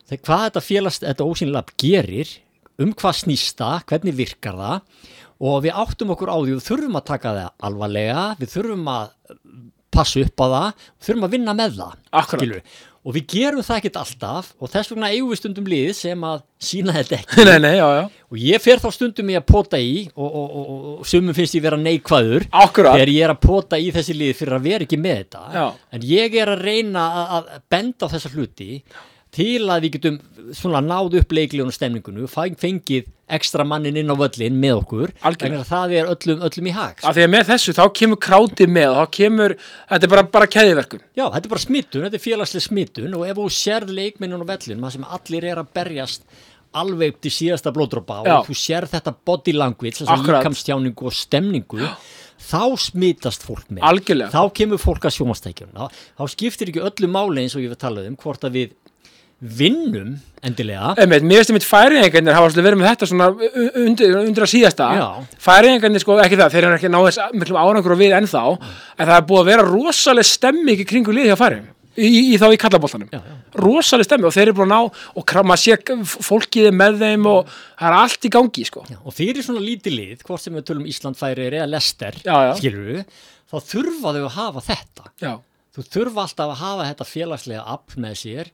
þegar 0.10 0.23
hvað 0.30 0.45
þetta 0.47 0.63
félags 0.69 1.02
þetta 1.04 1.28
ósynilegt 1.30 1.62
app 1.62 1.76
gerir 1.84 2.34
um 2.82 2.95
hvað 2.97 3.19
snýsta, 3.19 3.76
hvernig 3.89 4.17
virkar 4.17 4.58
það 4.58 5.04
og 5.43 5.60
við 5.65 5.78
áttum 5.84 6.15
okkur 6.15 6.32
á 6.34 6.38
því 6.39 6.56
við 6.56 6.65
þurfum 6.65 6.97
að 6.97 7.06
taka 7.12 7.36
það 7.38 7.67
alvarlega 7.69 8.26
við 8.39 8.56
þurfum 8.56 8.89
að 8.89 9.13
passa 9.93 10.23
upp 10.23 10.41
á 10.41 10.47
það 10.47 10.67
við 10.73 11.08
þurfum 11.08 11.28
að 11.28 11.36
vinna 11.38 11.56
með 11.58 11.78
það 11.78 11.93
og 13.04 13.16
við 13.18 13.26
gerum 13.36 13.66
það 13.66 13.80
ekkert 13.82 14.00
alltaf 14.00 14.50
og 14.60 14.72
þess 14.72 14.92
vegna 14.94 15.12
eigum 15.12 15.32
við 15.34 15.39
stundum 15.42 15.70
lið 15.70 15.89
sem 15.98 16.26
að 16.28 16.44
sína 16.63 16.96
þetta 16.96 17.20
ekki 17.20 17.46
nei, 17.50 17.58
nei, 17.66 17.74
já, 17.76 17.88
já. 18.00 18.04
og 18.32 18.44
ég 18.44 18.63
fer 18.63 18.84
þá 18.84 18.88
stundum 18.96 19.32
í 19.34 19.38
að 19.39 19.46
pota 19.50 19.80
í 19.80 19.94
og, 20.13 20.28
og, 20.28 20.54
og, 20.62 20.70
og 20.94 21.08
sumum 21.10 21.36
finnst 21.38 21.58
ég 21.58 21.66
vera 21.66 21.80
neikvæður 21.80 22.48
Akkurat. 22.50 22.96
þegar 22.96 23.13
ég 23.13 23.28
er 23.28 23.36
að 23.36 23.42
pota 23.44 23.80
í 23.80 23.89
þessi 23.96 24.16
lið 24.20 24.36
fyrir 24.39 24.58
að 24.58 24.70
vera 24.70 24.88
ekki 24.88 25.02
með 25.04 25.18
þetta 25.24 25.44
já. 25.58 25.66
en 25.98 26.06
ég 26.13 26.38
er 26.44 26.54
að 26.54 26.63
reyna 26.70 27.08
að, 27.39 27.52
benda 27.74 28.08
á 28.08 28.13
þessa 28.16 28.34
hluti 28.38 28.70
til 29.34 29.65
að 29.65 29.88
við 29.88 29.98
getum 29.98 30.22
svona 30.54 30.82
náð 30.84 31.19
upp 31.22 31.36
leiklegunum 31.36 31.74
stemningunum, 31.74 32.30
fengið 32.30 33.10
ekstra 33.34 33.65
mannin 33.65 33.98
inn 33.98 34.12
á 34.12 34.15
völlin 34.19 34.56
með 34.60 34.80
okkur 34.82 35.13
þannig 35.22 35.60
að 35.62 35.69
það 35.69 35.93
er 35.98 36.10
öllum, 36.12 36.41
öllum 36.48 36.69
í 36.69 36.74
hag 36.76 37.02
af 37.02 37.15
því 37.15 37.26
að 37.26 37.32
með 37.34 37.46
þessu 37.50 37.76
þá 37.78 37.84
kemur 38.00 38.19
krátið 38.22 38.74
með 38.76 38.96
þá 38.98 39.04
kemur, 39.17 39.56
þetta 39.89 40.08
er 40.08 40.13
bara, 40.13 40.24
bara 40.36 40.50
keðiverkun 40.56 41.04
já, 41.15 41.24
þetta 41.26 41.43
er 41.43 41.54
bara 41.54 41.63
smittun, 41.63 42.06
þetta 42.06 42.19
er 42.19 42.26
félagslega 42.26 42.67
smittun 42.67 43.15
og 43.17 43.28
ef 43.30 43.39
þú 43.39 43.48
sérð 43.58 43.93
leikmennun 44.00 44.43
á 44.43 44.48
vellin 44.52 44.84
maður 44.84 44.98
sem 44.98 45.08
allir 45.17 45.48
er 45.54 45.63
að 45.63 45.72
berjast 45.80 46.28
alveg 46.84 47.17
til 47.24 47.32
síðasta 47.34 47.74
blóðdrópa 47.74 48.19
og 48.24 48.50
þú 48.50 48.58
sérð 48.58 48.96
þetta 48.98 49.15
body 49.26 49.56
language, 49.56 50.04
líkamstjáningu 50.10 51.10
og 51.10 51.15
stemningu 51.15 51.82
já. 51.82 51.91
þá 52.41 52.63
smittast 52.82 53.46
fólk 53.46 53.69
með. 53.69 53.84
Algjörlega. 53.88 54.34
þá 54.34 54.58
kemur 54.58 54.82
fólk 54.82 55.06
að 55.06 55.19
sjómastækjum 55.19 55.76
þá 55.78 56.24
skiptir 56.34 56.74
ekki 56.74 56.82
öllu 56.89 57.12
máli 57.13 57.46
eins 57.46 57.56
og 57.58 57.62
ég 57.63 57.76
við 57.76 57.84
talaðum 57.86 58.17
hvort 58.19 58.50
að 58.50 58.58
við 58.58 58.74
vinnum 59.43 60.15
endilega. 60.43 60.93
Einmitt, 60.99 61.25
Mér 61.27 61.41
veist 61.41 61.51
að 61.51 61.58
mitt 61.58 61.67
færiðingarnir 61.67 62.36
hafa 62.38 62.63
verið 62.63 62.79
með 62.79 62.89
þetta 62.89 63.10
svona 63.10 63.29
undir, 63.84 64.15
undir 64.23 64.45
að 64.45 64.51
síðasta. 64.53 64.89
Færiðingarnir 65.43 66.03
sko 66.03 66.17
ekki 66.23 66.39
það 66.39 66.56
þeir 66.56 66.67
eru 66.67 66.79
ekki 66.79 66.91
náðis 66.91 67.19
miklu 67.36 67.60
árangur 67.60 67.95
og 67.95 68.01
við 68.01 68.15
ennþá 68.19 68.43
mm. 68.53 68.73
en 68.97 69.10
það 69.12 69.15
er 69.17 69.29
búið 69.29 69.43
að 69.43 69.51
vera 69.51 69.69
rosalega 69.69 70.32
stemming 70.32 70.84
í 70.84 70.88
kringu 70.88 71.15
liði 71.15 71.36
á 71.36 71.39
færiðum 71.39 71.71
í, 71.93 72.08
í, 72.08 72.21
í 72.34 72.39
þá 72.41 72.47
í 72.53 72.60
kallabóltanum 72.62 73.12
rosalega 73.60 74.08
stemming 74.08 74.29
og 74.29 74.36
þeir 74.36 74.47
eru 74.47 74.58
búin 74.58 74.73
að 74.73 74.88
ná 74.88 75.21
og 75.21 75.34
maður 75.45 75.62
sé 75.62 75.97
fólkið 76.27 76.69
með 76.75 76.99
þeim 77.03 77.29
og 77.29 77.53
það 77.53 77.88
er 77.89 77.97
allt 77.99 78.27
í 78.27 78.34
gangi 78.34 78.67
sko. 78.69 78.86
Já, 78.89 78.99
og 78.99 79.15
fyrir 79.15 79.45
svona 79.45 79.63
lítið 79.63 79.97
lið, 79.99 80.27
hvort 80.27 80.43
sem 80.43 80.58
við 80.58 80.67
tölum 80.69 80.89
Ísland 80.89 81.19
færir 81.19 81.60
eða 81.60 81.69
Lester, 81.69 82.19
skilur 82.58 82.88
við 82.89 83.03
þá 83.53 83.58
þurfa 83.69 84.15
þau 84.15 84.23
að 84.23 84.36
hafa 84.38 84.65
þetta. 84.71 85.12
Já. 85.21 85.34
þú 85.75 85.88
þurfa 85.95 86.25
alltaf 86.25 86.53
að 86.53 86.62
hafa 86.63 86.88
þetta 86.89 87.10
félagslega 87.10 87.65
app 87.75 87.97
með 88.01 88.17
sér 88.23 88.53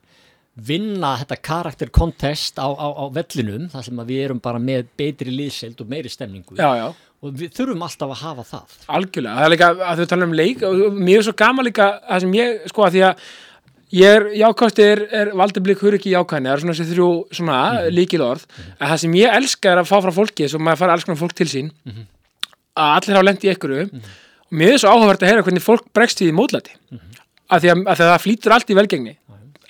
vinna 0.66 1.12
þetta 1.20 1.38
karakterkontest 1.48 2.60
á, 2.60 2.68
á, 2.68 2.86
á 2.90 3.04
vellinum 3.14 3.68
þar 3.72 3.86
sem 3.86 4.02
við 4.08 4.24
erum 4.24 4.40
bara 4.42 4.62
með 4.62 4.88
betri 4.98 5.32
liðseld 5.34 5.80
og 5.82 5.90
meiri 5.90 6.12
stemningu. 6.12 6.56
Já, 6.58 6.70
já. 6.78 6.88
og 7.20 7.36
við 7.36 7.52
þurfum 7.58 7.84
alltaf 7.86 8.14
að 8.14 8.24
hafa 8.24 8.46
það. 8.48 8.74
Algjörlega, 8.98 9.36
það 9.38 9.46
er 9.46 9.54
líka 9.54 9.70
að 9.90 10.02
þau 10.02 10.10
tala 10.14 10.28
um 10.28 10.34
leik 10.40 10.64
og 10.68 10.98
mér 10.98 11.20
er 11.20 11.28
svo 11.28 11.36
gaman 11.42 11.68
líka 11.68 11.92
það 12.08 12.24
sem 12.26 12.36
ég, 12.38 12.66
sko 12.72 12.86
að 12.86 12.96
því 12.96 13.04
að 13.08 13.28
ég 14.00 14.16
er, 14.16 14.26
jákvæmst 14.38 14.82
er, 14.84 15.04
er 15.20 15.32
valdiblík 15.40 15.84
huriki 15.84 16.14
jákvæðni, 16.14 16.50
það 16.50 16.56
er 16.56 16.64
svona 16.64 16.78
þessi 16.78 16.94
þrjú 16.94 17.10
svona 17.40 17.60
mm 17.60 17.94
líkilorð, 17.96 18.44
en 18.76 18.86
það 18.86 18.98
sem 19.04 19.14
ég 19.18 19.36
elska 19.40 19.72
er 19.72 19.82
að 19.82 19.88
fá 19.90 19.96
frá 20.04 20.12
fólki, 20.14 20.48
svo 20.48 20.60
maður 20.62 20.84
fara 20.84 20.94
alls 20.96 21.06
konar 21.08 21.18
fólk 21.20 21.34
til 21.38 21.48
sín 21.50 21.72
að 21.90 22.92
allir 22.96 23.18
hafa 23.18 23.26
lent 23.26 23.44
í 23.44 23.50
einhverju. 23.50 23.88
Og 24.50 24.58
mér 24.60 24.76
er 24.76 24.82
svo 24.82 24.92
áhugavert 24.92 25.24
að 25.24 25.32
heyra 25.32 25.42
hvernig 25.46 25.64
fólk 25.64 25.88
bregst 25.94 26.20
því 26.20 26.30
í 26.30 26.36
mótlæti. 26.36 26.76
Að 27.50 27.66
að, 27.66 27.82
að, 27.82 27.90
að 27.96 28.00
það 28.04 28.22
flýtur 28.22 28.54
allt 28.54 28.70
í 28.70 28.76
velgengni 28.78 29.16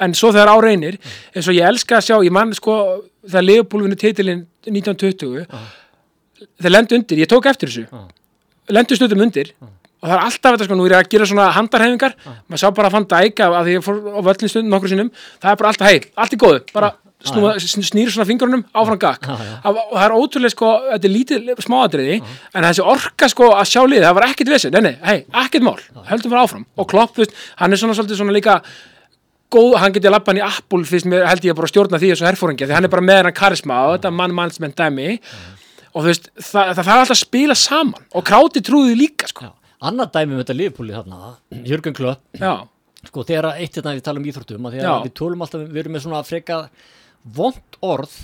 en 0.01 0.15
svo 0.17 0.31
þegar 0.35 0.53
á 0.53 0.57
reynir 0.65 0.97
eins 1.35 1.49
og 1.51 1.57
ég 1.57 1.67
elska 1.69 1.99
að 1.99 2.07
sjá, 2.09 2.17
ég 2.25 2.33
mann 2.35 2.55
sko 2.57 2.77
þegar 3.27 3.47
Leopold 3.49 3.87
vinnu 3.87 3.99
titilinn 4.01 4.47
1920 4.69 5.45
þeir 6.61 6.73
lendu 6.73 6.97
undir, 6.97 7.21
ég 7.21 7.29
tók 7.29 7.47
eftir 7.51 7.69
þessu. 7.69 7.85
Já. 7.91 8.01
lendu 8.77 8.97
stundum 8.97 9.21
undir 9.27 9.53
og 10.01 10.09
það 10.09 10.15
er 10.17 10.23
alltaf 10.25 10.55
þetta 10.57 10.67
sko, 10.71 10.77
nú 10.79 10.87
er 10.89 10.95
ég 10.95 11.03
að 11.05 11.11
gera 11.13 11.27
svona 11.29 11.51
handarhefingar 11.53 12.15
maður 12.49 12.63
sá 12.63 12.69
bara 12.73 12.89
að 12.89 12.95
fann 12.97 13.09
dæka 13.11 13.49
að 13.53 13.67
því 13.69 13.75
ég 13.77 13.85
fór 13.85 13.99
á 14.17 14.21
völlin 14.31 14.53
stundum 14.53 14.73
nokkur 14.73 14.93
sinnum, 14.95 15.11
það 15.43 15.53
er 15.53 15.59
bara 15.61 15.73
alltaf 15.75 15.91
heil, 15.91 16.05
allt 16.17 16.37
í 16.37 16.41
góðu 16.41 16.63
bara 16.73 16.93
snúa, 17.21 17.51
snýr 17.61 18.09
svona 18.09 18.25
fingrunum 18.25 18.63
áfram 18.73 18.97
gakk. 18.97 19.27
Og 19.69 19.81
það 19.93 20.05
er 20.07 20.15
ótrúlega 20.17 20.55
sko, 20.55 20.71
þetta 20.87 21.09
er 21.11 21.13
lítið 21.13 21.51
smáadriði 21.67 22.15
en 22.23 22.65
þessi 22.65 22.87
orka 22.95 23.29
sko 23.29 23.51
að 23.59 23.69
sjá 23.69 23.83
liðið, 23.85 24.07
það 24.07 24.17
var 24.17 24.27
ekkert 24.31 24.53
vissi, 24.55 24.71
nei 24.73 24.81
nei, 24.87 24.95
hei, 25.05 25.19
góð, 29.53 29.77
hann 29.83 29.95
geti 29.95 30.09
að 30.11 30.15
lappa 30.17 30.33
hann 30.33 30.41
í 30.41 30.45
Apple 30.47 30.85
fyrst 30.89 31.09
mér 31.11 31.27
held 31.29 31.45
ég 31.47 31.55
að 31.55 31.61
bara 31.61 31.71
stjórna 31.73 32.01
því 32.01 32.13
þessu 32.13 32.29
herfóringi 32.29 32.69
því 32.69 32.77
hann 32.77 32.87
er 32.89 32.93
bara 32.93 33.07
með 33.07 33.23
hann 33.23 33.37
karisma 33.37 33.79
og 33.89 33.97
þetta 33.97 34.13
mann 34.15 34.35
mannsmenn 34.37 34.75
dæmi 34.79 35.09
og 35.91 36.03
þú 36.03 36.07
veist, 36.07 36.29
það, 36.39 36.75
það 36.77 36.83
þarf 36.85 36.93
alltaf 36.97 37.15
að 37.17 37.21
spila 37.25 37.57
saman 37.59 38.05
og 38.15 38.27
kráti 38.27 38.63
trúði 38.67 38.99
líka 38.99 39.31
sko. 39.31 39.49
Já. 39.49 39.55
Annað 39.91 40.13
dæmi 40.15 40.35
með 40.37 40.43
þetta 40.45 40.57
liðpúli 40.59 40.93
þarna, 40.95 41.33
Jörgen 41.65 41.97
Klopp, 41.97 42.21
já, 42.37 42.53
sko 43.09 43.25
þegar 43.25 43.55
eitt 43.57 43.79
þetta 43.79 43.95
við 43.97 44.03
talum 44.05 44.21
um 44.23 44.29
íþróttum, 44.29 44.67
að 44.69 44.77
Já. 44.77 44.83
þegar 44.83 45.07
við 45.07 45.15
tölum 45.23 45.45
alltaf, 45.47 45.63
við 45.65 45.81
erum 45.83 45.95
með 45.97 46.05
svona 46.05 46.21
freka 46.29 46.59
vond 47.39 47.79
orð, 47.89 48.17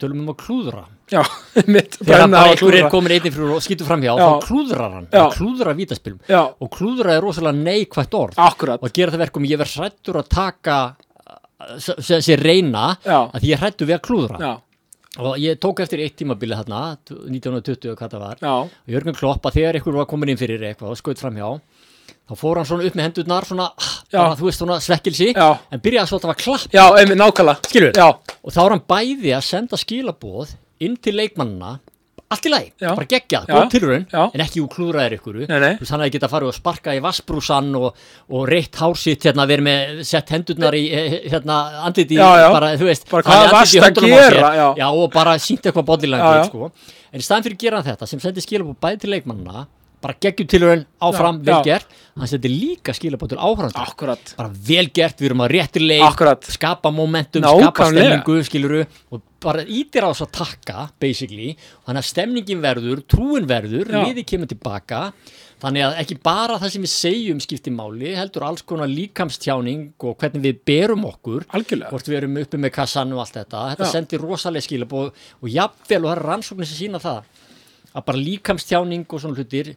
tölum 0.00 0.22
um 0.24 0.32
að 0.32 0.38
klúðra. 0.40 0.86
Já, 1.12 1.22
mitt 1.74 1.98
Þegar 2.00 2.24
bara 2.32 2.40
að 2.42 2.50
einhver 2.52 2.52
er 2.52 2.58
klúðra. 2.62 2.90
komin 2.94 3.14
einnig 3.16 3.34
fyrir 3.36 3.52
og 3.56 3.62
skýtur 3.64 3.88
fram 3.90 4.02
hjá, 4.04 4.12
Já. 4.16 4.24
þá 4.24 4.46
klúðrar 4.48 4.94
hann, 4.96 5.06
hann 5.12 5.30
klúðrar 5.36 5.76
vítaspilum. 5.78 6.18
já, 6.28 6.42
Og 6.60 6.70
klúðra 6.74 7.16
er 7.18 7.22
rosalega 7.26 7.58
neikvætt 7.60 8.14
orð. 8.18 8.38
akkurat 8.40 8.82
Og 8.82 8.92
gera 8.96 9.12
það 9.14 9.24
verkum, 9.26 9.44
ég 9.52 9.60
verð 9.60 9.76
hrættur 9.82 10.20
að 10.22 10.28
taka, 10.32 10.78
þessi 11.78 12.36
reyna, 12.40 12.96
Já. 13.06 13.18
að 13.32 13.48
ég 13.52 13.60
hrættur 13.62 13.86
við 13.90 13.98
að 14.00 14.04
klúðra. 14.08 14.38
já, 14.40 14.52
Og 15.20 15.36
ég 15.36 15.58
tók 15.60 15.80
eftir 15.84 16.00
eitt 16.00 16.16
tímabili 16.16 16.56
þarna, 16.56 16.96
1920 17.28 17.92
hvað 18.00 18.14
það 18.14 18.20
var. 18.22 18.36
já, 18.40 18.52
og 18.64 18.88
Jörgen 18.88 19.14
Klopp 19.18 19.44
að 19.44 19.58
þegar 19.60 19.76
ykkur 19.82 19.92
var 20.00 20.06
komin 20.08 20.30
inn 20.32 20.38
fyrir 20.40 20.62
eitthvað 20.64 20.94
og 20.94 20.96
skaut 20.96 21.20
fram 21.20 21.36
hjá 21.36 21.60
þá 22.30 22.32
fór 22.38 22.56
hann 22.56 22.64
svona 22.64 22.86
upp 22.88 22.94
með 22.96 23.04
hendurnar 23.10 23.44
svona, 23.44 23.66
ah, 23.76 23.90
Já. 24.08 24.18
bara, 24.22 24.36
þú 24.38 24.46
veist 24.48 24.58
svona 24.62 24.78
svekkilsi 24.80 25.34
Já. 25.36 25.58
en 25.70 25.80
byrjaði 25.84 26.08
svolítið 26.08 26.32
að 26.32 26.40
klapp 26.40 26.72
já, 26.72 26.84
einmitt 26.96 27.18
nákvæmlega 27.20 27.68
skilur, 27.68 27.92
já, 27.92 28.08
og 28.42 28.52
þá 28.56 28.60
er 28.64 28.70
hann 28.72 28.84
bæði 28.88 29.32
að 29.36 29.44
senda 29.44 29.76
skilaboð 29.76 30.54
inn 30.88 30.98
til 31.02 31.16
leikmannina 31.18 31.78
allt 32.32 32.46
í 32.48 32.52
lagi, 32.52 32.70
Já. 32.80 32.92
bara 32.96 33.08
geggjað, 33.10 33.48
Já. 33.48 33.52
góð 33.52 33.66
tilraun 33.74 34.04
Já. 34.08 34.22
en 34.32 34.42
ekki 34.44 34.62
úr 34.62 34.70
klúðraðir 34.72 35.16
ykkur 35.18 35.36
veist 35.42 35.92
hann 35.92 36.00
hefði 36.04 36.14
getað 36.16 36.32
farið 36.32 36.48
og 36.52 36.56
sparka 36.56 36.94
í 36.96 37.02
vassbrúsan 37.04 37.68
og, 37.76 37.98
og 38.32 38.46
reitt 38.48 38.78
hársitt 38.80 39.26
hérna, 39.28 39.46
verið 39.50 39.66
með 39.66 40.00
sett 40.08 40.32
hendurnar 40.32 40.76
í 40.78 40.82
eh, 40.96 41.18
hérna, 41.32 41.58
andliti, 41.88 42.16
Já, 42.16 42.30
já. 42.40 42.48
bara, 42.54 42.72
þú 42.80 42.88
veist 42.88 43.04
Bara 43.10 43.26
hvað 43.28 43.44
í 43.44 43.52
varstu 43.52 43.84
að 43.84 44.00
gera, 44.00 44.54
já. 44.80 44.88
og 44.88 45.12
bara 45.12 45.36
sínt 45.42 45.68
eitthvað 45.68 45.92
já. 46.40 46.48
sko. 46.48 46.72
en 47.12 47.20
í 47.20 47.26
staðin 47.26 47.46
fyrir 47.48 47.58
að 47.58 47.64
gera 47.66 47.84
þetta 47.90 48.08
sem 48.08 48.24
sendi 48.24 48.44
skilabóð 48.44 48.80
bæði 48.80 49.02
til 49.04 49.12
leikmannina 49.12 49.66
bara 50.02 50.16
geggjum 50.22 50.48
tilhörun 50.52 50.84
áfram, 51.02 51.38
Já, 51.40 51.44
vel 51.46 51.54
já. 51.54 51.62
gert. 51.70 51.98
Hann 52.18 52.28
sendi 52.28 52.50
líka 52.52 52.92
skilabóð 52.92 53.32
til 53.32 53.40
áhöranda 53.40 53.84
akkurat 53.86 54.34
bara 54.36 54.50
vel 54.52 54.88
gert, 54.92 55.20
við 55.22 55.30
erum 55.30 55.44
að 55.46 56.00
Akkurat. 56.02 56.44
skapa 56.44 56.90
momentum, 56.92 57.42
skapa 57.42 57.88
Nákvæmlega. 57.88 58.22
stemningu 58.22 58.44
skiluru 58.44 58.86
og 59.12 59.22
bara 59.40 59.64
ítir 59.64 60.04
á 60.04 60.10
þess 60.12 60.26
að 60.26 60.32
takka 60.32 60.90
basically, 61.00 61.56
þannig 61.86 62.02
að 62.02 62.10
stemningin 62.12 62.60
verður 62.62 63.02
trúin 63.08 63.46
verður, 63.48 63.88
liði 63.90 64.24
kemur 64.26 64.46
tilbaka. 64.50 65.12
Þannig 65.62 65.84
að 65.86 65.98
ekki 66.02 66.16
bara 66.22 66.56
það 66.58 66.72
sem 66.74 66.82
við 66.82 66.90
segjum 66.90 67.40
skipti 67.40 67.70
máli, 67.70 68.16
heldur 68.18 68.42
alls 68.48 68.64
konar 68.66 68.90
líkamstjáning 68.90 69.92
og 70.02 70.16
hvernig 70.18 70.42
við 70.42 70.56
berum 70.66 71.04
okkur. 71.06 71.44
Algjörlega. 71.54 71.90
Hvort 71.92 72.08
við 72.10 72.18
erum 72.18 72.40
uppi 72.42 72.58
með 72.58 72.72
kassan 72.74 73.12
og 73.14 73.22
allt 73.22 73.36
þetta. 73.38 73.60
Þetta 73.76 73.86
Já. 73.86 73.92
sendir 73.92 74.24
rosalega 74.26 74.66
skilab 74.66 74.92
og, 74.98 75.20
jafnvel 75.54 76.00
og 76.02 76.08
það 76.10 76.16
er 76.16 76.22
rannsóknir 76.26 76.66
sem 76.66 76.80
sína 76.88 76.98
það 77.02 77.22
að 77.92 78.06
bara 78.08 78.22
líkamstjáning 78.22 79.06
og 79.08 79.22
svona 79.22 79.38
hlutir 79.38 79.74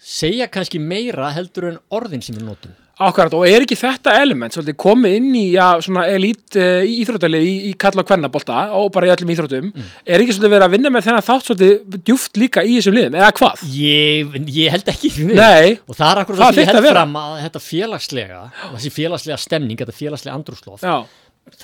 segja 0.00 0.48
kannski 0.48 0.80
meira 0.80 1.32
heldur 1.34 1.72
en 1.72 1.82
orðin 1.92 2.22
sem 2.24 2.36
við 2.36 2.46
notum. 2.48 2.76
Akkurat, 3.00 3.32
og 3.32 3.46
er 3.48 3.64
ekki 3.64 3.78
þetta 3.80 4.12
element 4.20 4.52
svolítið 4.52 4.76
komið 4.82 5.14
inn 5.16 5.28
í 5.38 5.44
já, 5.54 5.78
svona 5.80 6.02
elít 6.12 6.56
uh, 6.60 6.82
íþróttalið 6.84 7.46
í, 7.48 7.52
í 7.70 7.72
kalla 7.80 8.02
og 8.02 8.08
kvennabolta 8.10 8.58
og 8.76 8.90
bara 8.92 9.08
í 9.08 9.12
öllum 9.14 9.32
íþróttum? 9.32 9.70
Er 10.04 10.20
ekki 10.20 10.34
svolítið 10.36 10.52
verið 10.52 10.64
að 10.66 10.74
vinna 10.74 10.92
með 10.92 11.06
þennan 11.06 11.24
þátt 11.24 11.48
svolítið 11.48 11.96
djúft 12.10 12.36
líka 12.42 12.64
í 12.66 12.74
þessum 12.76 12.98
liðum, 12.98 13.16
eða 13.16 13.30
hvað? 13.38 13.64
Ég, 13.72 14.36
ég 14.52 14.76
held 14.76 14.92
ekki 14.92 15.12
Nei, 15.30 15.78
og 15.86 15.96
það 15.96 16.10
er 16.10 16.22
akkur 16.26 16.40
Það 16.42 16.52
sem 16.52 16.60
ég 16.60 16.72
held 16.74 16.90
fram 16.90 17.16
að 17.22 17.40
þetta 17.46 17.64
félagslega 17.70 18.42
þessi 18.60 18.94
félagslega 18.98 19.40
stemning, 19.46 19.80
þetta 19.80 19.96
félagslega 19.96 20.36
andrúslof 20.36 20.84
já, 20.84 20.96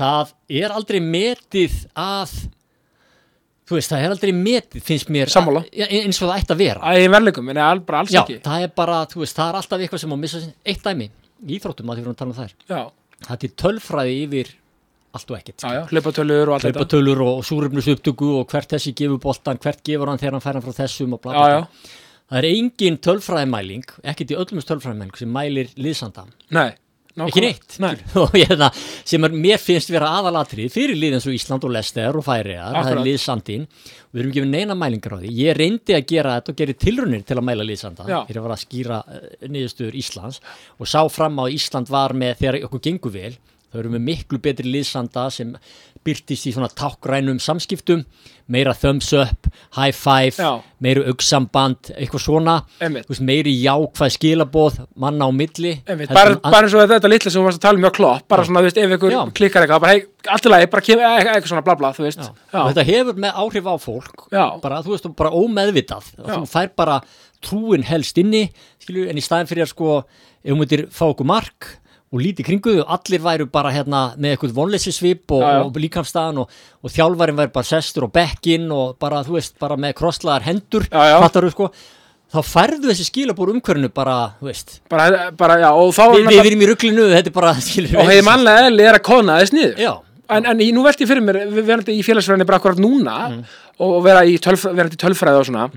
það 0.01 0.33
er 0.63 0.73
aldrei 0.81 1.03
metið 1.05 1.83
að 1.93 2.33
þú 3.67 3.77
veist, 3.79 3.91
það 3.93 4.05
er 4.07 4.15
aldrei 4.15 4.33
metið 4.37 4.83
finnst 4.87 5.09
mér 5.11 5.33
Sammála. 5.33 5.65
eins 5.75 6.21
og 6.23 6.29
það 6.31 6.37
ætti 6.43 6.55
að 6.55 6.61
vera. 6.63 6.81
Að 6.87 7.01
ég 7.03 7.11
verðleikum, 7.17 7.51
en 7.51 7.61
al, 7.67 7.81
bara 7.89 8.03
alls 8.05 8.13
Já, 8.15 8.21
ekki. 8.23 8.39
það 8.45 8.63
er 8.69 8.75
bara, 8.83 9.01
þú 9.11 9.23
veist, 9.25 9.37
það 9.41 9.49
er 9.53 9.59
alltaf 9.61 9.81
eitthvað 9.87 10.03
sem 10.05 10.11
má 10.15 10.17
missa 10.23 10.43
sín 10.45 10.55
eitt 10.65 10.85
dæmi, 10.87 11.09
í 11.47 11.59
íþróttum 11.59 11.91
að 11.91 11.99
því 11.99 12.01
við 12.01 12.07
erum 12.07 12.15
að 12.15 12.21
tala 12.23 12.31
um 12.31 12.39
þær. 12.39 12.55
Já, 12.71 12.81
það 13.27 13.35
er 13.37 13.43
til 13.45 13.53
tölfræði 13.65 14.17
yfir 14.27 14.55
allt 15.17 15.31
og 15.33 15.37
ekkert 15.39 15.63
já, 15.65 15.71
já, 15.73 15.83
hlaupatölur 15.91 16.49
og 16.51 16.55
allt 16.57 16.65
þetta. 16.67 16.79
Hlaupatölur 16.79 17.21
og 17.27 17.39
súröfnus 17.49 17.87
upptöku 17.95 18.27
og 18.41 18.51
hvert 18.53 18.75
þessi 18.77 18.93
gefur 18.99 19.19
boltan, 19.23 19.57
hvert 19.65 19.81
gefur 19.87 20.11
hann 20.13 20.19
þegar 20.21 20.37
hann 20.37 20.45
fær 20.45 20.59
hann 20.59 20.65
frá 20.67 20.75
þessum 20.77 21.15
og 21.17 21.23
bla 21.25 21.33
Já, 21.33 21.39
bla. 21.39 21.49
já, 21.49 21.61
bla 21.63 21.95
það 22.27 22.39
er 22.43 22.47
engin 22.51 22.97
tölfræðimæling 23.07 23.85
ekkert 24.13 24.33
í 24.35 24.37
öllum 24.37 24.61
tölfræðimæling 24.67 25.17
sem 25.17 25.31
mælir 25.33 25.69
liðsanda 25.79 26.25
nei 26.53 26.73
ekki 27.25 27.43
neitt. 27.45 27.77
Nei, 27.83 27.95
og 28.21 28.35
það, 28.37 28.81
sem 29.09 29.27
er, 29.29 29.37
mér 29.47 29.63
finnst 29.63 29.93
vera 29.93 30.11
aðalatrið 30.19 30.73
fyrir 30.75 30.99
lið 30.99 31.17
eins 31.17 31.29
og 31.29 31.37
Ísland 31.37 31.65
og 31.65 31.73
Lester 31.73 32.19
og 32.21 32.27
Færiðar, 32.27 32.77
það 32.77 32.93
er 32.93 33.03
liðsandin 33.09 33.67
við 34.17 34.23
erum 34.23 34.35
gefið 34.37 34.53
neina 34.53 34.77
mælingar 34.79 35.17
á 35.17 35.19
því. 35.21 35.33
Ég 35.37 35.57
reyndi 35.59 35.97
að 35.97 36.07
gera 36.13 36.37
þetta 36.39 36.53
og 36.53 36.61
geri 36.61 36.77
tilrunir 36.81 37.27
til 37.27 37.37
að 37.37 37.47
mæla 37.49 37.67
liðsanda 37.69 38.07
fyrir 38.07 38.41
að 38.41 38.47
vera 38.47 38.57
að 38.57 38.63
skýra 38.63 39.01
uh, 39.03 39.27
niðurstöður 39.45 39.99
Íslands 40.01 40.41
og 40.77 40.89
sá 40.89 41.01
fram 41.13 41.37
á 41.37 41.45
að 41.45 41.57
Ísland 41.59 41.93
var 41.93 42.17
með 42.17 42.39
þegar 42.41 42.61
okkur 42.69 42.85
gengur 42.89 43.15
vel 43.17 43.35
þau 43.67 43.81
eru 43.83 43.93
með 43.93 44.07
miklu 44.07 44.41
betri 44.43 44.73
liðsanda 44.73 45.27
sem 45.35 45.53
byrtist 46.07 46.47
í 46.49 46.55
svona 46.55 46.71
tákrænum 46.73 47.41
samskiptum 47.43 48.05
meira 48.47 48.73
thumbs 48.79 49.11
up, 49.13 49.49
high 49.75 49.91
five 49.95 50.37
Já. 50.39 50.63
meira 50.83 51.03
auksamband, 51.11 51.91
eitthvað 51.99 52.23
svona. 52.23 52.55
Þú 52.79 53.11
veist, 53.11 53.23
meiri 53.27 53.55
jákvæð 53.59 54.13
skilaboð 54.15 54.79
manna 55.03 55.27
á 55.27 55.31
milli. 55.35 55.73
Einmitt, 55.83 56.13
bara, 56.15 56.37
bara 56.45 56.69
eins 56.69 56.77
og 56.79 56.87
þetta 56.93 57.11
litla 57.11 57.33
sem 57.33 57.41
þú 57.43 57.47
varst 57.49 57.59
að 57.59 57.67
tala 57.67 57.81
um 57.81 57.87
hjá 57.87 57.93
klopp 57.99 58.29
bara 58.31 58.45
svona, 58.47 58.63
þú 58.63 58.71
veist, 58.71 58.79
ef 58.83 58.95
ykkur 58.97 59.17
Já. 59.17 59.21
klikkar 59.41 59.67
eitthvað 59.67 59.83
bara, 59.83 59.97
hei, 59.97 60.05
allt 60.37 60.47
í 60.47 60.53
lagi, 60.53 60.69
bara 60.75 60.87
kem, 60.87 61.03
eitthvað 61.09 61.51
svona 61.51 61.65
bla 61.67 61.77
bla, 61.81 61.93
þú 61.97 62.07
þetta 62.53 62.87
hefur 62.87 63.21
með 63.27 63.41
áhrif 63.43 63.67
á 63.67 63.75
fólk. 63.83 64.29
Bara, 64.63 64.83
þú 64.87 64.95
veist, 64.95 65.11
bara 65.19 65.35
ómeðvitað. 65.35 66.13
Þú 66.23 66.45
fær 66.51 66.71
bara 66.79 67.01
trúin 67.45 67.85
helst 67.87 68.19
inni 68.23 68.47
skilju, 68.83 69.09
en 69.11 69.19
í 69.19 69.25
staðin 69.25 69.51
fyrir 69.51 69.67
að 69.67 69.75
sko 69.75 69.91
ef 69.99 70.53
hún 70.53 70.63
myndir 70.63 70.87
fá 70.95 71.09
okkur 71.09 71.27
mark 71.29 71.73
og 72.15 72.21
lítið 72.23 72.47
kringu 72.47 72.73
þau, 72.79 72.85
allir 72.97 73.23
væru 73.25 73.47
bara 73.51 73.73
hérna 73.75 74.01
með 74.17 74.37
eitthvað 74.37 74.55
vonleysisvip 74.61 75.33
og, 75.35 75.43
og 75.67 75.79
líkamstaðan 75.83 76.39
og, 76.45 76.53
og 76.87 76.93
þjálfarin 76.95 77.39
væri 77.41 77.53
bara 77.57 77.67
sestur 77.67 78.07
og 78.07 78.13
bekkinn 78.15 78.69
og 78.73 78.95
bara, 79.03 79.25
þú 79.27 79.35
veist, 79.41 79.57
bara 79.61 79.77
með 79.81 79.97
krosslaðar 79.99 80.47
hendur, 80.47 80.87
fattar 80.93 81.49
þú 81.49 81.51
sko. 81.57 81.69
Þá 82.37 82.39
færðu 82.43 82.89
þessi 82.91 83.05
skilabúr 83.07 83.53
umhverfinu 83.53 83.91
bara, 83.95 84.15
þú 84.41 84.49
veist. 84.51 84.77
Bara, 84.91 85.29
bara, 85.39 85.57
já, 85.63 85.69
og 85.79 85.93
þá 85.95 86.03
við, 86.15 86.25
við 86.31 86.41
erum 86.51 86.63
í 86.65 86.69
rugglinu, 86.73 87.05
þetta 87.15 87.31
er 87.31 87.37
bara 87.37 87.53
skilur, 87.67 87.99
og 88.03 88.09
hefði 88.11 88.25
mannlega 88.27 88.65
eðli 88.71 88.87
er 88.89 88.99
að 88.99 89.05
kona 89.11 89.37
þess 89.43 89.55
niður. 89.55 89.77
Já, 89.85 89.93
en, 90.39 90.49
en 90.51 90.63
nú 90.75 90.83
velti 90.87 91.07
ég 91.07 91.11
fyrir 91.13 91.23
mér, 91.27 91.39
við 91.55 91.69
verðandi 91.69 91.95
í 91.99 92.07
félagsfræðinni 92.07 92.49
bara 92.49 92.59
akkurat 92.63 92.83
núna 92.83 93.19
Mm. 93.31 93.45
og 93.85 93.99
vera 94.07 94.25
í 94.27 94.39
tölf, 94.43 94.63
tölfræði 94.99 95.39
og 95.43 95.47
svona. 95.51 95.69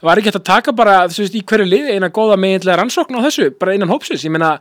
Var 0.00 0.16
ekki 0.20 0.30
hægt 0.30 0.38
að 0.40 0.46
taka 0.48 0.72
bara, 0.72 0.94
þú 1.12 1.24
veist, 1.26 1.34
í 1.36 1.42
hverju 1.44 1.66
liði 1.68 1.96
eina 1.98 2.08
góða 2.08 2.38
meginlega 2.40 2.78
rannsókn 2.80 3.18
á 3.20 3.24
þessu, 3.26 3.50
bara 3.60 3.74
innan 3.76 3.90
hópsins, 3.92 4.22
ég 4.24 4.32
meina 4.32 4.54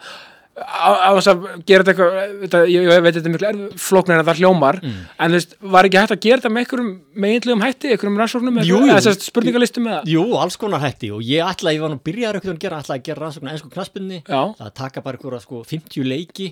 á 0.60 1.10
þess 1.16 1.30
að 1.32 1.44
gera 1.70 1.84
þetta 1.88 2.06
eitthvað 2.44 2.64
ég, 2.68 2.88
ég 2.90 3.04
veit 3.06 3.16
þetta 3.16 3.30
er 3.30 3.34
miklu 3.36 3.68
flóknar 3.80 4.20
en 4.20 4.26
það 4.28 4.40
hljómar 4.42 4.80
Mm. 4.84 4.96
en 5.20 5.32
þú 5.32 5.38
veist, 5.38 5.54
var 5.62 5.88
ekki 5.88 6.00
hægt 6.02 6.12
að 6.16 6.20
gera 6.26 6.40
þetta 6.42 6.52
með 6.52 6.64
einhverjum 6.66 6.90
meginlegum 7.16 7.62
hætti, 7.64 7.92
einhverjum 7.94 8.18
rannsóknum 8.20 8.60
eða 8.60 9.14
spurningalistum 9.30 9.88
eða 9.88 10.02
Jú, 10.10 10.24
alls 10.42 10.58
konar 10.60 10.82
hætti 10.84 11.12
og 11.16 11.22
ég 11.24 11.46
ætla, 11.48 11.72
ég 11.76 11.80
var 11.84 11.90
nú 11.94 12.00
einhvern 12.00 12.42
veginn 12.42 12.58
að 12.58 12.60
gera, 12.66 12.82
ætla 12.84 12.98
að 12.98 13.04
gera 13.08 13.24
rannsóknar 13.24 13.54
ennsku 13.56 13.70
knaspinni, 13.72 14.20
Já. 14.28 14.42
að 14.60 14.74
taka 14.74 15.02
bara 15.06 15.18
einhverja 15.18 15.42
sko 15.46 15.64
50 15.64 16.04
leiki 16.04 16.50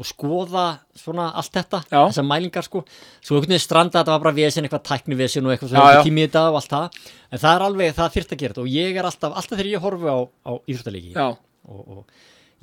og 0.00 0.06
skoða 0.08 0.78
svona 0.96 1.26
allt 1.36 1.52
þetta, 1.52 1.82
Já. 1.92 2.00
þessar 2.08 2.24
mælingar 2.24 2.64
sko 2.64 2.84
svo 3.20 3.36
einhvern 3.36 3.52
veginn 3.52 3.60
stranda 3.66 4.00
þetta 4.00 4.14
var 4.16 4.22
bara 4.24 4.32
vesen, 4.40 4.64
eitthvað 4.64 4.86
tæknivesen 4.88 5.44
og 5.44 5.52
eitthvað 5.52 5.74
Já, 5.76 5.76
svo 5.76 5.92
já. 5.98 6.02
tími 6.08 6.24
í 6.24 6.28
þetta 6.30 6.44
og 6.48 6.56
allt 6.62 6.72
það 6.72 6.86
en 7.32 7.38
það 7.44 7.52
er 7.58 7.64
alveg, 7.68 7.94
það 7.98 8.14
þyrft 8.16 8.32
að 8.32 8.40
gera 8.40 8.54
þetta 8.54 8.64
og 8.64 8.72
ég 8.72 8.96
er 8.96 9.04
alltaf, 9.10 9.36
alltaf 9.36 9.58
þegar 9.58 9.70
ég 9.74 9.84
horfi 9.84 10.08
á, 10.08 10.18
á 10.48 10.52
íþróttalegi 10.64 11.12
og, 11.20 11.36
og 11.68 12.04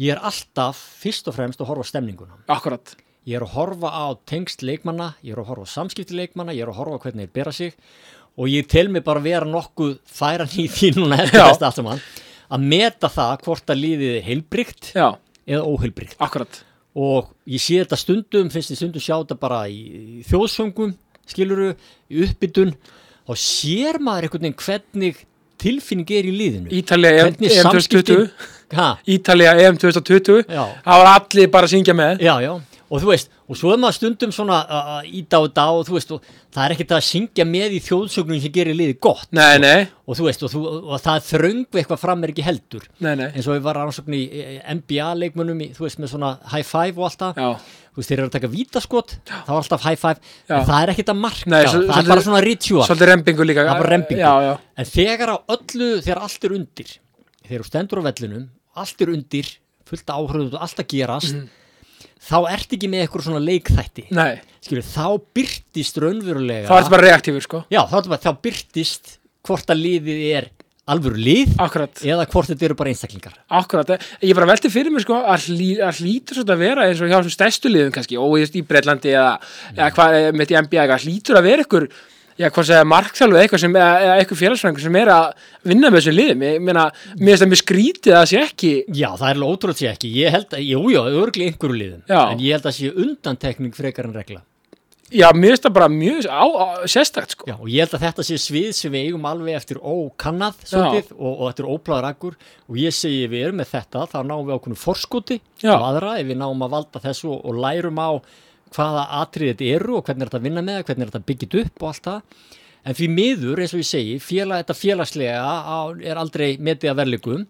ég 0.01 0.13
er 0.13 0.21
alltaf 0.21 0.79
fyrst 1.01 1.27
og 1.29 1.38
fremst 1.38 1.62
að 1.62 1.71
horfa 1.71 1.88
á 1.88 1.91
stemninguna. 1.91 2.38
Akkurat. 2.53 2.95
Ég 3.27 3.39
er 3.39 3.43
að 3.43 3.55
horfa 3.57 3.91
á 3.91 4.05
tengst 4.29 4.62
leikmanna 4.63 5.13
ég 5.25 5.33
er 5.36 5.41
að 5.41 5.49
horfa 5.51 5.67
á 5.67 5.75
samskipti 5.75 6.15
leikmanna, 6.15 6.55
ég 6.55 6.63
er 6.63 6.71
að 6.71 6.79
horfa 6.79 7.01
á 7.01 7.03
hvernig 7.05 7.27
þeir 7.27 7.36
bera 7.36 7.55
sig. 7.55 7.75
Og 8.38 8.51
ég 8.53 8.69
tel 8.69 8.88
mig 8.93 9.03
bara 9.03 9.23
vera 9.23 9.47
nokkuð 9.49 9.97
færan 10.05 10.53
í 10.55 10.67
því 10.69 10.93
núna 10.99 11.17
eftir 11.23 11.41
þetta 11.41 11.69
allt 11.71 11.81
saman 11.81 12.01
að 12.53 12.67
meta 12.71 13.10
það 13.12 13.33
hvort 13.45 13.73
að 13.73 13.81
líðið 13.83 14.13
er 14.13 14.25
heilbrygt 14.27 14.91
eða 14.95 15.63
óheilbrygt 15.67 16.19
akkurat. 16.23 16.62
Og 16.97 17.27
ég 17.45 17.62
sé 17.62 17.81
þetta 17.81 17.99
stundum, 17.99 18.51
finnst 18.53 18.73
ég 18.73 18.79
stundum 18.79 19.03
sjá 19.03 19.17
þetta 19.19 19.38
bara 19.41 19.63
í, 19.69 20.23
þjóðsöngum 20.29 20.95
skiluru, 21.27 21.73
í 22.10 22.23
uppbytun. 22.25 22.71
Þá 23.27 23.33
sér 23.43 23.99
maður 24.01 24.29
einhvern 24.29 24.47
veginn 24.47 24.62
hvernig 24.63 25.25
tilfinning 25.62 26.13
er 26.15 26.29
í 26.29 26.33
liðinu. 26.33 26.71
Ítalía 26.79 27.12
EM, 27.17 27.36
Hvernig 27.36 27.57
EM 27.57 28.31
samskiptin- 28.69 28.73
2020 28.73 28.75
ha, 28.75 28.97
Ítalía 29.08 29.53
EM 29.60 29.77
2020 29.77 30.45
já, 30.49 30.65
Það 30.84 31.03
var 31.03 31.13
allir 31.21 31.47
bara 31.51 31.67
að 31.67 31.71
syngja 31.75 31.93
með. 31.95 32.19
Já, 32.19 32.36
já. 32.41 32.62
Og 32.88 33.01
þú 33.03 33.10
veist, 33.12 33.27
og 33.51 33.58
svo 33.60 33.73
er 33.73 33.80
maður 33.84 33.95
stundum 33.97 34.32
svona 34.32 34.58
íta 35.12 35.36
á 35.36 35.43
þetta 35.43 35.63
og 35.75 35.82
þú 35.89 35.95
veist, 35.97 36.12
og 36.15 36.21
það 36.56 36.63
er 36.63 36.73
ekkert 36.75 36.91
að 36.95 37.01
syngja 37.03 37.43
með 37.43 37.73
í 37.75 37.80
þjóðsögnum 37.84 38.39
sem 38.39 38.51
gerir 38.56 38.77
liðið 38.80 38.99
gott. 39.03 39.27
Nei, 39.36 39.58
nei, 39.60 39.88
og 40.08 40.15
þú 40.15 40.27
veist, 40.30 40.43
og, 40.47 40.51
þú, 40.53 40.62
og 40.88 41.01
það 41.03 41.25
þröngu 41.27 41.82
eitthvað 41.82 41.99
fram 41.99 42.23
er 42.23 42.32
ekki 42.32 42.45
heldur. 42.47 42.86
Nei, 43.03 43.15
nei. 43.19 43.25
Eins 43.34 43.49
og 43.49 43.58
við 43.58 43.65
varum 43.65 43.89
rannsókn 43.89 44.15
í 44.15 44.21
NBA-leikmunum 44.77 45.65
þú 45.75 45.84
veist, 45.84 45.99
með 45.99 46.13
svona 46.13 46.32
high 46.53 46.63
five 46.63 46.95
og 46.95 47.10
allt 47.10 47.19
það. 47.25 47.41
Já, 47.43 47.49
þú 47.91 47.99
veist, 47.99 48.12
þeir 48.13 48.21
eru 48.21 48.30
að 48.30 48.36
taka 48.38 48.51
vítaskot 48.56 49.15
þá 49.27 49.51
er 49.51 49.58
alltaf 49.58 49.84
high 49.84 49.99
five, 49.99 50.23
en 50.47 50.63
það 50.71 50.80
er 50.80 50.93
ekkert 50.93 51.12
að 51.12 51.19
marka. 51.25 51.49
Það 51.49 51.60
er 51.60 51.73
svolítið- 51.73 52.13
bara 52.13 52.23
svona 52.23 52.41
ritual. 52.45 52.88
svolítið 52.88 53.12
rembingu 53.12 53.49
líka. 53.51 53.67
Það 53.67 53.84
var 53.84 53.91
en 54.77 54.86
þegar 54.95 55.36
á 55.36 55.38
öllu, 55.58 55.91
þegar 55.99 56.23
allt 56.23 56.43
er 56.47 56.56
undir 56.56 56.95
þegar 57.47 57.63
þú 57.63 57.67
stendur 57.71 57.99
á 58.03 58.08
vellinum 58.08 58.47
allt 58.83 59.01
er 59.05 59.13
undir, 59.13 59.49
fullt 59.87 60.11
áhrifðu 60.13 60.53
og 60.57 60.61
allt 60.65 60.81
að 60.83 60.89
gerast 60.93 61.35
Mhm. 61.35 61.47
þá 62.27 62.37
ert 62.51 62.73
ekki 62.75 62.89
með 62.91 63.05
eitthvað 63.05 63.23
svona 63.27 63.43
leikþætti. 63.45 64.07
Skilur, 64.61 64.83
þá 64.83 65.05
byrtist 65.37 65.97
raunverulega 66.01 66.67
Það 66.67 66.81
var 66.81 66.89
bara 66.89 67.07
reaktífur, 67.07 67.41
sko. 67.45 67.63
Já, 67.71 67.81
þá, 67.87 67.97
bara, 68.09 68.21
þá 68.25 68.31
byrtist 68.41 69.17
hvort 69.47 69.67
að 69.71 69.83
liðið 69.85 70.23
er 70.35 70.49
alvöru 70.87 71.19
lið 71.19 71.55
Akkurat, 71.59 71.93
eða 72.03 72.25
hvort 72.31 72.47
þetta 72.47 72.63
eru 72.67 72.75
bara 72.79 72.89
einstaklingar. 72.91 73.33
Akkurat 73.51 73.89
Ég 74.23 74.35
bara 74.35 74.47
velti 74.47 74.69
fyrir 74.71 74.91
mig, 74.91 75.03
sko, 75.03 75.19
að, 75.19 75.47
hlý, 75.51 75.69
að 75.83 75.99
hlýtur 76.01 76.37
svolítið 76.39 76.55
að 76.55 76.61
vera 76.63 76.85
eins 76.87 77.01
og 77.03 77.11
hjá 77.11 77.31
stærstu 77.31 77.71
liðum 77.71 77.91
kannski 77.95 78.19
og 78.19 78.37
í 78.39 78.61
Breitlandi 78.67 79.11
eða, 79.11 79.33
eða 79.75 79.89
hvað 79.97 80.15
eh, 80.19 80.31
með 80.31 80.53
í 80.53 80.59
NBA 80.63 80.83
eitthvað, 80.85 81.03
hlýtur 81.07 81.39
að 81.39 81.47
vera 81.49 81.65
ykkur 81.67 81.87
Já, 82.38 82.52
hvað 82.54 82.67
segja, 82.69 82.88
markþjálfu 82.91 83.39
eitthvað 83.41 83.62
sem, 83.63 83.78
eða, 83.82 84.17
eitthvað 84.19 84.41
félagsfræðingur 84.43 84.84
sem 84.84 84.97
er 85.00 85.10
að 85.10 85.23
vinna 85.71 85.89
með 85.89 85.97
þessum 85.97 86.15
liðum 86.17 86.43
Ég 86.45 86.60
meina, 86.67 86.84
mér 87.17 87.32
finnst 87.32 87.43
það 87.43 87.50
mjög 87.54 87.62
skrítið 87.63 88.13
að 88.13 88.19
það 88.19 88.30
sé 88.32 88.41
ekki 88.43 88.73
já, 88.93 89.08
það 89.08 89.30
er 89.30 89.39
alveg 89.39 89.56
ótrúlega 89.56 89.80
sé 89.80 89.88
ekki. 89.89 90.12
Ég 90.19 90.36
held 90.36 90.54
að, 90.54 90.67
jú, 90.67 90.84
já, 90.93 91.00
örgli 91.23 91.47
einhverju 91.50 91.80
liðum. 91.82 92.04
Já. 92.06 92.21
en 92.28 92.45
ég 92.45 92.54
held 92.58 92.69
að 92.69 92.78
sé 92.78 92.93
undantekning 92.93 93.73
frekar 93.78 94.10
en 94.10 94.15
regla. 94.19 94.43
Já, 95.08 95.30
mér 95.32 95.54
finnst 95.54 95.63
það 95.63 95.76
bara 95.78 95.88
mjög 95.88 96.26
á, 96.28 96.43
á, 96.43 96.67
sérstakt, 96.84 97.34
sko. 97.34 97.45
Já, 97.47 97.56
og 97.56 97.69
ég 97.71 97.86
held 97.86 97.93
að 97.95 98.02
þetta 98.04 98.23
sé 98.28 98.39
svið 98.43 98.71
sem 98.76 98.91
við 98.91 99.06
eigum 99.08 99.28
alveg 99.30 99.56
eftir 99.56 99.78
ókannað 99.80 100.65
og, 100.76 100.97
og 101.32 101.45
eftir 101.47 101.69
ópláður 101.71 102.08
akkur 102.10 102.36
og 102.67 102.80
ég 102.82 102.95
segi 102.95 103.30
við 103.32 103.45
erum 103.47 103.62
með 103.62 103.71
þetta, 103.71 104.04
þá 104.12 104.17
náum 104.28 104.43
við 104.50 104.58
ákveðinu 104.58 104.82
forskoti 104.82 105.38
og 105.63 105.86
aðra. 105.88 106.17
Ef 106.19 106.28
við 106.28 106.41
náum 106.41 106.65
að 106.67 106.76
valda 106.76 107.02
þessu 107.08 107.32
og 107.38 107.56
lærum 107.56 108.04
á 108.04 108.10
hvaða 108.75 109.03
atrið 109.21 109.53
þetta 109.53 109.69
eru 109.77 109.97
og 109.97 110.08
hvernig 110.08 110.25
er 110.25 110.32
þetta 110.32 110.39
að 110.41 110.47
vinna 110.47 110.63
með 110.65 110.80
það, 110.80 110.88
hvernig 110.89 111.06
er 111.06 111.12
þetta 111.12 111.30
byggjit 111.32 111.60
upp 111.63 111.84
og 111.84 111.91
allt 111.91 112.10
það. 112.10 112.49
En 112.88 112.95
því 112.95 113.08
miður, 113.12 113.62
eins 113.63 113.75
og 113.75 113.82
ég 113.84 113.88
segi, 113.89 114.17
félag, 114.23 114.63
þetta 114.63 114.75
félagslega 114.80 115.39
á, 115.43 115.80
er 115.99 116.19
aldrei 116.21 116.49
metið 116.63 116.91
að 116.93 116.99
verðleikum 117.01 117.47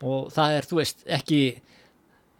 og 0.00 0.30
það 0.34 0.54
er, 0.56 0.66
þú 0.66 0.78
veist, 0.80 1.04
ekki, 1.18 1.40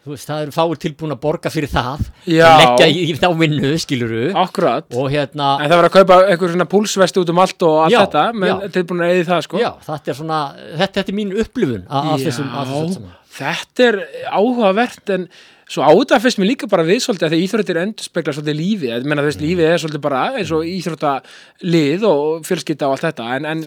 þú 0.02 0.14
veist, 0.14 0.26
það 0.30 0.42
eru 0.46 0.54
fáir 0.56 0.80
tilbúin 0.82 1.14
að 1.14 1.20
borga 1.22 1.52
fyrir 1.52 1.70
það, 1.70 2.08
að 2.24 2.62
leggja 2.64 2.88
í, 2.90 3.04
í 3.04 3.14
þá 3.20 3.28
vinnu, 3.38 3.70
skiluru, 3.84 4.24
Akkurat 4.40 4.98
og 4.98 5.10
hérna, 5.12 5.52
En 5.60 5.70
það 5.70 5.82
var 5.82 5.90
að 5.90 5.96
kaupa 5.98 6.18
einhver 6.24 6.54
svona 6.56 6.68
púlsvesti 6.72 7.22
út 7.22 7.30
um 7.34 7.42
allt 7.44 7.66
og 7.68 7.78
allt 7.84 7.94
Já, 7.94 8.00
þetta, 8.00 8.26
menn 8.42 8.66
tilbúin 8.74 9.04
að 9.06 9.14
eða 9.14 9.28
það, 9.30 9.46
sko. 9.46 9.62
Já, 9.62 9.70
þetta 9.86 10.14
er 10.14 10.20
svona, 10.24 10.42
þetta, 10.72 10.92
þetta 10.98 11.14
er 11.14 11.18
mín 11.20 11.34
upplifun 11.44 11.86
af 12.00 12.12
þessum, 12.24 12.50
af 12.50 12.74
þessum 12.74 13.08
þetta 13.36 13.86
er 13.86 14.00
áhugavert 14.32 15.14
en 15.14 15.26
svo 15.70 15.86
áta 15.86 16.18
fyrst 16.22 16.40
mér 16.40 16.50
líka 16.52 16.68
bara 16.70 16.86
við 16.86 17.02
svolítið 17.04 17.28
að 17.28 17.34
því 17.34 17.42
íþróttir 17.46 17.78
endur 17.84 18.06
spekla 18.06 18.34
svolítið 18.34 18.56
lífið, 18.58 18.94
ég 18.96 19.10
menna 19.10 19.22
þú 19.22 19.30
veist 19.30 19.44
lífið 19.44 19.68
er 19.68 19.82
svolítið 19.82 20.02
bara 20.06 20.22
eins 20.40 20.54
og 20.56 20.64
íþróttalið 20.66 22.08
og 22.08 22.48
fjölskylda 22.48 22.88
og 22.88 22.96
allt 22.96 23.06
þetta 23.06 23.28
en, 23.36 23.46
en 23.52 23.62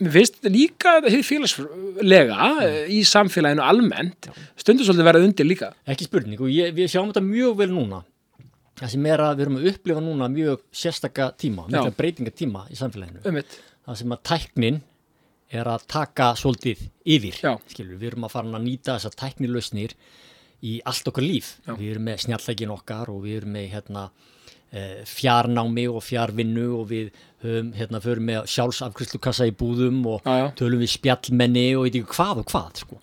mér 0.00 0.14
finnst 0.14 0.38
líka 0.46 0.92
því 1.04 1.22
félagslega 1.26 2.50
eh, 2.66 2.78
í 2.94 3.00
samfélaginu 3.08 3.64
almennt 3.66 4.30
stundur 4.60 4.86
svolítið 4.88 5.10
verið 5.10 5.26
undir 5.28 5.48
líka 5.48 5.72
Ekki 5.90 6.06
spurning 6.06 6.40
og 6.40 6.54
ég, 6.54 6.70
við 6.76 6.92
sjáum 6.92 7.10
þetta 7.10 7.24
mjög 7.26 7.58
vel 7.64 7.70
núna. 7.74 8.04
Það 8.80 8.92
sem 8.94 9.08
er 9.10 9.20
að 9.20 9.34
við 9.34 9.44
erum 9.44 9.58
að 9.58 9.66
upplifa 9.74 10.00
núna 10.04 10.28
mjög 10.32 10.62
sérstaka 10.72 11.26
tíma, 11.36 11.66
Já. 11.68 11.82
breytinga 11.98 12.32
tíma 12.32 12.62
í 12.72 12.78
samfélaginu. 12.78 13.20
um 13.28 13.36
mitt, 13.36 13.58
Það 13.84 13.98
sem 14.00 14.14
að 14.14 14.22
tæknin 14.30 14.80
er 15.50 15.68
að 15.68 15.84
taka 15.90 16.30
svolítið 16.38 16.86
yfir. 17.04 17.36
Skilur, 17.68 17.98
við 17.98 18.12
erum 18.12 18.24
að 18.28 18.34
fara 18.36 18.54
að 18.54 18.64
nýta 18.64 18.94
þessar 18.94 19.16
tæknilausnir 19.18 19.96
í 20.62 20.80
allt 20.84 21.08
okkar 21.08 21.24
líf. 21.24 21.54
Já. 21.66 21.74
Við 21.76 21.94
erum 21.94 22.06
með 22.10 22.26
snjallækin 22.26 22.74
okkar 22.74 23.12
og 23.12 23.24
við 23.24 23.40
erum 23.40 23.56
með 23.56 23.66
hérna, 23.74 24.10
eh, 24.72 25.00
fjarnámi 25.08 25.86
og 25.90 26.02
fjarvinnu 26.04 26.66
og 26.78 26.88
við 26.90 27.10
höfum, 27.44 27.72
hérna, 27.76 28.00
förum 28.04 28.28
með 28.28 28.48
sjálfsafkristlukassa 28.52 29.48
í 29.48 29.54
búðum 29.56 30.02
og 30.10 30.26
já 30.26 30.50
tölum 30.58 30.82
við 30.82 30.92
spjallmenni 30.96 31.66
og 31.78 31.88
ekki 31.88 32.04
hvað 32.12 32.42
og 32.42 32.52
hvað 32.52 32.82
sko. 32.82 33.00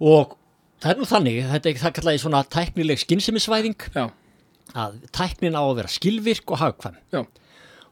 og 0.00 0.36
það 0.80 0.90
er 0.90 1.00
nú 1.00 1.08
þannig 1.08 1.40
þetta 1.52 1.70
er 1.70 1.80
það 1.82 1.96
kallaði 1.98 2.22
svona 2.24 2.42
tæknileg 2.56 3.02
skynnsemisvæðing 3.04 3.88
já, 3.94 4.04
að 4.74 4.98
tæknin 5.12 5.58
á 5.58 5.62
að 5.62 5.76
vera 5.82 5.92
skilvirk 5.92 6.54
og 6.54 6.62
hagkvæm 6.62 6.98
já, 7.12 7.24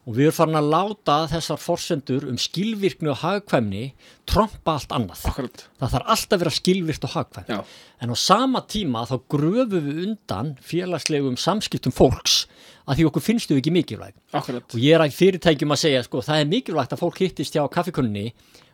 og 0.03 0.17
við 0.17 0.25
erum 0.27 0.35
farin 0.35 0.59
að 0.59 0.69
láta 0.73 1.15
þessar 1.31 1.59
forsendur 1.63 2.25
um 2.27 2.39
skilvirkni 2.41 3.07
og 3.13 3.21
hagkvæmni 3.21 3.83
trompa 4.27 4.75
allt 4.75 4.95
annað. 4.95 5.21
Akkurat. 5.29 5.63
Það 5.79 5.93
þarf 5.95 6.09
alltaf 6.15 6.35
að 6.35 6.43
vera 6.43 6.55
skilvirkt 6.57 7.07
og 7.07 7.13
hagkvæm 7.13 7.51
já, 7.53 7.59
en 8.03 8.11
á 8.11 8.17
sama 8.19 8.63
tíma 8.67 9.05
þá 9.07 9.15
gröfum 9.31 9.87
við 9.87 10.01
undan 10.07 10.51
félagslegum 10.59 11.39
samskiptum 11.39 11.95
fólks 11.95 12.43
að 12.83 12.99
því 12.99 13.07
okkur 13.09 13.23
finnst 13.23 13.51
þau 13.51 13.61
ekki 13.61 13.71
mikilvæg. 13.71 14.17
Akkurat. 14.35 14.75
Og 14.75 14.83
ég 14.83 14.97
er 14.97 15.05
að 15.05 15.15
fyrirtækjum 15.15 15.71
að 15.71 15.83
segja 15.85 16.03
sko, 16.03 16.19
það 16.25 16.43
er 16.43 16.51
mikilvægt 16.51 16.97
að 16.97 17.03
fólk 17.05 17.23
hittist 17.23 17.55
hjá 17.55 17.63
kaffikunni 17.71 18.27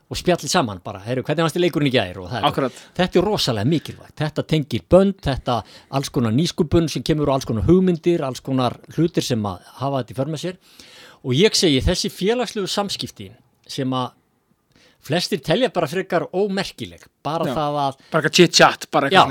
og 0.09 0.17
spjalli 0.17 0.49
saman 0.49 0.79
bara, 0.81 1.03
heyrðu, 1.05 1.21
hvernig 1.27 1.45
varst 1.45 1.57
í 1.59 1.61
leikurinn 1.61 1.91
í 1.91 1.93
gær? 1.93 2.17
Og 2.23 2.31
það 2.31 2.39
er 2.39 2.47
Akkurat. 2.49 2.77
þetta 2.97 3.19
er 3.19 3.27
rosalega 3.29 3.69
mikilvægt, 3.69 4.15
þetta 4.17 4.43
tengir 4.49 4.85
bönd, 4.89 5.19
þetta 5.21 5.59
alls 5.93 6.09
konar 6.09 6.33
nýskupun 6.33 6.89
sem 6.89 7.05
kemur 7.05 7.29
á 7.29 7.37
alls 7.37 7.45
konar 7.45 7.67
hugmyndir, 7.69 8.23
alls 8.25 8.41
konar 8.41 8.79
hlutir 8.95 9.21
sem 9.27 9.45
að 9.45 9.61
hafa 9.77 10.01
þetta 10.01 10.15
í 10.15 10.17
för 10.17 10.31
með 10.33 10.41
sér 10.47 10.57
og 11.23 11.35
ég 11.35 11.55
segi 11.57 11.81
þessi 11.83 12.11
félagslegu 12.13 12.69
samskipti 12.71 13.31
sem 13.69 13.91
að 13.93 14.11
flestir 15.09 15.39
telja 15.43 15.69
bara 15.71 15.87
frekar 15.87 16.25
ómerkileg 16.35 17.05
bara 17.23 17.45
Já. 17.47 17.53
það 17.55 17.77
að 17.81 17.99
bara 18.11 18.29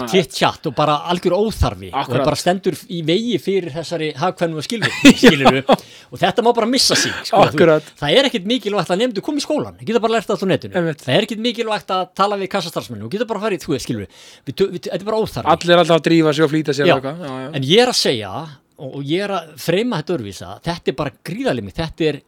chit-chat 0.09 0.69
og 0.71 0.75
bara 0.77 0.95
algjör 1.13 1.35
óþarfi 1.37 1.91
og 1.91 1.99
Akkurat. 2.01 2.23
það 2.23 2.29
bara 2.31 2.39
stendur 2.41 2.77
í 2.89 3.01
vegi 3.07 3.35
fyrir 3.43 3.75
þessari 3.75 4.09
hagkvæmum 4.17 4.63
og 4.63 4.65
skiluru 4.65 5.61
og 6.13 6.23
þetta 6.23 6.45
má 6.47 6.51
bara 6.57 6.69
missa 6.71 6.97
sig 6.97 7.13
sko, 7.29 7.43
þú- 7.53 7.93
það 8.01 8.17
er 8.17 8.29
ekkit 8.31 8.49
mikilvægt 8.49 8.95
að 8.95 9.03
nefndu 9.03 9.25
koma 9.25 9.43
í 9.43 9.45
skólan 9.45 9.77
þú 9.81 9.91
getur 9.91 10.05
bara 10.07 10.17
lært 10.17 10.33
allt 10.33 10.45
á 10.45 10.49
netinu 10.49 10.81
Einmitt. 10.81 11.05
það 11.05 11.19
er 11.19 11.29
ekkit 11.29 11.45
mikilvægt 11.45 11.93
að 11.99 12.07
tala 12.17 12.41
við 12.41 12.53
kassastarfsmennu 12.57 13.05
þú 13.05 13.13
getur 13.19 13.29
bara 13.29 13.45
farið, 13.45 13.67
þú 13.67 13.75
veist, 13.77 13.89
skiluru 13.89 14.09
við, 14.09 14.25
við, 14.49 14.65
við, 14.73 14.81
þetta 14.89 15.03
er 15.03 15.11
bara 15.11 15.21
óþarfi 15.21 15.53
allir 15.53 15.75
er 15.77 15.85
alltaf 15.85 16.01
að 16.01 16.09
drífa 16.09 16.33
sig 16.33 16.49
og 16.49 16.55
flýta 16.55 16.73
og 16.73 16.81
eitthvað. 16.89 17.21
já, 17.29 17.37
já. 17.45 17.51
en 17.61 17.69
ég 17.69 17.85
er 17.85 17.93
að 17.93 18.01
segja 18.01 18.33
og, 18.79 18.99
ég 19.07 19.27
er 19.27 19.35
að 19.35 19.53
freyma 19.61 20.01
þetta 20.01 20.17
örvísa 20.17 20.55
þetta 20.65 20.93
er 20.93 20.99
bara 20.99 21.15
gríðalimi 21.27 21.75
þetta 21.75 22.11
er, 22.13 22.21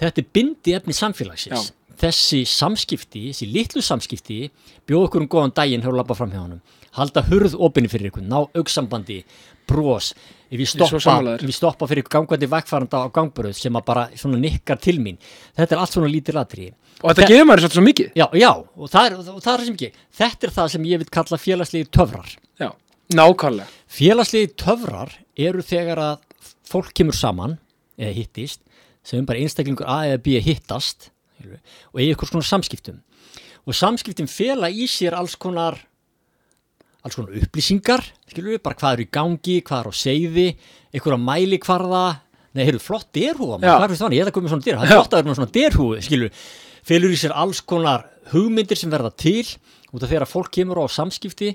þetta 0.00 0.22
er 0.22 0.30
bindi 0.38 0.74
efni 0.78 0.96
samfélagsins. 0.96 1.68
Já. 1.68 1.74
þessi 1.98 2.44
samskipti, 2.46 3.28
þessi 3.32 3.48
litlu 3.50 3.82
samskipti 3.82 4.40
bjóð 4.86 5.08
okkur 5.08 5.24
um 5.24 5.30
góðan 5.32 5.54
daginn 5.56 5.82
hefur 5.82 5.98
labbað 5.98 6.20
fram 6.20 6.34
hjá 6.34 6.42
honum. 6.44 6.60
Halda 6.98 7.22
hurð 7.26 7.56
opinni 7.58 7.90
fyrir 7.90 8.12
ykkur, 8.12 8.24
ná 8.26 8.38
auksambandi 8.56 9.22
bros, 9.68 10.12
ef 10.48 10.62
ég 10.62 10.70
stoppa 10.70 10.98
ef 11.34 11.44
ég 11.44 11.54
stoppa 11.54 11.88
fyrir 11.90 12.06
gangandi 12.08 12.48
vegfaranda 12.50 13.02
á 13.04 13.06
gangbröð 13.12 13.58
sem 13.58 13.76
að 13.76 13.86
bara 13.90 14.06
svona 14.16 14.40
nikkar 14.40 14.80
til 14.80 14.96
mín. 15.02 15.18
Þetta 15.58 15.76
er 15.76 15.82
allt 15.82 15.96
svona 15.96 16.10
lítil 16.12 16.38
atriði. 16.40 16.72
Og 17.02 17.12
þetta 17.12 17.28
gefur 17.30 17.46
maður 17.46 17.64
svolítið 17.64 17.78
svo 17.78 17.86
mikið. 17.86 18.10
Já, 18.18 18.26
já, 18.40 18.50
og 18.56 18.90
það 18.90 19.08
er, 19.08 19.16
og 19.34 19.42
það 19.44 19.52
er 19.52 19.64
sem 19.66 19.76
ekki 19.76 19.90
þetta 20.20 20.48
er 20.48 20.54
það 20.56 20.70
sem 20.74 20.88
ég 20.88 21.02
vil 21.02 21.10
kalla 21.18 21.40
félagslegi 21.42 21.90
töfrar. 21.94 22.32
Já, 22.58 22.70
nákvæmlega. 23.14 23.68
Félagslegi 23.88 24.52
töfrar 24.60 25.12
eru 25.38 25.64
þegar 25.64 26.02
að 26.02 26.16
fólk 26.68 26.92
kemur 26.96 27.16
saman 27.16 27.56
eða 27.98 28.14
hittist, 28.18 28.60
sem 29.02 29.24
bara 29.26 29.40
einstaklingur 29.40 29.88
A 29.88 30.02
eða 30.08 30.20
B 30.22 30.40
hittast 30.44 31.10
og 31.92 32.00
eigi 32.00 32.12
ykkur 32.12 32.32
svona 32.32 32.46
samskiptum. 32.46 32.98
Og 33.68 33.76
samskiptin 33.76 34.28
fela 34.30 34.68
í 34.70 34.88
sér 34.90 35.16
alls 35.16 35.36
konar 35.40 35.78
alls 37.06 37.16
konar 37.16 37.36
upplýsingar, 37.38 38.02
skilur 38.28 38.56
við, 38.56 38.62
bara 38.64 38.76
hvað 38.78 38.96
er 38.96 39.02
í 39.04 39.10
gangi, 39.14 39.58
hvað 39.64 39.80
er 39.80 39.88
á 39.88 39.94
seiði, 39.96 40.46
einhverja 40.92 41.18
mælikvarða, 41.22 42.04
nei, 42.56 42.64
heyrðu, 42.66 42.82
flott 42.82 43.08
derhúa, 43.14 43.58
hvað 43.62 43.86
er 43.86 44.00
þannig, 44.00 44.18
ég 44.18 44.24
er 44.24 44.28
það 44.28 44.36
komið 44.36 44.48
með 44.48 44.54
svona 44.54 44.66
derhúa, 44.66 44.82
það 44.82 44.90
er 44.90 44.98
flott 44.98 45.14
að 45.14 45.20
vera 45.20 45.30
með 45.30 45.38
svona 45.38 45.54
derhúi, 45.54 46.00
skilur 46.04 46.28
við, 46.28 46.42
felur 46.90 47.14
í 47.14 47.20
sér 47.20 47.36
alls 47.38 47.60
konar 47.70 48.06
hugmyndir 48.32 48.80
sem 48.80 48.92
verða 48.92 49.12
til, 49.14 49.46
út 49.92 50.02
af 50.02 50.10
þegar 50.10 50.28
fólk 50.28 50.50
kemur 50.58 50.82
á 50.82 50.86
samskipti, 50.90 51.54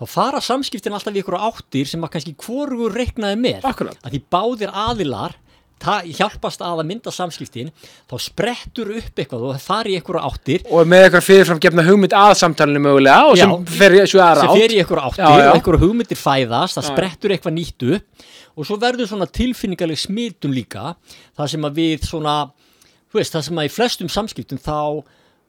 þá 0.00 0.06
fara 0.08 0.40
samskiptin 0.40 0.96
alltaf 0.96 1.14
í 1.14 1.20
einhverja 1.20 1.50
áttir 1.50 1.90
sem 1.90 2.02
að 2.06 2.14
kannski 2.16 2.34
hvorugur 2.40 2.96
reiknaði 2.96 3.38
með, 3.40 3.62
Akkurat. 3.68 4.00
að 4.00 4.16
því 4.16 4.22
báðir 4.32 4.74
aðilar 4.88 5.36
hjálpast 5.80 6.60
að 6.60 6.82
að 6.82 6.88
mynda 6.90 7.12
samskiptin, 7.14 7.70
þá 8.04 8.14
sprettur 8.20 8.90
upp 8.98 9.16
eitthvað 9.16 9.44
og 9.46 9.54
það 9.54 9.62
fari 9.64 9.94
í 9.94 9.96
einhverja 9.96 10.24
áttir 10.28 10.64
og 10.68 10.90
með 10.90 11.06
eitthvað 11.06 11.24
fyrirfram 11.24 11.62
gefna 11.64 11.84
hugmynd 11.86 12.16
að 12.20 12.32
samtalinu 12.36 12.82
mögulega 12.84 13.30
og 13.30 13.38
sem 13.40 13.48
Já. 13.48 13.54
sem 13.56 13.78
fer 13.78 13.96
í 13.96 14.80
einhverja 14.82 15.06
áttir 15.08 15.24
Já, 15.24 15.30
já. 15.30 15.46
og 15.48 15.56
einhverja 15.56 15.80
hugmyndir 15.86 16.20
fæðast, 16.20 16.76
það 16.76 16.88
sprettur 16.90 17.32
eitthvað 17.32 17.56
nýtt 17.56 17.86
upp 17.96 18.26
og 18.60 18.68
svo 18.68 18.76
verður 18.82 19.08
svona 19.08 19.30
tilfinningaleg 19.40 20.02
smitun 20.02 20.52
líka, 20.52 20.94
það 21.38 21.50
sem 21.54 21.64
að 21.70 21.80
við 21.80 22.04
svona, 22.10 22.36
veist, 23.16 23.32
það 23.32 23.46
sem 23.48 23.62
að 23.62 23.70
í 23.70 23.72
flestum 23.78 24.12
samskiptum 24.12 24.60
þá 24.60 24.76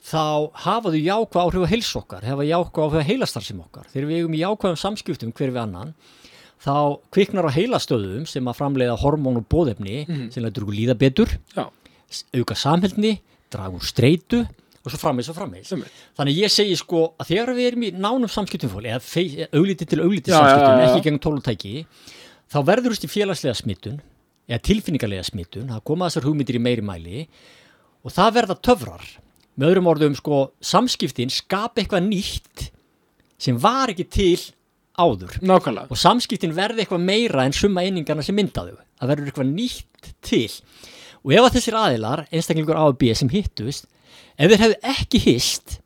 þá 0.01 0.49
hafa 0.65 0.91
þau 0.93 1.01
jákvæð 1.01 1.43
áhrif 1.43 1.67
á 1.67 1.71
heils 1.71 1.91
okkar 1.99 2.25
hafa 2.25 2.47
jákvæð 2.47 2.85
áhrif 2.87 3.05
á 3.05 3.09
heilastarfsum 3.11 3.61
okkar. 3.65 3.85
Þegar 3.93 4.09
við 4.09 4.21
eigum 4.21 4.37
í 4.37 4.41
jákvæðum 4.41 4.81
samskiptum 4.81 5.33
hver 5.37 5.53
við 5.53 5.61
annan 5.61 5.93
þá 6.61 6.73
kviknar 7.13 7.49
á 7.49 7.51
heilastöðum 7.55 8.25
sem 8.29 8.47
að 8.49 8.57
framleiða 8.59 8.97
hormón 9.01 9.39
og 9.41 9.47
bóðefni 9.49 10.03
sem 10.33 10.43
lætur 10.43 10.67
okkur 10.67 10.77
líða 10.77 10.97
betur 10.99 11.31
Já, 11.55 11.65
auka 12.37 12.57
samhældni, 12.57 13.15
draga 13.53 13.77
úr 13.77 13.85
streitu 13.85 14.43
og 14.81 14.89
svo 14.89 14.99
frammeins 15.01 15.29
og 15.29 15.37
frammeins 15.37 15.71
þannig 16.17 16.37
ég 16.41 16.53
segi 16.53 16.77
sko 16.77 17.11
að 17.21 17.33
þegar 17.33 17.53
við 17.57 17.67
erum 17.71 17.85
í 17.85 17.91
nánum 17.93 18.29
samskiptum 18.31 18.71
fólk 18.73 18.89
eða 18.89 19.47
augliti 19.57 19.87
til 19.89 20.01
augliti 20.01 20.33
samskiptum 20.33 20.85
ekki 20.85 21.03
gegn 21.07 21.19
tólutæki 21.21 21.73
þá 22.51 22.59
verður 22.69 22.97
til 22.97 23.09
félagslega 23.09 23.57
smittun 23.57 23.99
eða 24.49 24.61
tilfinningarlega 24.69 25.25
smittun 25.25 25.69
það 25.69 25.83
koma 25.87 26.09
þessar 26.09 26.29
hugmyndir 26.29 26.57
í 26.57 26.63
meiri 26.65 26.85
mæli 26.85 27.25
og 28.01 28.13
það 28.13 28.33
verða 28.37 28.57
töfrar 28.69 29.05
með 29.61 29.69
öðrum 29.69 29.89
orðum 29.91 30.15
sko 30.17 30.39
samskiptin 30.65 31.29
skapa 31.33 31.83
eitthvað 31.83 32.07
nýtt 32.07 32.71
sem 33.41 33.57
var 33.61 33.93
ekki 33.93 34.07
til 34.09 34.39
áður. 34.97 35.37
Nákvæmlega. 35.45 35.89
Og 35.93 35.99
samskiptin 35.99 36.55
verði 36.57 36.83
eitthvað 36.83 37.05
meira 37.05 37.45
en 37.45 37.55
summa 37.55 37.85
einingarna 37.85 38.25
sem 38.25 38.35
myndaðu 38.37 38.73
það 38.97 39.13
verður 39.13 39.29
eitthvað 39.29 39.53
nýtt 39.53 40.09
til. 40.25 40.49
Og 41.21 41.35
ef 41.35 41.45
að 41.45 41.55
þessir 41.59 41.77
aðilar, 41.77 42.25
einstaklingur 42.33 42.79
A 42.81 42.87
og 42.89 42.97
B 42.97 43.13
sem 43.17 43.29
hittust, 43.29 43.85
ef 44.33 44.49
þeir 44.49 44.63
hefðu 44.65 44.79
ekki 44.95 45.21
hist 45.21 45.77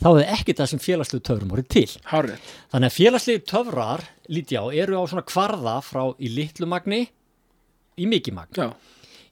þá 0.00 0.06
hefðu 0.08 0.26
ekki 0.36 0.56
það 0.56 0.70
sem 0.72 0.82
félagslegu 0.84 1.24
töfrum 1.28 1.52
voru 1.52 1.64
til. 1.68 1.88
Hárið 2.08 2.52
þannig 2.72 2.90
að 2.90 2.96
félagslegu 2.96 3.42
töfrar, 3.48 4.04
líti 4.32 4.60
á, 4.60 4.64
eru 4.68 5.00
á 5.00 5.04
svona 5.08 5.26
kvarða 5.28 5.76
frá 5.84 6.04
í 6.20 6.32
litlu 6.36 6.68
magni 6.68 7.02
í 8.00 8.08
mikið 8.08 8.36
magn. 8.36 8.56
Já, 8.56 8.68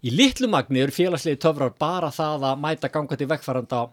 í 0.04 0.14
litlu 0.14 0.48
magni 0.50 0.82
eru 0.84 0.94
félagslegu 0.94 1.40
töfrar 1.42 1.74
bara 1.78 2.12
það 2.14 2.48
að 2.52 2.62
mæta 2.62 2.90
gangandi 2.92 3.28
vegfæranda 3.28 3.84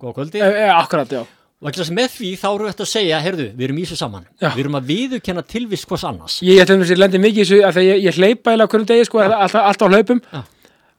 góða 0.00 0.16
kvöldi. 0.18 0.42
E, 0.42 0.50
e, 0.64 0.68
akkurat, 0.72 1.12
já. 1.12 1.22
Og 1.62 1.76
með 1.94 2.08
því 2.16 2.28
þá 2.40 2.46
eru 2.48 2.70
þetta 2.72 2.82
að 2.82 2.90
segja 2.90 3.18
heyrðu, 3.22 3.44
við 3.54 3.68
erum 3.68 3.76
í 3.78 3.82
þessu 3.86 3.96
saman, 4.00 4.24
Já. 4.40 4.48
við 4.48 4.64
erum 4.64 4.78
að 4.80 4.88
viðurkenna 4.88 5.44
tilvist 5.46 5.86
hvers 5.86 6.02
annars. 6.08 6.38
Ég, 6.42 6.56
ég, 6.58 6.66
ég, 6.66 6.88
ég 6.90 6.98
lendi 6.98 7.20
mikið 7.22 7.38
í 7.38 7.44
þessu 7.44 7.60
að 7.68 7.78
ég, 7.86 8.00
ég 8.02 8.18
hleypa 8.18 8.56
eða 8.56 8.66
hverjum 8.72 8.88
degi 8.88 9.06
sko, 9.06 9.20
alltaf, 9.22 9.60
alltaf 9.62 9.86
á 9.86 9.92
hlaupum. 9.94 10.22
Já. 10.32 10.40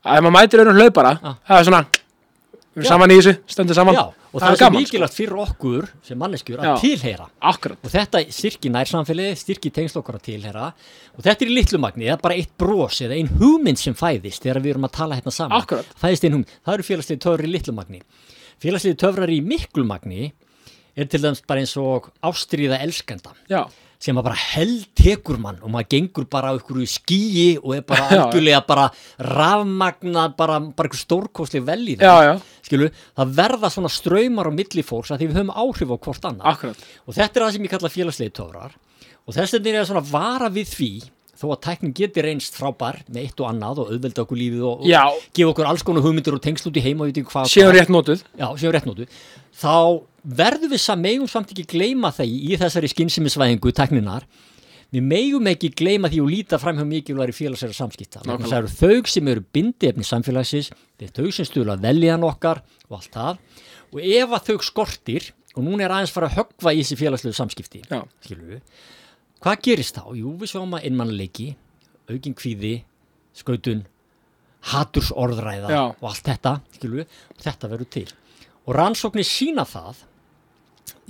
að 0.04 0.20
ef 0.20 0.24
maður 0.24 0.36
mætir 0.38 0.64
öðrum 0.64 0.80
hlaupara 0.80 1.12
það 1.20 1.58
er 1.58 1.68
svona, 1.68 1.82
við 2.74 2.82
erum 2.82 2.90
saman 2.90 3.14
í 3.14 3.18
þessu 3.20 3.34
stöndum 3.54 3.78
saman, 3.78 3.98
Já, 3.98 4.04
og 4.04 4.34
það, 4.34 4.44
það 4.44 4.50
er 4.50 4.56
er 4.56 4.62
svo 4.64 4.70
mikilvægt 4.76 5.18
fyrir 5.18 5.42
okkur 5.44 5.90
sem 6.08 6.20
manneskjur 6.24 6.62
að 6.62 6.70
Já. 6.70 6.74
tilheyra. 6.82 7.28
Akkurat, 7.54 7.80
og 7.84 7.94
þetta 7.94 8.22
styrki 8.34 8.72
nærsamfélagi, 8.74 9.40
styrki 9.44 9.74
tengsl 9.74 10.00
okkar 10.02 10.18
að 10.20 10.26
tilheyra. 10.30 10.70
Og 11.14 11.26
þetta 11.28 11.46
er 11.46 11.52
í 11.54 11.58
litlu 11.60 11.82
magni, 11.84 12.08
eða 12.10 12.22
bara 12.24 12.38
eitt 12.42 12.54
bros 12.58 13.02
eða 13.06 13.18
ein 13.20 13.30
hugmynd 13.40 13.82
sem 13.82 13.98
fæðist 13.98 14.46
þegar 14.46 14.64
við 14.66 14.76
erum 14.76 14.88
að 14.90 14.96
tala 14.98 15.20
hérna 15.20 15.36
saman. 15.36 15.68
Það 16.02 16.74
eru 16.74 16.88
félagslegi 16.90 17.22
töfrar 17.28 17.46
í 17.46 17.54
litlu 17.54 17.78
magni. 17.78 18.02
Félagslegi 18.64 19.00
töfrar 19.06 19.34
í 19.34 19.42
miklu 19.46 19.86
magni 19.86 20.32
er 20.98 21.10
til 21.10 21.24
dæmis 21.24 21.42
bara 21.48 21.64
eins 21.64 21.74
og 21.82 22.12
ástríða 22.26 22.78
elskenda 22.84 23.34
já, 23.50 23.64
sem 24.04 24.18
að 24.20 24.26
bara 24.28 24.40
held 24.40 24.88
tekur 25.00 25.40
mann 25.40 25.62
og 25.64 25.72
maður 25.72 25.90
gengur 25.94 26.28
bara 26.32 26.52
á 26.52 26.58
ykkur 26.60 26.82
skýi 26.92 27.46
og 27.62 27.78
er 27.78 27.86
bara 27.88 28.08
algjörlega 28.18 28.64
bara 28.68 28.90
rafmagnað, 29.24 30.36
bara, 30.40 30.60
bara 30.76 30.92
ykkur 30.92 31.02
stórkostlega 31.04 31.70
vel 31.72 31.94
í 31.94 31.98
já, 32.02 32.14
já, 32.28 32.34
skilu, 32.68 32.90
það 33.16 33.36
verða 33.40 33.72
svona 33.74 33.92
ströymar 33.92 34.50
á 34.50 34.54
milli 34.56 34.84
fólks 34.86 35.14
að 35.14 35.24
því 35.24 35.30
við 35.30 35.40
höfum 35.40 35.56
áhrif 35.64 35.94
á 35.94 35.98
hvort 35.98 36.28
annað. 36.30 36.48
Akkurat. 36.54 36.86
Og 37.08 37.18
þetta 37.18 37.40
er 37.40 37.46
það 37.46 37.56
sem 37.56 37.68
ég 37.68 37.74
kalla 37.74 37.94
félagslegi 37.94 38.36
töfrar. 38.40 38.78
Og 39.24 39.36
þess 39.38 39.56
vegna 39.56 39.72
er 39.72 39.80
ég 39.80 39.90
svona 39.90 40.06
vara 40.08 40.50
við 40.52 40.72
því 40.74 40.92
þó 41.44 41.50
að 41.54 41.60
tæknin 41.68 41.94
geti 41.98 42.24
reynst 42.24 42.56
frábær 42.58 43.02
með 43.10 43.26
eitt 43.26 43.44
og 43.44 43.50
annað 43.50 43.84
og 43.84 43.92
auðvelda 43.94 44.24
okkur 44.24 44.40
lífið 44.40 44.64
og, 44.70 44.86
og 44.88 45.28
gefa 45.36 45.52
okkur 45.52 45.70
alls 45.70 45.84
konar 45.86 46.06
hugmyndir 46.06 46.38
og 46.38 46.42
tengsl 46.44 46.72
út 46.72 46.80
í 46.80 46.86
heim 46.86 47.04
og 47.04 47.12
veit 47.12 47.20
ekki 47.20 47.34
hvað, 47.34 47.52
séu 48.64 48.72
rétt 48.74 48.88
nótuð 48.88 49.14
þá 49.60 49.76
verðum 50.24 50.74
við 50.74 50.82
samt 50.86 51.04
megum 51.04 51.30
samt 51.30 51.54
ekki 51.54 51.68
gleyma 51.76 52.14
þeir 52.16 52.32
í 52.32 52.58
þessari 52.64 52.90
skynnsimisvæðingu 52.94 53.76
tækninar 53.76 54.26
við 54.94 55.06
megum 55.10 55.48
ekki 55.50 55.72
gleyma 55.74 56.10
því 56.12 56.24
og 56.24 56.32
líta 56.32 56.60
fram 56.62 56.78
hjá 56.78 56.86
mikilværi 56.86 57.34
félagsæra 57.34 57.74
samskipta. 57.74 58.22
Að 58.30 58.44
það 58.46 58.58
eru 58.60 58.74
þau 58.78 59.10
sem 59.10 59.30
eru 59.32 59.46
bindefni 59.56 60.06
samfélagsins 60.06 60.70
þeir 60.70 61.08
eru 61.08 61.16
þau 61.18 61.38
sem 61.38 61.48
stuðla 61.50 61.78
veljan 61.82 62.26
okkar 62.28 62.62
og 62.90 63.00
allt 63.00 63.16
það. 63.18 63.40
Og 63.94 64.06
ef 64.06 64.36
að 64.38 64.52
þau 64.52 64.68
skortir 64.70 65.32
og 65.54 65.66
núna 65.66 65.88
er 65.88 65.96
aðeins 65.96 66.14
fara 66.14 66.30
að 66.30 66.40
höggva 66.40 66.74
í 66.74 66.82
þessi 66.82 67.00
félagslegu 67.00 67.38
samskipti 67.38 67.84
Já, 67.86 68.02
skilur 68.26 68.56
við 68.56 68.62
hvað 69.44 69.64
gerist 69.68 70.00
þá? 70.00 70.06
Jú, 70.18 70.34
við 70.40 70.54
sjáum 70.54 70.78
að 70.78 70.88
innmannleiki 70.90 71.50
aukin 72.12 72.36
kvíði, 72.38 72.74
skautun 73.36 73.84
hatursorðræða 74.72 75.72
Já. 75.72 75.84
og 75.92 76.08
allt 76.08 76.28
þetta, 76.30 76.56
og 76.64 77.44
þetta 77.44 77.70
verður 77.72 77.90
til. 77.92 78.08
Og 78.64 78.76
rannsóknir 78.78 79.28
sína 79.28 79.66
það 79.68 80.04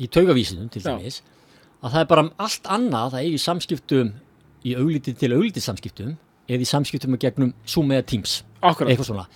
í 0.01 0.09
taugavísinum 0.09 0.71
til 0.73 0.81
dæmis 0.81 1.21
að 1.83 1.91
það 1.91 1.99
er 1.99 2.09
bara 2.09 2.27
allt 2.41 2.69
annað 2.73 3.17
að 3.17 3.25
eigi 3.27 3.41
samskiptum 3.43 4.13
í 4.63 4.73
auglítið 4.79 5.19
til 5.19 5.33
auglítið 5.35 5.65
samskiptum 5.67 6.15
eða 6.47 6.65
í 6.65 6.69
samskiptum 6.69 7.13
með 7.13 7.25
gegnum 7.27 7.53
Zoom 7.67 7.91
eða 7.93 8.07
Teams. 8.09 8.39
Akkurat. 8.63 8.89
Eitthvað 8.89 9.09
svona 9.11 9.27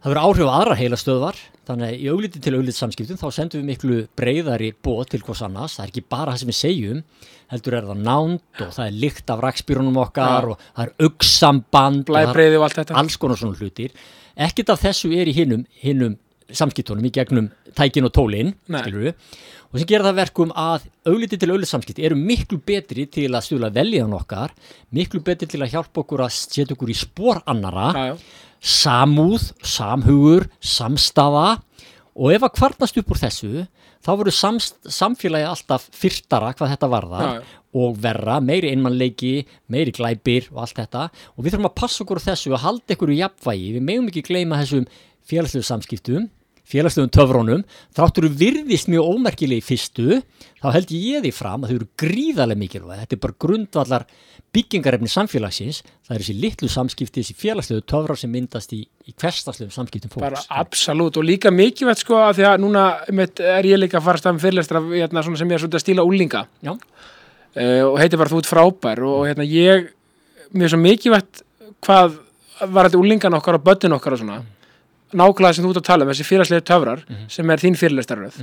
það 0.00 0.12
verður 0.12 0.22
áhrif 0.24 0.48
á 0.48 0.54
aðra 0.58 0.76
heila 0.80 0.98
stöðvar 1.00 1.40
þannig 1.70 1.90
að 1.90 1.98
í 2.00 2.06
auglítið 2.10 2.44
til 2.44 2.54
auglítið 2.56 2.78
samskiptum 2.78 3.18
þá 3.20 3.26
sendum 3.36 3.60
við 3.60 3.68
miklu 3.70 3.98
breyðari 4.18 4.70
bóð 4.82 5.02
til 5.12 5.20
hvers 5.26 5.42
annars. 5.46 5.76
Það 5.76 5.84
er 5.84 5.92
ekki 5.92 6.04
bara 6.10 6.32
það 6.34 6.42
sem 6.42 6.50
við 6.50 6.58
segjum 6.60 7.02
heldur 7.50 7.76
er 7.76 7.86
það 7.90 8.00
nánd 8.06 8.64
og 8.64 8.72
það 8.76 8.86
er 8.86 8.96
lykt 9.04 9.30
af 9.34 9.44
rakspýrunum 9.44 10.00
okkar 10.02 10.48
Já. 10.48 10.54
og 10.54 10.64
það 10.64 10.82
er 10.86 11.06
auksamband 11.06 12.04
Blæbreiði 12.10 12.58
og 12.58 12.66
allt 12.66 12.80
þetta. 12.80 12.98
alls 13.02 13.20
konar 13.20 13.38
svona 13.38 13.60
hlutir. 13.60 13.94
Ekkert 14.40 14.72
af 14.74 14.82
þessu 14.82 15.12
er 15.14 15.30
í 15.30 15.36
hinnum, 15.36 15.64
hinnum 15.82 16.18
samskiptunum 16.50 17.06
í 17.06 17.12
gegnum 17.14 17.50
tækin 17.76 18.06
og 18.08 18.14
tólin 18.16 18.54
Nei. 18.66 18.80
skilur 18.82 19.06
við 19.08 19.38
og 19.70 19.78
sem 19.78 19.86
gera 19.86 20.08
það 20.08 20.16
verkum 20.18 20.52
að 20.58 20.86
augliti 21.06 21.38
til 21.38 21.50
augliti 21.52 21.70
samskipti 21.70 22.06
eru 22.08 22.16
miklu 22.18 22.58
betri 22.66 23.04
til 23.12 23.28
að 23.30 23.44
stjúla 23.46 23.70
veljan 23.74 24.14
okkar 24.16 24.54
miklu 24.96 25.22
betri 25.26 25.46
til 25.50 25.60
að 25.62 25.76
hjálpa 25.76 26.02
okkur 26.02 26.24
að 26.26 26.34
setja 26.34 26.74
okkur 26.74 26.90
í 26.90 26.96
spór 26.98 27.42
annara 27.50 27.90
já, 27.94 28.16
samúð, 28.60 29.50
samhugur, 29.64 30.46
samstafa 30.60 31.60
og 32.20 32.32
ef 32.34 32.44
að 32.44 32.56
kvarnast 32.58 32.98
upp 33.00 33.12
úr 33.14 33.20
þessu 33.20 33.66
þá 34.04 34.10
samst, 34.32 34.78
samfélagi 34.88 35.48
alltaf 35.48 35.88
fyrtara 35.92 36.54
hvað 36.56 36.74
þetta 36.74 36.90
varðar 36.90 37.24
Já, 37.26 37.32
já. 37.40 37.60
og 37.80 37.98
verra, 38.00 38.40
meiri 38.40 38.72
einmannleiki, 38.72 39.46
meiri 39.68 39.92
glæpir 39.92 40.48
og 40.50 40.64
allt 40.64 40.80
þetta. 40.80 41.06
Og 41.36 41.44
við 41.44 41.54
þurfum 41.54 41.68
að 41.68 41.78
passa 41.78 42.02
okkur 42.04 42.20
á 42.20 42.28
þessu 42.30 42.54
og 42.56 42.62
halda 42.64 42.96
ykkur 42.96 43.12
í 43.12 43.20
jafnvægi, 43.20 43.72
við 43.76 43.84
megum 43.86 44.08
ekki 44.10 44.24
gleyma 44.26 44.60
þessum 44.62 44.88
félagslegu 45.30 45.68
samskiptum 45.68 46.28
félagslegum 46.70 47.12
töfrónum, 47.14 47.62
þráttur 47.96 48.28
virðist 48.40 48.90
mjög 48.90 49.12
ómerkileg 49.14 49.60
í 49.60 49.66
fyrstu 49.66 50.20
þá 50.60 50.68
held 50.76 50.92
ég 50.94 51.24
því 51.24 51.32
fram 51.34 51.64
að 51.64 51.72
þau 51.72 51.78
eru 51.78 51.88
gríðarlega 52.02 52.62
mikilvæg. 52.62 53.00
Þetta 53.02 53.16
er 53.16 53.22
bara 53.24 53.38
grundvallar 53.44 54.06
byggingarefni 54.54 55.10
samfélagsins, 55.10 55.80
það 56.06 56.14
er 56.14 56.24
þessi 56.24 56.34
litlu 56.42 56.68
samskipti, 56.70 57.22
þessi 57.22 57.36
félagslegu 57.38 57.84
töfrar 57.86 58.18
sem 58.18 58.32
myndast 58.34 58.72
í, 58.74 58.80
í 59.06 59.14
hverstaslegum 59.14 59.70
samskiptum 59.74 60.10
bara 60.16 60.40
fólks 60.40 60.50
absolutt 60.58 61.20
og 61.20 61.26
líka 61.26 61.52
mikilvægt 61.54 62.02
sko 62.02 62.18
að 62.18 62.40
því 62.40 62.48
að 62.48 62.64
núna 62.64 62.86
er 63.06 63.68
ég 63.68 63.78
líka 63.78 64.00
að 64.00 64.08
fara 64.08 64.22
stafn 64.22 64.42
fyrirlestra 64.42 64.82
hérna, 64.88 65.22
sem 65.22 65.38
ég 65.38 65.54
er 65.54 65.62
svolítið 65.62 65.78
að 65.78 65.84
stíla 65.84 66.06
úlinga 66.08 66.42
uh, 66.66 67.84
og 67.86 68.00
heitir 68.02 68.18
bara 68.18 68.32
þú 68.32 68.42
ert 68.42 68.50
frábær 68.50 69.04
og 69.06 69.28
hérna 69.30 69.46
ég, 69.46 69.92
mér 70.50 70.66
er 70.66 70.74
svo 70.74 70.82
mikilvægt 70.82 71.44
hvað 71.86 72.18
var 72.66 72.88
þetta 72.88 73.00
úlingan 73.04 73.38
okkar 73.38 73.60
og 73.60 73.68
börnin 73.70 73.94
okkar 73.96 74.18
og 74.18 74.24
svona 74.24 74.42
nákvæmlega 75.12 75.56
sem 75.56 75.64
þú 75.64 75.72
ert 75.74 75.82
að 75.82 75.88
tala 75.90 76.06
um, 76.06 76.12
þessi 76.12 76.28
fyrirleslega 76.28 76.66
töfrar 76.70 77.06
sem 77.28 77.50
er 77.50 77.62
þín 77.62 77.78
fyrirlestaröð 77.80 78.42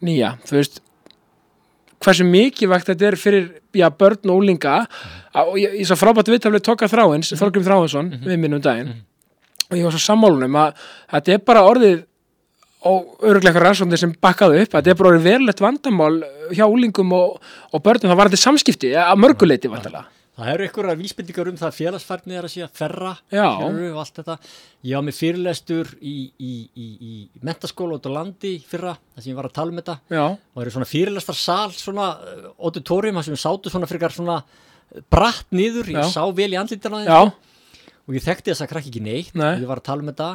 nýja, 0.00 0.36
þú 0.48 0.56
veist 0.56 0.80
hversu 2.00 2.24
mikilvægt 2.24 2.88
þetta 2.90 3.08
er 3.10 3.16
fyrir 3.20 3.48
já, 3.76 3.86
börn 3.92 4.32
og 4.32 4.40
úlinga 4.40 4.76
og 5.36 5.56
ég, 5.60 5.80
ég 5.82 5.88
svo 5.88 5.98
frábært 6.00 6.30
viðtaflið 6.32 6.64
tóka 6.64 6.88
þráins 6.90 7.32
mm 7.32 7.40
Þorgrim 7.40 7.66
Þráinsson 7.66 8.12
við 8.24 8.38
minn 8.40 8.56
um 8.56 8.62
daginn. 8.64 8.94
Og 9.70 9.76
ég 9.78 9.86
var 9.86 9.94
svo 9.94 10.02
sammálunum 10.02 10.56
að 10.58 10.80
þetta 11.12 11.34
er 11.36 11.42
bara 11.46 11.66
orðið 11.68 12.06
og 12.88 13.20
öruglega 13.20 13.52
eitthvað 13.52 13.66
rannsóknir 13.66 14.00
sem 14.00 14.14
bakkaðu 14.24 14.62
upp 14.62 14.72
þetta 14.72 14.90
er 14.90 14.96
bara 14.96 15.10
orðið 15.12 15.26
verulegt 15.28 15.60
vandamál 15.60 16.14
hjá 16.56 16.64
úlingum 16.64 17.12
og, 17.12 17.36
og 17.70 17.84
börnum. 17.84 18.08
Það 18.08 18.20
var 18.22 18.32
þetta 18.32 18.44
samskipti 18.46 18.94
að 18.96 19.20
mörguleiti 19.20 19.70
vantilega. 19.70 20.08
Það 20.40 20.50
eru 20.54 20.64
einhverja 20.64 20.96
vísbendingar 20.96 21.48
um 21.50 21.56
það 21.60 21.68
að 21.68 21.76
félagsfærni 21.76 22.36
er 22.38 22.46
að 22.46 22.52
sé 22.54 22.62
að 22.64 22.76
ferra 22.78 23.10
þetta. 24.16 24.36
Ég 24.88 24.96
á 24.96 25.00
mig 25.04 25.16
fyrirlestur 25.18 25.90
í, 26.00 26.14
í, 26.40 26.52
í, 26.72 26.86
í 26.96 27.44
mentaskóla 27.44 27.98
út 27.98 28.08
á 28.08 28.12
landi 28.14 28.54
fyrra, 28.64 28.94
þar 29.12 29.24
sem 29.26 29.32
ég 29.34 29.36
var 29.36 29.50
að 29.50 29.56
tala 29.58 29.74
um 29.74 29.80
þetta. 29.82 29.96
Já, 30.08 30.22
og 30.24 30.56
það 30.56 30.64
eru 30.64 30.74
svona 30.76 30.88
fyrirlestrarsal 30.88 31.74
svona 31.76 32.06
uh, 32.16 32.46
auditorium, 32.56 33.20
þar 33.20 33.28
sem 33.28 33.36
við 33.36 33.42
sátu 33.42 33.74
svona 33.74 33.90
frekar 33.90 34.16
svona 34.16 34.38
uh, 34.40 35.04
bratt 35.12 35.52
niður, 35.52 35.92
ég 35.92 36.00
Já. 36.00 36.14
sá 36.16 36.24
vel 36.40 36.48
í 36.54 36.60
andlítana 36.62 37.02
já, 37.04 37.20
og 37.28 38.16
ég 38.16 38.24
þekkti 38.24 38.54
þess 38.54 38.64
að 38.64 38.72
krakki 38.72 38.94
ekki 38.94 39.04
neitt. 39.04 39.36
Nei. 39.36 39.60
ég 39.60 39.68
var 39.68 39.82
að 39.82 39.88
tala 39.90 40.06
um 40.06 40.10
þetta. 40.14 40.30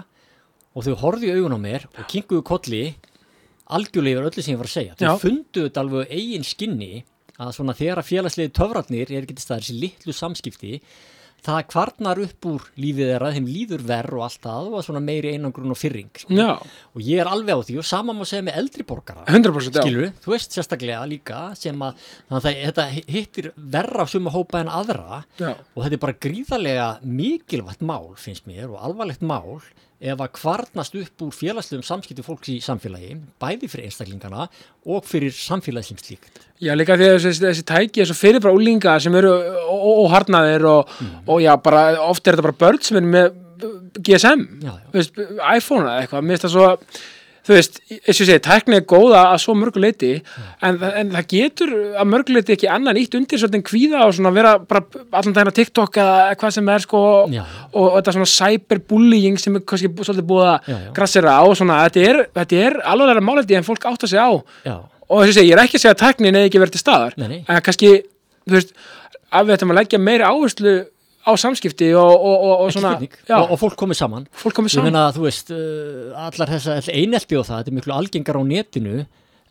Og 0.75 0.85
þau 0.85 0.95
horfðu 1.01 1.31
í 1.31 1.33
augun 1.39 1.57
á 1.57 1.59
mér 1.65 1.89
og 1.95 2.05
kinkuðu 2.11 2.45
kolli 2.45 2.83
algjörlega 3.73 4.19
yfir 4.19 4.29
öllu 4.29 4.43
sem 4.43 4.53
ég 4.53 4.61
var 4.61 4.69
að 4.69 4.75
segja. 4.75 4.95
Þau 4.99 5.05
Já. 5.07 5.13
fundu 5.23 5.65
þetta 5.65 5.81
alveg 5.81 6.05
á 6.05 6.13
eigin 6.13 6.45
skinni 6.45 6.93
að 7.41 7.51
svona 7.57 7.75
þegar 7.77 8.01
að 8.01 8.09
félagslegi 8.13 8.53
töfratnir 8.55 9.11
er 9.11 9.25
til 9.29 9.41
staðar 9.41 9.65
þessi 9.65 9.79
litlu 9.81 10.13
samskipti 10.15 10.79
það 11.45 11.59
kvarnar 11.69 12.19
upp 12.23 12.45
úr 12.49 12.63
lífið 12.81 13.09
þeirra 13.11 13.27
þeim 13.35 13.47
líður 13.53 13.83
verð 13.85 14.15
og 14.17 14.23
allt 14.25 14.39
það 14.47 14.69
og 14.79 14.85
svona 14.87 15.01
meiri 15.05 15.33
einangrun 15.35 15.75
og 15.75 15.77
fyrring 15.77 16.09
sko. 16.17 16.33
og 16.95 17.03
ég 17.05 17.21
er 17.21 17.29
alveg 17.29 17.53
á 17.53 17.61
því 17.67 17.75
og 17.77 17.85
sama 17.85 18.15
má 18.17 18.23
segja 18.25 18.47
með 18.47 18.57
eldri 18.63 18.85
borgara 18.87 19.25
100% 19.29 19.77
já. 19.77 19.83
skilur, 19.83 20.09
þú 20.25 20.33
veist 20.33 20.55
sérstaklega 20.57 21.03
líka 21.11 21.55
sem 21.55 21.77
að 21.85 21.93
það- 22.31 22.61
þetta 22.65 22.87
hittir 23.13 23.51
verra 23.57 24.01
á 24.01 24.05
suma 24.09 24.31
hópa 24.33 24.59
en 24.63 24.73
aðra 24.73 25.23
Já. 25.37 25.53
og 25.75 25.83
þetta 25.83 25.93
er 25.93 26.03
bara 26.07 26.13
gríðarlega 26.25 26.87
mikilvægt 27.03 27.81
mál 27.85 28.15
finnst 28.17 28.47
mér 28.49 28.71
og 28.71 28.81
alvarlegt 28.81 29.21
mál 29.21 29.61
ef 30.05 30.21
að 30.21 30.31
kvarnast 30.37 30.95
upp 30.99 31.23
úr 31.25 31.33
félagslegum 31.33 31.85
samskipti 31.87 32.23
fólks 32.25 32.51
í 32.53 32.57
samfélagi, 32.63 33.15
bæði 33.41 33.69
fyrir 33.71 33.87
einstaklingana 33.89 34.45
og 34.85 35.07
fyrir 35.09 35.33
samfélagi 35.33 35.89
sem 35.91 35.97
slíkt. 36.01 36.43
Já, 36.61 36.71
líka 36.77 36.95
því 36.99 37.07
að 37.09 37.17
þessi, 37.23 37.41
þessi 37.47 37.65
tæki 37.71 38.03
þessu 38.03 38.17
fyrir 38.19 38.43
bara 38.45 38.55
úlinga 38.55 38.93
sem 39.03 39.17
eru 39.17 39.33
óharnaðir 40.05 40.67
og, 40.69 40.93
og 41.25 41.41
já, 41.43 41.53
bara 41.65 41.87
oft 42.05 42.27
er 42.27 42.37
þetta 42.37 42.47
bara 42.49 42.59
börn 42.65 42.81
sem 42.85 43.01
eru 43.01 43.11
með 43.15 43.41
GSM, 44.05 44.41
Já, 44.65 44.71
já. 44.75 44.87
veist, 44.93 45.19
iPhone 45.55 45.87
eða 45.87 46.01
eitthvað, 46.03 46.25
mér 46.27 46.35
finnst 46.35 46.47
það 46.49 46.55
svo 46.57 46.65
þú 47.45 47.53
veist, 47.53 47.75
eins 47.91 48.17
og 48.17 48.21
ég 48.23 48.29
segi, 48.31 48.41
tækni 48.45 48.77
er 48.79 48.85
góða 48.89 49.19
að 49.29 49.41
svo 49.43 49.53
mörgu 49.57 49.81
leiti, 49.83 50.11
en, 50.65 50.79
en 50.81 51.11
það 51.13 51.27
getur 51.33 51.73
að 52.01 52.09
mörgu 52.09 52.33
leiti 52.33 52.55
ekki 52.55 52.69
annan 52.73 52.97
ítt 52.97 53.17
undir 53.19 53.41
svolítið 53.41 53.63
kvíða 53.69 54.01
og 54.07 54.15
svona 54.17 54.31
vera 54.33 54.55
bara 54.59 54.81
allan 55.19 55.35
daginn 55.35 55.53
á 55.53 55.57
TikTok 55.59 55.99
eða 56.01 56.15
hvað 56.41 56.55
sem 56.57 56.71
er 56.73 56.85
sko 56.87 57.03
Já. 57.33 57.43
og, 57.69 57.83
og 57.83 57.93
þetta 57.99 58.15
svona 58.17 58.31
cyberbullying 58.33 59.37
sem 59.41 59.59
er 59.59 59.65
kannski 59.69 59.91
svolítið 59.93 60.27
búið 60.31 60.49
að 60.55 60.89
grassera 60.97 61.37
á 61.37 61.43
og 61.45 61.55
svona, 61.59 61.79
þetta 61.85 62.05
er, 62.09 62.21
þetta 62.41 62.59
er 62.65 62.79
alveglega 62.95 63.25
málefni 63.29 63.59
en 63.61 63.67
fólk 63.69 63.85
átt 63.91 64.07
að 64.07 64.13
segja 64.15 64.25
á 64.25 64.33
Já, 64.65 64.75
og 65.05 65.21
þess 65.21 65.29
að 65.29 65.37
segja, 65.37 65.47
ég 65.51 65.55
er 65.59 65.63
ekki 65.67 65.77
að 65.79 65.85
segja 65.85 65.95
að 65.95 66.03
tæknin 66.03 66.39
eða 66.41 66.49
ekki 66.49 66.63
verið 66.65 66.77
til 66.79 66.83
staðar 66.85 67.17
Nei, 67.21 67.27
nei. 67.29 67.39
en 67.45 67.61
kannski, 67.69 67.93
þú 68.49 68.57
veist 68.57 68.75
að 69.35 69.47
við 69.49 69.57
ættum 69.59 69.73
að 69.73 69.79
leggja 69.83 70.01
meiri 70.01 70.25
áherslu 70.25 70.75
á 71.25 71.31
samskipti 71.41 71.89
og, 71.97 72.13
og, 72.13 72.45
og, 72.65 72.71
svona 72.73 72.95
já, 73.01 73.37
og, 73.39 73.55
fólk 73.59 73.77
komið 73.81 73.99
saman. 74.03 74.27
Fólk 74.37 74.59
komið 74.59 74.75
saman. 74.75 74.91
meina, 74.91 75.05
þú 75.15 75.25
veist, 75.25 75.51
uh, 75.53 76.13
allar 76.27 76.51
þessa 76.53 76.79
all 76.79 76.89
einelti 76.93 77.39
og 77.39 77.47
það, 77.47 77.61
þetta 77.61 77.73
er 77.73 77.77
miklu 77.79 77.95
algengar 77.95 78.39
á 78.39 78.43
netinu 78.45 79.05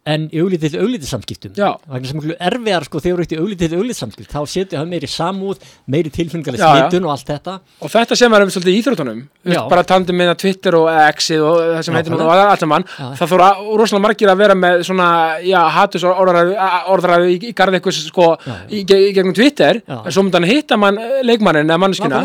en 0.04 0.26
í 0.28 0.40
auglítið 0.42 0.74
auglítið 0.82 1.08
samskiptum 1.08 1.52
Já. 1.56 1.70
vegna 1.88 2.08
sem 2.10 2.18
miklu 2.20 2.34
erfiðar 2.36 2.84
sko 2.84 3.00
þegar 3.00 3.20
þú 3.20 3.24
ert 3.24 3.32
í 3.32 3.38
auglítið 3.40 3.74
auglítið 3.78 3.98
samskipt 4.02 4.34
þá 4.34 4.40
setur 4.52 4.76
það 4.82 4.90
meiri 4.90 5.08
samúð, 5.08 5.62
meiri 5.88 6.10
tilfengilega 6.12 6.60
Já, 6.60 6.68
já. 6.76 6.82
smitun 6.84 7.06
og 7.08 7.12
allt 7.14 7.30
þetta 7.32 7.54
og 7.80 7.92
þetta 7.94 8.18
sem 8.20 8.36
er 8.36 8.44
um 8.44 8.52
svolítið 8.52 8.74
í 8.74 8.82
íþróttunum 8.82 9.22
Þú 9.24 9.48
veist, 9.48 9.56
Já. 9.56 9.62
bara 9.72 9.84
tandum 9.88 10.18
með 10.20 10.32
Twitter 10.42 10.76
og 10.76 10.90
X-ið 11.16 11.40
og 11.48 11.56
það 11.62 11.82
sem 11.88 11.94
heitir 11.96 12.12
nú 12.12 12.18
Nákvæmlega. 12.20 12.50
allt 12.52 12.64
saman 12.66 12.84
Já. 12.84 13.06
það 13.22 13.32
þóra 13.32 13.48
rosalega 13.80 14.04
margir 14.04 14.28
að 14.34 14.42
vera 14.44 14.54
með 14.60 14.84
svona 14.90 15.08
já, 15.40 15.60
hatus 15.78 16.04
orðræðu 16.04 17.32
í, 17.32 17.38
í 17.48 17.54
garð 17.56 17.78
eitthvað 17.80 17.96
sko 18.04 18.28
Já, 18.44 18.54
í, 18.68 18.84
ge- 18.84 19.00
í 19.08 19.14
gegnum 19.16 19.34
Twitter 19.36 19.80
Já. 19.80 20.02
en 20.04 20.12
svo 20.12 20.22
myndan 20.26 20.44
hitta 20.48 20.76
mann 20.76 21.00
eh, 21.00 21.22
leikmannin 21.24 21.64
eða 21.64 21.80
manneskina 21.80 22.20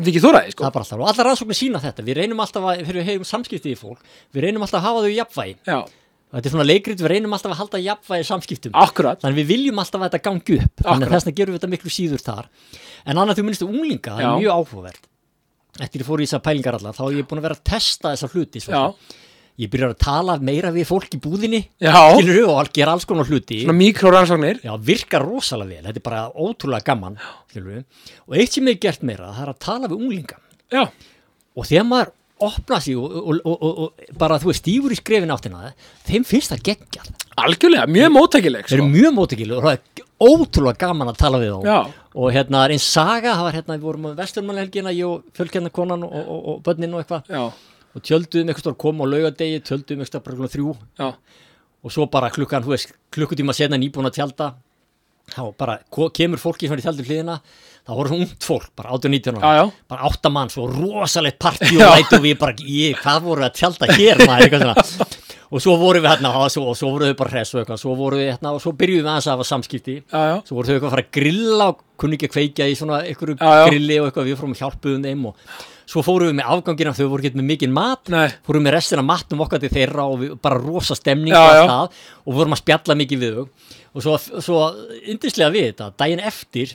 við 0.00 0.10
ekki 0.12 0.24
þóraði 0.24 0.48
það 0.48 0.56
sko 0.56 0.64
er 0.68 1.00
og 1.04 1.12
allar 1.12 1.30
rannsóknir 1.30 1.56
sína 1.56 1.80
þetta 1.80 2.04
við 2.04 2.18
reynum 2.20 2.40
alltaf 2.44 2.64
að, 2.72 2.82
já, 6.26 6.36
þetta 6.36 6.48
er 6.48 6.52
svona 6.56 6.66
leikrit, 6.66 7.00
við 7.00 7.12
reynum 7.12 7.32
alltaf 7.36 7.52
að 7.54 7.60
halda 7.60 7.78
jafnvægi 7.84 8.26
samskiptum. 8.26 8.72
Akkurat. 8.74 9.20
Þannig 9.22 9.38
við 9.42 9.46
viljum 9.46 9.78
alltaf 9.78 10.00
að 10.00 10.08
þetta 10.10 10.22
gangi 10.26 10.58
upp. 10.60 10.74
Þannig 10.82 10.90
Akkurat. 10.90 11.06
að 11.06 11.12
þess 11.16 11.26
vegna 11.28 11.36
gerum 11.40 11.54
við 11.54 11.60
þetta 11.60 11.70
miklu 11.74 11.90
síður 11.94 12.22
þar. 12.26 12.48
En 13.06 13.16
annað 13.22 13.38
þú 13.38 13.44
minnstu 13.46 13.68
unglinga, 13.70 14.16
það 14.16 14.20
Já. 14.24 14.28
er 14.32 14.40
mjög 14.42 14.52
áhugavert. 14.56 15.04
Eftir 15.80 16.00
ég 16.00 16.06
fór 16.08 16.20
í 16.20 16.26
þessar 16.26 16.42
pælingar 16.42 16.74
allar 16.78 16.92
þá 16.96 17.04
er 17.06 17.16
ég 17.20 17.26
búin 17.28 17.38
að 17.40 17.46
vera 17.46 17.54
að 17.54 17.64
testa 17.68 18.12
þessar 18.14 18.30
hluti 18.32 18.58
já, 18.58 18.64
svolítið. 18.64 19.16
ég 19.60 19.70
byrjar 19.70 19.90
að 19.92 19.98
tala 20.00 20.38
meira 20.40 20.70
við 20.72 20.86
fólk 20.88 21.12
í 21.12 21.20
búðinni 21.20 21.68
já, 21.80 21.92
skilur 22.16 22.48
og 22.48 22.70
gera 22.72 22.92
alls 22.96 23.04
konar 23.04 23.28
hluti. 23.28 23.60
Svona 23.62 23.76
mikrorannsóknir. 23.76 24.60
Já, 24.64 24.72
virkar 24.80 25.22
rosalega 25.24 25.68
vel, 25.76 25.84
þetta 25.84 26.00
opna 32.44 32.80
sig 32.80 32.96
og, 32.96 33.12
og, 33.16 33.38
og, 33.46 33.78
og, 33.84 34.08
bara 34.18 34.38
þú 34.40 34.50
veist 34.50 34.62
stífur 34.64 34.92
í 34.92 34.98
skrefin 34.98 35.32
áttina 35.32 35.70
þeim 36.06 36.26
finnst 36.28 36.52
það 36.52 36.64
geggjað. 36.70 37.12
Algjörlega, 37.40 37.86
mjög 37.92 38.12
móttækileg 38.16 38.66
þeir 38.68 38.76
eru 38.78 38.84
sko. 38.84 38.92
mjög 38.96 39.14
móttekilu 39.16 39.56
og 39.56 39.64
það 39.66 39.76
er 39.76 40.04
ótrúlega 40.26 40.80
gaman 40.82 41.12
að 41.12 41.22
tala 41.22 41.40
við 41.40 41.54
þá. 41.54 41.70
Já. 41.70 42.10
og 42.16 42.36
hérna 42.36 42.64
er 42.64 42.74
einn 42.76 42.84
saga, 42.84 43.32
það 43.36 43.46
var 43.46 43.58
hérna 43.58 43.78
við 43.78 43.88
vorum 43.88 44.06
á 44.08 44.18
vesturmannhelgina, 44.20 44.92
ég 44.96 45.08
og 45.08 45.24
fjölkennar 45.36 45.74
konan 45.76 46.04
og, 46.06 46.14
og, 46.20 46.44
og 46.52 46.62
börnin 46.64 46.96
og 46.96 47.02
eitthvað. 47.02 47.58
Og 47.96 48.04
tjölduðum 48.04 48.52
eitthvað 48.52 48.78
koma 48.80 49.04
á 49.04 49.12
laugadegi 49.12 49.64
tjölduðum 49.64 50.04
eitthvað 50.04 50.52
þrjú. 50.52 50.76
Já, 51.00 51.10
og 51.86 51.92
svo 51.92 52.08
bara 52.10 52.32
klukkan, 52.34 52.64
þú 52.64 52.72
veist, 52.72 52.96
klukkutíma 53.14 53.54
senna 53.56 53.78
nýbúin 53.80 54.08
að 54.08 54.16
tjálta 54.18 54.54
þá 55.32 55.42
bara 55.58 55.78
kemur 56.14 56.40
fólki 56.40 56.68
er 56.70 56.80
í 56.80 56.84
tjaldur 56.84 57.06
hliðina 57.08 57.40
þá 57.86 57.92
voru 57.94 58.10
svona 58.10 58.26
ungt 58.26 58.46
fólk, 58.48 58.66
bara 58.78 58.96
18-19 58.96 59.38
Já, 59.40 59.52
já. 59.60 59.64
bara 59.92 60.08
átta 60.08 60.32
mann, 60.34 60.50
svo 60.50 60.66
rosalegt 60.72 61.38
partí 61.42 61.76
og 61.78 61.84
læt 61.94 62.16
og 62.16 62.24
við 62.24 62.36
bara, 62.40 62.56
ég, 62.66 62.98
hvað 63.02 63.22
voru 63.28 63.46
að 63.46 63.54
tjálta 63.60 63.88
hér 63.94 64.24
maður, 64.26 64.48
eitthvað 64.48 64.66
svona. 64.66 65.12
Og 65.46 65.62
svo 65.62 65.76
voru 65.78 66.00
við 66.02 66.10
hérna, 66.10 66.32
og 66.42 66.48
svo, 66.50 66.72
svo 66.74 66.88
voru 66.90 67.06
þau 67.06 67.18
bara 67.20 67.30
hress 67.36 67.54
og 67.54 67.60
eitthvað, 67.60 67.78
svo 67.78 67.92
voru 67.94 68.18
við 68.18 68.32
hérna 68.32 68.50
og 68.56 68.58
svo 68.64 68.72
byrjuðum 68.74 69.04
við 69.06 69.10
aðeins 69.12 69.28
að 69.30 69.36
hafa 69.36 69.44
samskipti. 69.46 69.94
Já, 70.02 70.22
já, 70.32 70.34
svo 70.48 70.56
voru 70.58 70.66
þau 70.66 70.74
eitthvað 70.74 70.88
að 70.88 70.94
fara 70.96 71.04
að 71.04 71.12
grilla 71.14 71.68
og 71.70 71.84
kunni 72.02 72.18
ekki 72.18 72.26
að 72.26 72.32
kveikja 72.34 72.66
í 72.66 72.74
svona 72.80 72.98
einhverju 73.06 73.36
grilli 73.38 73.98
og 74.00 74.08
eitthvað. 74.08 74.26
Við 74.26 74.40
fórum 74.40 74.56
hjálpuðum 74.58 75.06
þeim 75.06 75.22
og 75.30 75.44
svo 75.86 76.02
fórum 76.02 76.32
við 76.32 76.36
með 76.40 76.50
afgangina 76.56 76.94
þau 76.98 77.04
voru 77.12 77.22
ekki 77.30 77.38
með 77.38 77.48
mikinn 77.52 77.76
mat. 77.76 78.10
Nei. 78.10 78.26
fórum 78.48 78.66
með 78.66 78.74
restina 78.74 79.06
matnum 79.06 79.44
okkar 79.46 79.62
til 79.62 79.70
þeirra 79.70 80.08
og 80.10 80.18
við, 80.24 80.34
bara 80.42 80.58
rosa 80.58 80.98
stemning 80.98 81.30
Já, 81.30 81.44
og 81.62 81.70
það. 81.70 82.02
Og 82.26 82.40
vorum 82.40 82.58
að 82.58 82.62
spjalla 82.64 82.98
mikið 82.98 83.22
við 83.22 83.38
og 83.96 84.02
svo, 84.04 84.18
svo 84.18 84.58
yndislega 85.06 85.54
við 85.54 85.70
þetta 85.70 85.92
daginn 86.02 86.26
eftir 86.26 86.74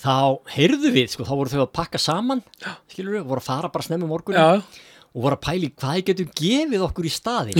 þá 0.00 0.14
heyrðu 0.54 0.92
við, 0.94 1.10
sko, 1.12 1.26
þá 1.28 1.34
voru 1.36 1.52
þau 1.52 1.64
að 1.64 1.74
pakka 1.76 2.00
saman 2.00 2.44
skilur 2.90 3.18
við, 3.18 3.26
voru 3.28 3.42
að 3.42 3.50
fara 3.50 3.72
bara 3.72 3.86
snemmi 3.86 4.08
morgun 4.08 4.38
já, 4.38 4.62
og 5.10 5.24
voru 5.24 5.36
að 5.36 5.42
pæli 5.42 5.70
hvað 5.74 6.02
getum 6.06 6.30
gefið 6.38 6.84
okkur 6.86 7.08
í 7.08 7.12
staði 7.12 7.56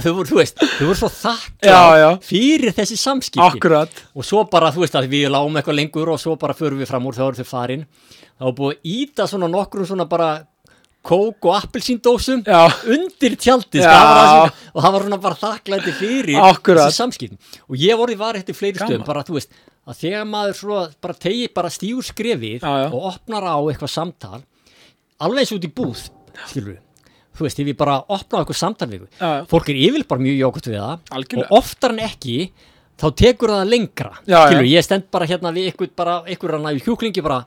þau 0.00 0.14
voru, 0.16 0.28
þú 0.30 0.38
veist 0.40 0.62
þau 0.62 0.86
voru 0.88 0.96
svo 1.02 1.10
já. 2.00 2.08
fyrir 2.24 2.72
þessi 2.76 2.96
samskipti. 3.00 3.44
Akkurat. 3.44 4.00
Og 4.16 4.24
svo 4.24 4.46
bara, 4.48 4.72
þú 4.72 4.86
veist 4.86 4.96
við 5.12 5.28
lágum 5.32 5.60
eitthvað 5.60 5.78
lengur 5.82 6.14
og 6.14 6.22
svo 6.22 6.38
bara 6.40 6.56
förum 6.56 6.80
við 6.80 6.88
fram 6.88 7.06
úr 7.10 7.18
þá 7.18 7.26
eru 7.26 7.42
þau 7.42 7.50
farin. 7.50 7.84
Þá 8.40 8.48
er 8.48 8.56
búið 8.56 8.74
að 8.74 8.90
íta 8.94 9.28
svona 9.30 9.50
nokkrum 9.52 9.88
svona 9.90 10.08
bara 10.08 10.30
kók 11.04 11.44
og 11.50 11.58
appelsíndósum 11.58 12.40
undir 12.88 13.36
tjaldið 13.36 13.84
Já. 13.84 13.92
sko, 13.92 14.70
og 14.72 14.86
það 14.86 14.94
var 14.96 15.04
svona 15.04 15.20
bara 15.26 15.40
þakklæti 15.42 15.94
fyrir 15.98 16.40
Akkurat. 16.40 16.88
þessi 16.88 17.02
samskipti. 17.02 17.38
Og 17.68 17.76
ég 17.76 18.00
voru 18.00 18.16
var 18.16 18.40
eftir 18.40 18.56
fleiri 18.56 18.80
stöðum 18.80 19.04
bara 19.04 19.26
þú 19.26 19.36
veist 19.36 19.52
að 19.84 19.98
þegar 20.00 20.26
maður 20.30 20.58
svo 20.60 20.80
bara 21.04 21.16
tegi 21.26 21.48
bara 21.54 21.70
stígur 21.72 22.06
skrefið 22.06 22.62
Já, 22.64 22.72
já. 22.84 22.88
og 22.88 23.08
opnar 23.12 23.44
á 23.44 23.56
eitthvað 23.60 23.92
samtal 23.94 24.40
alveg 25.24 25.44
eins 25.44 25.54
út 25.56 25.66
í 25.68 25.72
búð 25.76 26.04
skilur 26.48 26.74
við 26.74 26.80
þú 27.34 27.46
veist, 27.48 27.58
ef 27.60 27.68
ég 27.72 27.76
bara 27.78 27.96
opna 28.14 28.38
á 28.38 28.40
eitthvað 28.42 28.60
samtal 28.60 28.90
við 28.92 29.02
Já, 29.18 29.30
fólk 29.50 29.68
er 29.72 29.80
yfirleitt 29.88 30.10
bara 30.10 30.24
mjög 30.24 30.38
jókvæmt 30.40 30.70
við 30.70 30.78
það 30.80 31.16
Algjörlega. 31.18 31.48
og 31.50 31.58
oftar 31.58 31.94
en 31.96 32.02
ekki 32.06 32.36
þá 32.94 33.06
tekur 33.18 33.52
það 33.54 33.72
lengra 33.72 34.12
skilur, 34.22 34.64
já. 34.64 34.70
ég 34.78 34.86
stend 34.86 35.08
bara 35.10 35.26
hérna 35.26 35.52
við 35.56 35.72
ykkur 35.72 35.90
bara, 35.98 36.20
ykkur 36.30 36.56
hann 36.56 36.68
að 36.70 36.80
kjúklingi 36.86 37.24
bara 37.26 37.40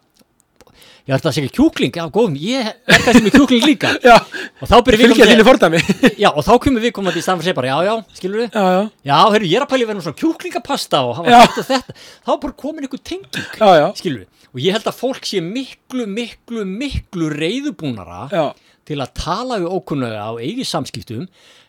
ég 1.07 1.15
ætla 1.15 1.31
að 1.31 1.37
segja 1.37 1.51
kjúkling, 1.55 1.95
já 1.95 2.03
góðum 2.11 2.35
ég 2.41 2.67
er 2.67 3.03
kannski 3.05 3.23
með 3.25 3.35
kjúkling 3.37 3.63
líka. 3.63 3.93
Já, 4.07 4.17
og 4.59 4.69
þá 4.69 4.75
byrjar 4.87 5.13
við 5.15 5.43
fordæmi. 5.47 5.79
Já, 6.23 6.29
og 6.33 6.43
þá 6.43 6.51
kemur 6.65 6.83
við 6.83 6.93
komandi 6.97 7.21
í 7.21 7.25
staðan 7.25 7.41
fyrir 7.41 7.47
að 7.47 7.47
segja 7.47 7.59
bara, 7.61 7.69
já, 7.71 7.77
já, 7.87 8.17
skilur 8.19 8.41
við 8.41 8.57
já, 8.57 8.65
já, 8.75 8.81
já, 9.07 9.17
heyrðu, 9.33 9.49
ég 9.51 9.59
er 9.59 9.65
að 9.65 9.71
pæli 9.71 9.85
að 9.87 9.91
vera 9.91 10.05
svona 10.07 10.19
kjúklingapasta 10.21 11.01
og 11.07 11.13
hafa 11.21 11.39
þetta 11.45 11.63
og 11.63 11.69
þetta. 11.71 11.95
Þá 12.27 12.31
er 12.35 12.41
bara 12.43 12.57
komin 12.63 12.87
ykkur 12.89 13.03
tenging 13.11 13.47
já, 13.61 13.69
já, 13.79 13.87
skilur 14.01 14.23
við, 14.23 14.43
og 14.51 14.61
ég 14.65 14.77
held 14.77 14.91
að 14.91 14.99
fólk 14.99 15.29
sé 15.29 15.43
miklu, 15.45 16.07
miklu, 16.11 16.65
miklu 16.67 17.31
reyðubúnara 17.37 18.51
til 18.87 18.99
að 19.03 19.15
tala 19.19 19.61
við 19.63 19.71
ókunnuga 19.79 20.27
á 20.27 20.31
eigi 20.43 20.67
samskiptum 20.67 21.27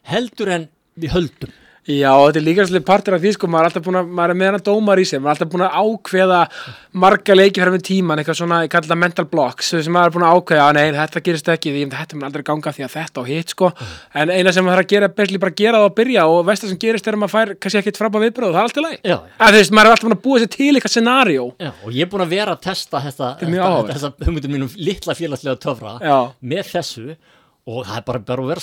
heldur 0.09 0.55
en 0.55 0.68
við 0.99 1.14
höldum 1.14 1.55
Já, 1.89 2.11
þetta 2.12 2.36
er 2.36 2.45
líka 2.45 2.64
svolítið 2.68 2.84
partur 2.84 3.14
af 3.16 3.22
því 3.22 3.30
sko, 3.32 3.49
maður 3.49 3.64
er 3.64 3.70
alltaf 3.70 3.84
búin 3.86 3.97
að, 3.97 4.09
maður 4.18 4.32
er 4.34 4.36
með 4.36 4.49
hana 4.51 4.59
dómar 4.66 5.01
í 5.01 5.05
sig, 5.09 5.20
maður 5.24 5.30
er 5.30 5.36
alltaf 5.39 5.53
búin 5.55 5.64
að 5.64 5.76
ákveða 5.80 6.41
marga 7.01 7.36
leiki 7.39 7.62
fyrir 7.62 7.72
með 7.72 7.84
tíman, 7.89 8.20
eitthvað 8.20 8.39
svona, 8.43 8.59
ég 8.66 8.72
kalli 8.74 8.91
það 8.91 9.01
mental 9.01 9.24
blocks, 9.30 9.70
sem 9.72 9.95
maður 9.95 10.11
er 10.11 10.14
búin 10.18 10.26
að 10.28 10.34
ákveða, 10.36 10.66
að 10.68 10.76
nei, 10.76 10.99
þetta 10.99 11.22
gerist 11.28 11.49
ekki, 11.55 11.72
því 11.72 11.86
þetta 11.95 12.18
mun 12.18 12.26
aldrei 12.28 12.45
ganga 12.51 12.74
því 12.76 12.84
að 12.84 12.93
þetta 12.99 13.22
og 13.22 13.30
hitt 13.32 13.55
sko, 13.55 13.70
en 14.20 14.34
eina 14.36 14.53
sem 14.53 14.68
maður 14.68 14.82
þarf 14.82 14.84
að 14.84 14.93
gera, 14.93 15.09
bestli 15.22 15.41
bara 15.47 15.57
gera 15.62 15.80
það 15.80 15.89
og 15.89 15.97
byrja 16.03 16.26
og 16.28 16.43
veist 16.51 16.66
það 16.66 16.74
sem 16.74 16.82
gerist 16.84 17.09
er 17.09 17.16
að 17.16 17.22
maður 17.24 17.34
fær 17.39 17.55
kannski 17.57 17.80
ekkit 17.82 18.03
frábæð 18.03 18.26
viðbröð 18.28 18.59
það 18.59 18.68
er 18.68 18.84
læg. 18.84 19.01
Já, 19.09 19.16
Að 19.39 19.57
þú 19.57 19.62
veist, 19.62 19.74
maður 19.78 19.89
er 19.89 19.97
alltaf 19.97 20.09
búin 20.09 20.18
að 20.18 20.22
búa 20.28 20.43
sér 20.45 20.53
til 20.59 20.70
eitthvað 20.76 20.95
scenario. 20.99 21.49
já, 21.57 21.70
og 21.84 21.91
ég 21.97 22.05
er 22.05 22.12
búin 22.12 22.26
að 22.26 22.34
vera 22.36 22.53
að 22.53 22.62
testa 22.68 23.01
áhugavert. 23.01 23.95
þessa 23.97 24.12
hugmyndum 24.26 24.53
mínum 24.53 24.70
litla 24.76 25.14
félagslega 25.16 25.57
töfra 25.62 25.97
Já. 26.05 26.18
með 26.43 26.72
þessu 26.74 27.16
og 27.68 27.84
það 27.84 27.98
er 27.98 28.04
bara, 28.06 28.20
bara 28.30 28.44
að 28.44 28.50
vera 28.52 28.62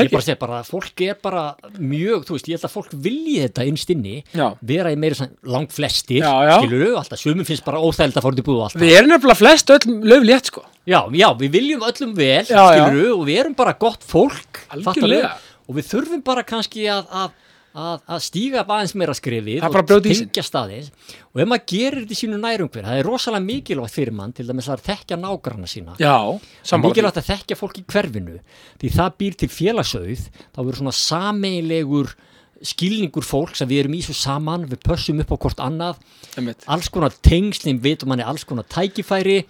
er 0.00 0.06
ég 0.06 0.12
bara 0.14 0.24
segi 0.24 0.38
bara, 0.40 0.60
fólk 0.64 1.02
er 1.04 1.18
bara 1.20 1.42
mjög, 1.76 2.22
þú 2.28 2.36
veist, 2.36 2.48
ég 2.48 2.56
held 2.56 2.66
að 2.68 2.72
fólk 2.72 2.94
vilji 3.06 3.34
þetta 3.42 3.66
innst 3.68 3.92
inni, 3.92 4.14
Já. 4.36 4.46
vera 4.72 4.92
í 4.94 4.98
meira 5.00 5.28
langt 5.52 5.74
flestir, 5.76 6.24
skilur 6.24 6.96
alltaf, 7.00 7.20
sumum 7.20 7.48
finnst 7.48 7.66
bara 7.66 7.82
óþægild 7.84 8.16
að 8.16 8.26
fóra 8.26 8.38
til 8.38 8.46
búið 8.46 8.62
og 8.62 8.66
allt 8.68 8.80
Við 8.80 8.96
erum 8.96 9.12
nefnilega 9.12 9.40
flest 9.42 9.74
öll 9.76 9.98
löflétt 10.14 10.52
sko. 10.52 10.64
Já, 10.88 11.00
já, 11.12 11.28
við 11.42 11.52
viljum 11.58 11.84
öllum 11.90 12.16
vel, 12.16 12.42
skilur 12.48 13.12
og 13.18 13.26
við 13.28 13.42
erum 13.44 13.58
bara 13.58 13.76
gott 13.84 14.06
fólk, 14.08 14.64
og 14.72 15.76
við 15.76 15.90
þurfum 15.92 16.24
bara 16.26 16.46
kannski 16.46 16.88
að, 16.90 17.04
að, 17.12 17.36
að, 17.70 18.00
að 18.10 18.22
stíga 18.24 18.62
upp 18.64 18.72
aðeins 18.74 18.94
meira 18.98 19.14
skrifið 19.14 19.60
er 19.62 19.76
ísinn. 20.10 20.30
tengja 20.30 20.44
staðins 20.46 20.88
og 21.30 21.42
ef 21.42 21.50
maður 21.50 21.66
gerir 21.70 22.00
þetta 22.02 22.16
í 22.16 22.20
sínu 22.20 22.40
nærumhver, 22.42 22.88
það 22.88 23.02
er 23.02 23.06
rosalega 23.06 23.46
mikilvægt 23.46 23.94
fyrir 23.94 24.16
mann 24.16 24.34
til 24.34 24.48
dæmis 24.48 24.70
að 24.72 24.82
þekkja 24.88 25.20
nágranna 25.20 25.70
sína. 25.70 25.94
Já, 26.00 26.16
er 26.40 26.82
mikilvægt 26.82 27.20
að 27.22 27.30
þekkja 27.30 27.60
fólk 27.60 27.78
í 27.78 27.86
hverfinu 27.86 28.40
því 28.80 28.92
það 28.96 29.14
býr 29.22 29.38
til 29.38 29.50
félagsauð 29.54 30.26
þá 30.26 30.60
verður 30.60 30.80
svona 30.82 30.96
sameilegur 30.98 32.14
skilningur 32.60 33.24
fólks 33.24 33.62
að 33.64 33.70
við 33.72 33.82
erum 33.84 33.96
í 33.96 34.02
svo 34.04 34.14
saman 34.18 34.66
við 34.68 34.82
pössum 34.84 35.20
upp 35.22 35.30
á 35.32 35.36
hvort 35.40 35.62
annað. 35.64 36.00
Einmitt. 36.36 36.66
alls 36.68 36.90
konar 36.92 37.14
tengslinn 37.24 37.80
vitum 37.80 38.10
manni 38.12 38.26
alls 38.26 38.44
konar 38.44 38.66
tækifæri 38.68 39.40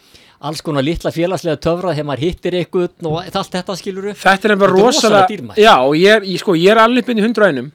alls 0.47 0.63
konar 0.65 0.85
litla 0.87 1.13
félagslega 1.13 1.59
töfra 1.61 1.93
þegar 1.93 2.09
maður 2.09 2.25
hittir 2.25 2.57
eitthvað 2.61 3.09
og 3.11 3.19
allt 3.27 3.57
þetta 3.57 3.77
skiluru 3.77 4.15
Þetta 4.17 4.49
er 4.49 4.61
bara 4.61 4.73
er 4.73 4.79
rosalega 4.87 5.27
rosalega, 5.27 5.59
já, 5.61 5.75
og 5.85 5.97
ég 5.99 6.15
er, 6.17 6.29
ég, 6.31 6.41
sko, 6.41 6.55
ég 6.57 6.73
er 6.73 6.81
alveg 6.81 7.11
byrni 7.11 7.27
hundra 7.27 7.51
einum 7.51 7.73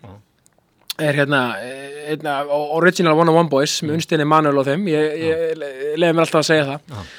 er 1.02 1.18
hérna, 1.20 1.42
hérna 2.08 2.36
original 2.76 3.18
one 3.18 3.32
on 3.32 3.40
one 3.44 3.52
boys 3.52 3.82
með 3.84 4.00
unstinni 4.00 4.28
Manuel 4.28 4.62
og 4.62 4.68
þeim, 4.68 4.86
ég, 4.92 5.16
ég 5.22 5.56
leiði 5.60 6.12
mér 6.12 6.26
alltaf 6.26 6.44
að 6.44 6.50
segja 6.50 6.68
það. 6.70 7.10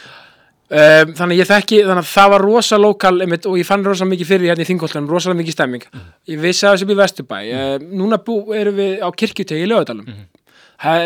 Um, 0.67 1.13
þannig 1.15 1.39
ég 1.39 1.47
þekki, 1.47 1.83
þannig 1.87 2.03
að 2.03 2.09
það 2.11 2.31
var 2.33 2.43
rosa 2.43 2.79
lokal 2.81 3.13
einmitt, 3.23 3.45
og 3.47 3.59
ég 3.61 3.69
fann 3.69 3.85
rosa 3.87 4.09
mikið 4.09 4.31
fyrir 4.33 4.51
hérna 4.51 4.65
í 4.65 4.71
þingoltanum 4.71 5.13
rosalega 5.13 5.43
mikið 5.43 5.55
stemming, 5.55 5.85
ég 6.33 6.41
vissi 6.43 6.67
að 6.67 6.75
þessu 6.75 6.89
í 6.91 6.97
Vesturbæ, 6.99 7.37
mm. 7.45 7.85
núna 8.01 8.19
bú, 8.27 8.41
erum 8.57 8.81
við 8.81 9.05
á 9.05 9.09
kirkjutegi 9.15 9.63
í 9.63 9.71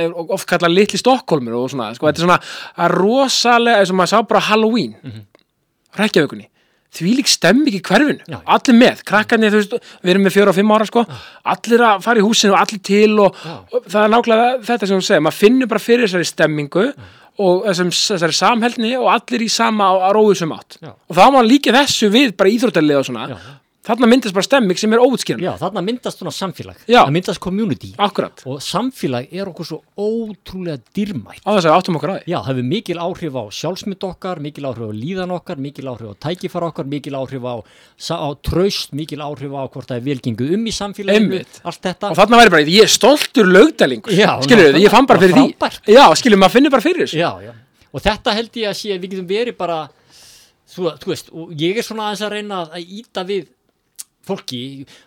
er 0.01 0.15
oft 0.17 0.49
kallað 0.51 0.73
litli 0.79 0.99
Stokkólmur 0.99 1.59
og 1.61 1.69
svona, 1.75 1.91
sko, 1.95 2.09
þetta 2.09 2.23
er 2.23 2.27
svona 2.27 2.89
rosalega, 2.97 3.83
eins 3.83 3.93
og 3.93 4.01
maður 4.01 4.15
sá 4.15 4.31
bara 4.33 4.47
Halloween. 4.49 4.97
Reykjavíkunni 5.99 6.50
því 6.97 7.13
lík 7.21 7.31
stemming 7.31 7.77
í 7.79 7.83
hverfinu, 7.87 8.25
Já. 8.27 8.41
allir 8.57 8.77
með 8.81 9.03
krakkarnir, 9.07 9.53
þú 9.55 9.61
veist, 9.61 9.93
við 10.03 10.13
erum 10.15 10.27
með 10.27 10.35
fjóra 10.35 10.53
og 10.53 10.59
fimm 10.59 10.75
ára 10.75 10.89
sko, 10.89 11.05
allir 11.55 11.85
að 11.87 12.03
fara 12.07 12.21
í 12.21 12.27
húsinu 12.27 12.55
og 12.57 12.61
allir 12.65 12.83
til 12.91 13.15
og, 13.23 13.41
Já. 13.45 13.57
og 13.71 13.87
það 13.87 14.03
er 14.03 14.13
nákvæmlega 14.17 14.51
þetta 14.67 14.91
sem 14.91 15.01
þú 15.01 15.07
segir, 15.07 15.25
maður 15.27 15.41
finnur 15.45 15.71
bara 15.71 15.85
fyrir 15.87 16.09
þessari 16.09 16.31
stemmingu 16.33 16.87
og 17.41 17.65
þessum, 17.69 17.93
þessari 17.95 18.37
samheldni 18.41 18.93
og 18.99 19.09
allir 19.15 19.47
í 19.47 19.51
sama 19.53 19.87
á, 19.87 19.93
á 20.03 20.09
róðusum 20.17 20.55
átt 20.57 20.81
Já. 20.83 20.93
og 20.93 21.17
þá 21.17 21.25
má 21.31 21.41
líka 21.47 21.75
þessu 21.79 22.11
við 22.13 22.35
bara 22.37 22.53
íþróttalið 22.57 23.01
og 23.01 23.07
svona, 23.11 23.29
Já. 23.31 23.39
Þarna 23.91 24.09
myndast 24.13 24.35
bara 24.37 24.47
stemming 24.47 24.79
sem 24.81 24.93
er 24.97 25.03
óutskýran, 25.03 25.43
Já, 25.45 25.53
þarna 25.61 25.83
myndast 25.85 26.19
svona 26.23 26.33
samfélag 26.35 26.79
Já. 26.89 27.03
það 27.05 27.13
myndast 27.17 27.41
community 27.45 27.91
akkurat 27.99 28.43
og 28.47 28.61
samfélag 28.65 29.29
er 29.35 29.51
okkur 29.51 29.67
svo 29.69 29.79
ótrúlega 29.99 30.79
dýrmætt 30.97 31.43
á 31.45 31.51
þess 31.53 31.67
að 31.67 31.71
við 31.71 31.77
áttum 31.79 31.99
okkur 32.01 32.13
að 32.15 32.19
því 32.23 32.33
Já, 32.33 32.39
það 32.41 32.51
hefur 32.51 32.69
mikil 32.71 32.99
áhrif 33.05 33.35
á 33.37 33.45
sjálfsmynd 33.61 34.07
okkar, 34.11 34.41
mikil 34.47 34.65
áhrif 34.71 34.85
á 34.87 34.93
líðan 35.01 35.35
okkar, 35.37 35.61
mikil 35.67 35.89
áhrif 35.93 36.11
á 36.11 36.15
tækifar 36.27 36.67
okkar, 36.71 36.89
mikil 36.91 37.15
áhrif 37.21 37.43
á, 37.45 37.55
sa- 37.99 38.21
á 38.21 38.29
traust, 38.47 38.93
mikil 38.97 39.21
áhrif 39.25 39.51
á 39.53 39.63
hvort 39.69 39.89
það 39.91 39.97
er 40.01 40.05
velgengu 40.09 40.51
um 40.55 40.65
í 40.67 40.73
samfélaginu, 40.75 41.41
Einmitt. 41.41 41.61
allt 41.65 41.81
þetta. 41.83 42.11
og 42.13 42.17
þarna 42.21 42.41
væri 42.41 42.51
bara, 42.57 42.63
ég 42.71 42.83
er 42.87 42.93
stoltur 42.93 43.47
lögdælingur 43.51 44.13
Já, 44.15 44.37
skilur 44.45 44.71
nákvæmlega. 44.71 44.85
ég 44.87 44.91
fann 44.95 45.07
bara 45.11 45.21
fyrir 45.21 45.35
frábært. 45.35 45.81
því 45.87 45.97
já, 45.99 46.05
skilur, 46.21 46.39
maður 46.39 46.55
finnur 46.57 46.71
bara 46.71 46.83
fyrir 46.87 47.05
þessu 47.07 47.19
Já, 47.19 47.31
já. 47.43 47.53
Og 47.93 48.01
þetta 48.05 48.33
held 48.37 48.53
ég 48.55 48.69
að 48.71 48.77
sé 48.79 48.93
að 48.95 49.01
við 49.03 49.11
getum 49.17 49.27
verið 49.27 49.57
bara, 49.59 49.79
þú, 50.71 50.93
þú 51.03 51.09
veist, 51.11 51.31
og 51.35 51.51
ég 51.59 51.77
er 51.81 51.83
svona 51.83 52.05
aðeins 52.11 52.23
að 52.23 52.31
reyna 52.37 52.61
að 52.71 52.93
íta 53.01 53.25
við 53.27 53.49
fólki, 54.31 54.63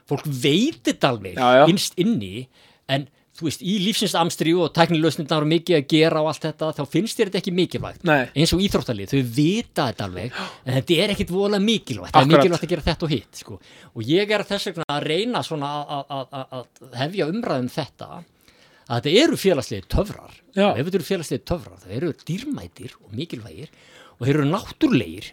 fólk 0.09 0.27
veit 0.27 0.83
þetta 0.91 1.13
alveg 1.15 1.35
Já, 1.39 1.49
já. 1.63 1.65
innst 1.71 1.95
inni, 2.03 2.47
en 2.91 3.07
þú 3.33 3.47
veist, 3.47 3.63
í 3.65 3.79
lífsins 3.81 4.13
amstri 4.13 4.51
og 4.53 4.67
tæknilösnindar 4.75 5.41
og 5.41 5.47
mikið 5.49 5.77
að 5.79 5.85
gera 5.89 6.19
og 6.21 6.27
allt 6.29 6.43
þetta, 6.45 6.67
þá 6.77 6.83
finnst 6.93 7.17
þér 7.17 7.31
þetta 7.31 7.39
ekki 7.41 7.53
mikilvægt. 7.57 8.03
Nei. 8.05 8.27
Eins 8.37 8.51
og 8.53 8.61
íþróttalið, 8.61 9.09
þau 9.09 9.21
vita 9.39 9.87
þetta 9.89 10.05
alveg, 10.05 10.35
en 10.67 10.75
þetta 10.77 10.97
er 11.01 11.13
ekkit 11.15 11.31
voðalega 11.33 11.65
mikilvægt. 11.65 12.13
Það 12.13 12.19
er 12.21 12.27
Akkurat. 12.27 12.43
mikilvægt 12.43 12.67
að 12.67 12.73
gera 12.75 12.85
þetta 12.91 13.07
og 13.07 13.15
hitt, 13.15 13.39
sko. 13.41 13.57
Og 13.97 14.03
ég 14.05 14.35
er 14.37 14.45
þess 14.51 14.69
vegna 14.69 14.85
að 14.93 15.07
reyna 15.09 15.41
að- 15.41 16.67
hefja 17.01 17.27
umræðum 17.33 17.71
þetta, 17.73 18.09
að 18.85 19.01
þetta 19.01 19.15
eru 19.23 19.41
félagslegi 19.41 19.87
töfrar. 19.89 20.33
Ef 20.53 20.85
þetta 20.85 20.99
eru 21.01 21.09
félagslegi 21.09 21.43
töfrar, 21.49 21.79
það 21.81 21.97
eru 21.97 22.13
dýrmætir 22.29 22.91
og 23.01 23.15
mikilvægir 23.17 23.69
og 24.19 24.27
þeir 24.27 24.35
eru 24.37 24.45
náttúrlegir. 24.53 25.31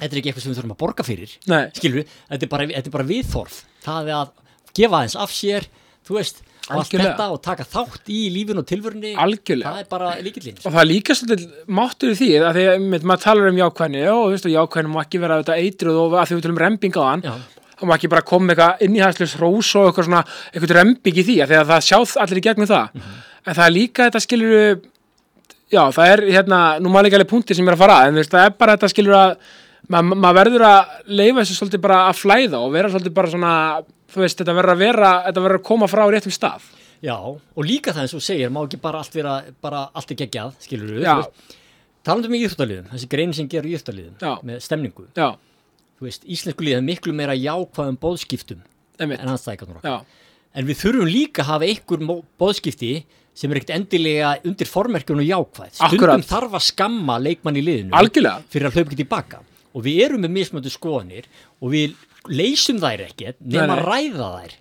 Þetta 0.00 0.08
er 0.16 0.18
ekki 0.22 0.30
eitthvað 0.32 0.42
sem 0.46 0.52
við 0.52 0.58
þurfum 0.62 0.72
að 0.74 0.80
borga 0.82 1.04
fyrir 1.06 1.34
Nei. 1.52 1.64
skilur, 1.76 2.06
þetta 2.30 2.46
er 2.46 2.50
bara, 2.54 2.66
þetta 2.72 2.88
er 2.90 2.94
bara 2.96 3.08
viðþorf 3.10 3.58
það 3.84 4.08
er 4.08 4.16
að 4.16 4.32
gefa 4.78 4.98
aðeins 4.98 5.16
af 5.20 5.34
sér 5.36 5.66
þú 6.08 6.16
veist, 6.16 6.40
og 6.62 6.72
allt 6.72 6.80
Algjörlega. 6.86 7.10
þetta 7.12 7.26
og 7.34 7.40
taka 7.44 7.66
þátt 7.68 8.10
í 8.10 8.18
lífinu 8.32 8.62
og 8.62 8.66
tilvörunni 8.70 9.12
Algjörlega. 9.20 9.72
það 9.74 9.82
er 9.84 9.88
bara 9.92 10.10
líkillinn 10.24 10.58
og 10.62 10.68
það 10.72 10.80
er 10.82 10.88
líka 10.90 11.16
svolítið 11.18 11.46
máttur 11.78 12.14
í 12.14 12.18
því 12.18 12.28
að 12.40 12.52
því 12.58 12.64
að 12.66 12.76
einmitt, 12.78 13.06
maður 13.12 13.24
talar 13.26 13.50
um 13.52 13.60
jákvæðni 13.60 14.02
og 14.10 14.22
þú 14.22 14.30
veist 14.34 14.48
og 14.48 14.54
jákvæðni 14.56 14.92
má 14.94 15.00
ekki 15.04 15.20
vera 15.22 15.38
þetta 15.42 15.58
eitruð 15.62 16.00
og 16.02 16.16
að 16.22 16.30
því 16.30 16.38
við 16.38 16.46
tölum 16.46 16.62
rembing 16.64 16.98
á 16.98 17.02
hann 17.06 17.24
Já. 17.26 17.34
þá 17.78 17.84
má 17.90 17.94
ekki 17.98 18.10
bara 18.14 18.26
koma 18.32 18.46
með 18.48 18.54
eitthvað 18.62 18.86
innihæðslis 18.88 19.36
rós 19.42 19.72
og 19.78 19.90
eitthvað 19.90 20.08
svona, 20.08 20.24
eitthvað 20.54 20.74
rembing 20.78 21.18
í 21.18 21.26
því 21.28 21.36
að 21.42 21.52
því 21.52 21.60
að 21.60 21.72
það 21.74 21.86
sjáð 21.90 22.14
allir 22.24 22.40
í 22.42 22.46
gegnum 22.48 22.70
það 22.70 23.02
en 23.02 23.58
það 23.58 23.66
er 23.66 23.74
líka 23.76 24.06
þetta 24.08 24.22
skilur 24.26 24.56
já 25.72 25.82
það 25.96 26.12
er 26.14 26.22
hérna, 26.36 26.60
nú 26.82 26.90
maður 26.92 27.08
ekki 27.10 27.18
alveg 27.18 27.30
punktir 27.32 27.58
sem 27.58 27.68
er 27.68 27.74
að 27.76 27.80
fara 27.82 27.98
að, 28.02 28.06
en 28.08 28.14
þú 28.16 28.22
veist, 28.22 28.34
það 28.34 28.46
er 28.46 28.56
bara 28.60 28.74
þetta 28.76 28.90
skilur 28.92 29.16
að 29.18 29.30
ma- 29.88 30.02
maður 30.02 30.38
verður 30.40 30.64
að 30.68 30.92
leifa 31.06 31.40
þessu 31.42 31.56
svolítið 31.58 31.82
bara 31.86 31.98
að 32.10 32.20
flæða 32.20 32.60
og 32.62 32.72
vera 32.72 32.88
svolítið 32.92 33.14
bara 33.14 33.32
svona 33.32 33.54
þú 34.12 34.22
veist, 34.22 34.38
þetta 34.38 34.54
verður 34.58 34.74
að 34.76 34.82
vera, 34.84 35.10
þetta 35.26 35.44
verður 35.46 35.60
að 35.60 35.66
koma 35.70 35.88
frá 35.90 36.04
réttum 36.10 36.34
stað 36.34 36.70
Já, 37.02 37.16
og 37.18 37.64
líka 37.66 37.90
það 37.90 38.04
eins 38.04 38.12
og 38.14 38.20
þú 38.20 38.26
segir, 38.28 38.50
má 38.54 38.60
ekki 38.62 38.78
bara 38.78 38.98
allt 39.02 39.14
vera, 39.16 39.42
bara 39.60 39.88
allt 39.92 40.12
er 40.14 40.18
geggjað, 40.20 40.52
skilur 40.62 40.92
við, 41.00 41.02
Já. 41.02 41.16
talandum 42.06 42.36
í 42.36 42.42
íþjóttaliðum, 42.44 42.90
þessi 42.92 43.08
grein 43.10 43.32
sem 43.34 43.48
gerur 43.50 43.66
í 43.66 43.74
íþjóttaliðum, 43.74 44.12
Já. 44.22 44.36
með 44.46 44.60
stemningu, 44.62 45.06
já, 45.18 45.32
þú 45.98 46.06
veist, 46.06 46.22
íslensku 46.30 46.62
liðið 46.62 46.78
er 46.78 46.86
miklu 46.86 47.16
meira 47.18 47.34
jákvæðum 47.34 47.98
bóðskiptum 47.98 48.62
einmitt, 49.02 49.18
en 49.18 49.82
já, 49.82 49.96
En 50.52 50.68
við 50.68 50.82
þurfum 50.82 51.08
líka 51.08 51.42
að 51.42 51.48
hafa 51.48 51.68
einhver 51.70 52.02
bóðskipti 52.40 52.90
sem 53.32 53.52
er 53.52 53.60
ekkert 53.60 53.72
endilega 53.78 54.34
undir 54.44 54.68
formerkjunum 54.68 55.24
jákvæð. 55.24 55.70
Stundum 55.78 55.96
Akkurat. 55.96 56.26
þarf 56.28 56.56
að 56.58 56.64
skamma 56.66 57.16
leikmann 57.22 57.56
í 57.56 57.62
liðinu 57.64 57.96
algjörlega 57.96 58.44
fyrir 58.52 58.68
að 58.68 58.76
hlaupa 58.76 58.90
ekki 58.92 59.00
tilbaka. 59.00 59.40
Og 59.72 59.84
við 59.86 60.00
erum 60.06 60.24
með 60.24 60.34
mismöndu 60.36 60.72
skoðanir 60.72 61.28
og 61.62 61.72
við 61.72 61.94
leysum 62.30 62.78
þær 62.82 63.00
ekkert 63.08 63.38
nema 63.40 63.74
að 63.78 63.84
ræða 63.88 64.26
þær. 64.36 64.52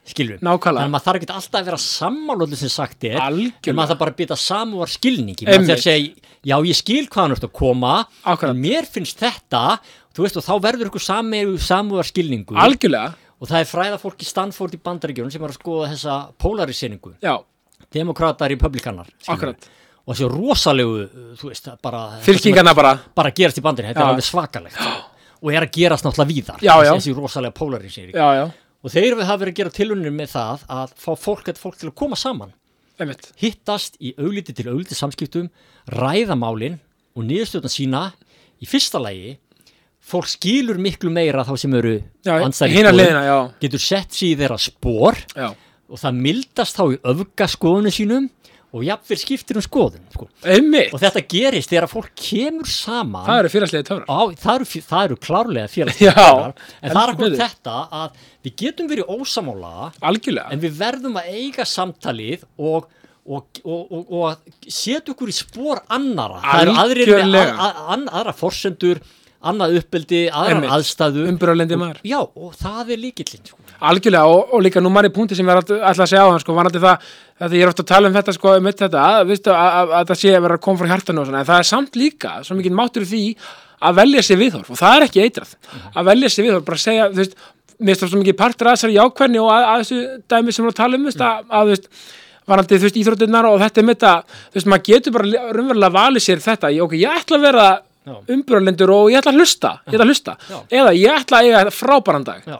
Nákvæmlega. 0.41 0.61
Þannig 0.65 0.81
að 0.81 0.93
maður 0.95 1.05
þarf 1.05 1.19
ekki 1.19 1.33
alltaf 1.35 1.57
að 1.59 1.67
vera 1.69 1.79
sammálöldu 1.83 2.57
sem 2.57 2.71
sagt 2.73 3.05
er, 3.09 3.17
en 3.21 3.75
maður 3.77 3.91
þarf 3.91 3.99
bara 4.01 4.13
að 4.13 4.19
bytta 4.21 4.37
samúar 4.39 4.91
skilningi. 4.91 5.45
Maður 5.45 5.67
þarf 5.67 5.75
að 5.75 5.83
segja, 5.85 6.31
já 6.51 6.55
ég 6.71 6.79
skil 6.79 7.03
hvað 7.05 7.21
hann 7.21 7.35
ert 7.35 7.45
að 7.45 7.53
koma, 7.59 7.91
Akkurat. 8.23 8.55
en 8.55 8.63
mér 8.63 8.87
finnst 8.89 9.21
þetta, 9.21 9.61
þú 10.15 10.25
veist, 10.25 10.39
og 10.41 10.47
þá 10.47 10.53
verður 10.65 10.89
ykkur 10.89 11.05
samúar 11.67 12.09
skilningu 12.09 12.57
algjörlega, 12.57 13.13
og 13.37 13.51
það 13.51 13.59
er 13.59 13.69
fræðafólk 13.69 14.25
í 14.25 14.29
Stanford 14.31 14.73
í 14.77 14.81
Bandaríkjunum 14.81 15.33
sem 15.33 15.45
er 15.45 15.53
að 15.53 15.59
skoða 15.59 15.91
þessa 15.93 16.17
polariseringu 16.41 17.13
já, 17.21 17.35
demokrata, 17.93 18.49
republikanar 18.49 19.09
Akkurat. 19.29 19.69
Og 20.05 20.13
þessi 20.15 20.29
rosalegu 20.31 20.95
þú 21.39 21.51
veist, 21.51 21.69
bara 21.83 22.01
fylkingarna 22.25 22.73
bara. 22.77 22.95
bara 23.15 23.33
gerast 23.35 23.59
í 23.61 23.65
bandinu, 23.65 23.91
þetta 23.91 24.01
Já. 24.01 24.07
er 24.07 24.15
alveg 24.15 24.27
svakalegt. 24.27 24.81
Og 25.41 25.53
er 25.53 25.65
að 25.65 25.71
gerast 25.73 26.05
náttúrulega 26.05 26.29
víðar. 26.29 26.61
Já, 26.61 26.73
já. 26.85 26.91
þessi 26.93 27.13
rosalega 27.17 27.57
polarisering. 27.57 28.17
Og 28.81 28.89
þeir 28.93 29.15
hafa 29.21 29.37
verið 29.41 29.53
að 29.53 29.59
gera 29.59 29.73
tilunir 29.75 30.13
með 30.13 30.33
það 30.33 30.65
að 30.73 30.93
fá 30.97 31.11
fólk, 31.17 31.53
fólk 31.57 31.77
til 31.77 31.89
að 31.89 31.95
koma 32.01 32.17
saman. 32.17 32.53
Einmitt. 33.01 33.31
Hittast 33.41 33.97
í 34.01 34.13
augliti 34.17 34.53
til 34.57 34.67
augliti 34.69 34.97
samskiptum 34.97 35.47
ræða 35.89 36.37
málin 36.37 36.77
og 37.17 37.25
niðurstöðna 37.25 37.71
sína 37.71 38.03
í 38.61 38.69
fyrsta 38.69 39.01
lagi 39.01 39.35
fólk 40.11 40.29
skilur 40.31 40.79
miklu 40.81 41.11
meira 41.13 41.45
þá 41.45 41.53
sem 41.61 41.73
eru 41.77 41.95
já, 43.27 43.39
getur 43.61 43.83
sett 43.83 44.15
sér 44.17 44.31
í 44.31 44.37
þeirra 44.39 44.57
spór 44.61 45.19
og 45.91 45.99
það 46.01 46.21
mildast 46.25 46.77
þá 46.77 46.83
í 46.95 46.99
öfga 47.13 47.47
skoðunum 47.51 47.95
sínum 47.95 48.29
og 48.71 48.85
jafnvel 48.87 49.19
skiptir 49.19 49.59
um 49.59 49.65
skoðun 49.65 50.05
sko. 50.13 50.27
og 50.93 51.01
þetta 51.01 51.23
gerist 51.33 51.71
þegar 51.73 51.89
fólk 51.91 52.13
kemur 52.15 52.69
saman. 52.71 53.25
Það 53.27 53.41
eru 53.41 53.51
fyrirslega 53.55 53.87
töfrar. 53.89 54.31
Það, 54.39 54.63
það 54.87 55.03
eru 55.07 55.19
klárlega 55.27 55.71
félagslega 55.71 56.25
en 56.81 56.95
það 56.95 57.03
er 57.03 57.13
betur. 57.19 57.37
þetta 57.41 57.77
að 57.99 58.23
við 58.47 58.57
getum 58.63 58.89
verið 58.91 59.11
ósamála 59.11 59.91
algjörlega, 59.99 60.49
en 60.55 60.63
við 60.63 60.79
verðum 60.79 61.19
að 61.21 61.31
eiga 61.35 61.67
samtalið 61.67 62.47
og 62.57 62.89
og, 63.21 63.59
og, 63.69 63.91
og, 64.17 64.53
setja 64.65 65.13
okkur 65.13 65.29
í 65.29 65.35
spór 65.35 65.83
annara 65.93 66.39
það 66.41 66.63
eru 66.63 66.77
aðrir 66.81 67.11
Algjörlega. 67.19 67.67
aðra 68.09 68.33
forsendur 68.33 69.01
annað 69.41 69.77
uppeldi, 69.81 70.23
aðrar 70.33 70.67
aðstæðu 70.77 71.27
já, 72.05 72.19
og 72.21 72.57
það 72.57 72.95
er 72.95 73.01
líkillinn 73.05 73.45
sko. 73.45 73.60
Algjörlega 73.89 74.29
og, 74.29 74.53
og 74.53 74.63
líka 74.65 74.81
nú 74.83 74.91
manni 74.93 75.11
punkti 75.13 75.37
sem 75.37 75.47
ég 75.47 75.53
er 75.55 75.61
alltaf 75.61 76.03
að 76.05 76.11
segja 76.11 76.25
á 76.25 76.31
hann 76.31 76.41
sko, 76.43 76.55
var 76.57 76.69
alltaf 76.69 76.85
það, 76.85 77.09
þetta 77.41 77.57
ég 77.57 77.65
er 77.65 77.71
ofta 77.71 77.85
að 77.85 77.89
tala 77.91 78.11
um 78.11 78.17
þetta 78.17 78.35
sko, 78.37 78.53
um 78.59 78.69
þetta, 78.69 79.05
að, 79.07 79.23
viðstu, 79.31 79.53
að, 79.55 79.79
að, 79.79 79.95
að 79.99 80.11
það 80.11 80.21
sé 80.21 80.35
að 80.35 80.45
vera 80.45 80.59
að 80.59 80.63
koma 80.67 80.81
frá 80.81 80.91
hjartanu 80.91 81.23
og 81.23 81.29
svona, 81.29 81.41
en 81.41 81.49
það 81.49 81.63
er 81.63 81.69
samt 81.71 81.99
líka 81.99 82.35
svo 82.47 82.57
mikið 82.59 82.77
máttur 82.77 83.07
í 83.07 83.09
því 83.11 83.23
að 83.81 83.99
velja 84.01 84.25
sér 84.27 84.41
viðhorf 84.41 84.71
og 84.71 84.79
það 84.81 84.97
er 84.97 85.07
ekki 85.07 85.25
eitrað, 85.25 85.53
að 85.95 86.09
velja 86.11 86.31
sér 86.31 86.47
viðhorf 86.47 86.65
bara 86.69 86.79
að 86.79 86.85
segja, 86.85 87.09
þú 87.11 87.21
veist, 87.23 87.37
mér 87.81 87.97
það 87.97 88.11
svo 88.11 88.21
mikið 88.21 88.37
partur 88.37 88.69
að 88.69 88.75
þessari 88.77 88.97
jákvæðni 88.99 89.39
og 89.41 89.53
að, 89.55 89.67
að 89.71 89.79
þessu 89.81 90.01
dæmi 90.29 90.53
sem 90.53 90.61
við 90.61 90.67
erum 90.67 90.73
að 90.75 90.81
tala 90.81 90.99
um, 90.99 91.05
þú 91.05 91.09
veist, 91.09 91.23
að, 91.25 91.47
að 91.49 91.63
þú 91.71 91.75
veist 91.75 91.87
varandi, 92.51 92.77
þú 92.77 92.85
veist, 92.87 92.99
íþróttirnar 93.01 93.47
og 93.49 93.61
þetta 93.61 93.81
er 93.81 93.87
mitt 93.87 94.05
að, 94.05 94.35
þú 94.51 94.59
veist, 94.59 94.69
maður 94.69 94.85
getur 94.91 95.15
bara 95.15 95.47
raunverulega 95.57 95.95
valið 95.95 96.25
sér 96.27 96.43
þetta, 96.45 96.71
ég, 96.75 96.83
ok, 96.85 96.93
ég 97.01 97.21
ætla 97.21 97.39
að 97.39 97.47
vera 97.47 97.65
Já. 98.01 98.15
umbyrðalendur 98.33 98.93
og 98.95 99.11
ég 99.13 99.21
ætla 99.21 99.33
að 99.33 99.41
hlusta, 99.41 99.71
ég 99.85 99.93
ætla 99.97 100.05
að 100.07 100.13
hlusta, 100.13 100.37
eða 100.73 100.93
ég 100.97 101.17
ætla 101.21 101.41
að 101.41 101.49
eiga 101.49 101.73
frábæran 101.73 102.25
dag, 102.25 102.45
já, 102.49 102.57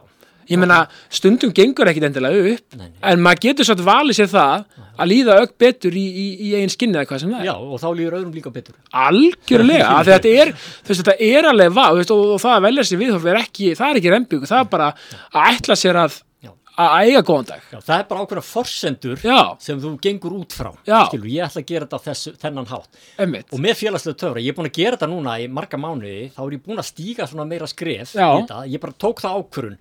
Ég 0.52 0.60
meina, 0.60 0.78
stundum 1.14 1.54
gengur 1.56 1.88
ekkit 1.92 2.06
endilega 2.10 2.42
upp, 2.54 2.66
Nei, 2.76 2.88
nei. 2.90 2.96
en 3.12 3.22
maður 3.24 3.44
getur 3.48 3.68
svo 3.70 3.76
að 3.78 3.86
valið 3.88 4.18
sér 4.20 4.32
það 4.32 4.66
að 5.02 5.10
líða 5.12 5.38
auk 5.42 5.54
betur 5.64 5.96
í, 5.96 6.04
í, 6.04 6.26
í 6.48 6.50
eigin 6.58 6.74
skinni 6.74 7.00
eða 7.00 7.08
hvað 7.10 7.22
sem 7.24 7.32
það 7.32 7.40
er. 7.42 7.48
já, 7.48 7.54
og 7.56 7.80
þá 7.82 7.88
líður 8.00 8.18
öðrum 8.20 8.34
líka 8.36 8.52
betur 8.54 8.76
Algjörlega, 9.06 9.94
þetta 10.12 10.34
er, 10.44 10.52
veist, 10.90 11.02
þetta 11.02 11.16
er 11.32 11.48
alveg 11.52 11.78
þú 11.78 12.02
veist, 12.02 12.14
og, 12.16 12.26
og 12.36 12.44
það 12.44 12.58
að 12.58 12.66
velja 12.68 12.86
sér 12.90 13.02
viðhorf 13.06 13.30
er 13.32 13.40
ekki, 13.42 13.72
það 13.80 13.94
er 13.94 14.02
ekki 14.02 14.14
rembygg, 14.16 14.46
það 14.52 14.66
er 14.66 14.70
bara 14.76 14.92
að 15.32 15.56
ætla 15.56 15.80
sér 15.80 16.02
að. 16.04 16.20
Að 16.80 17.06
eiga 17.06 17.22
góðan 17.28 17.48
dag. 17.50 17.64
já, 17.72 17.78
það 17.82 17.96
er 17.98 18.06
bara 18.10 18.22
ákveðna 18.26 18.44
forsendur 18.48 19.24
Já, 19.26 19.40
sem 19.60 19.80
þú 19.82 19.92
gengur 20.02 20.36
út 20.40 20.56
frá. 20.56 20.70
Skilur, 20.88 21.28
ég 21.32 21.46
ætla 21.48 21.62
að 21.62 21.68
gera 21.72 21.86
þetta 21.88 22.00
þessu, 22.08 22.34
þennan 22.42 22.70
hátt. 22.72 23.02
Emmitt. 23.18 23.48
og 23.52 23.60
með 23.60 23.76
félagslega 23.82 24.20
töfra, 24.24 24.42
ég 24.44 24.54
er 24.54 24.58
búin 24.60 24.70
að 24.72 24.78
gera 24.80 24.98
þetta 24.98 25.10
núna 25.12 25.36
í 25.42 25.48
marga 25.52 25.78
mánuði, 25.82 26.32
þá 26.36 26.42
er 26.46 26.56
ég 26.56 26.64
búin 26.66 26.80
að 26.82 26.90
stíga 26.92 27.28
svona 27.28 27.46
meira 27.50 27.68
skref 27.68 28.16
ég 28.16 28.80
bara 28.82 28.94
tók 28.98 29.22
það 29.22 29.38
ákvörun 29.42 29.78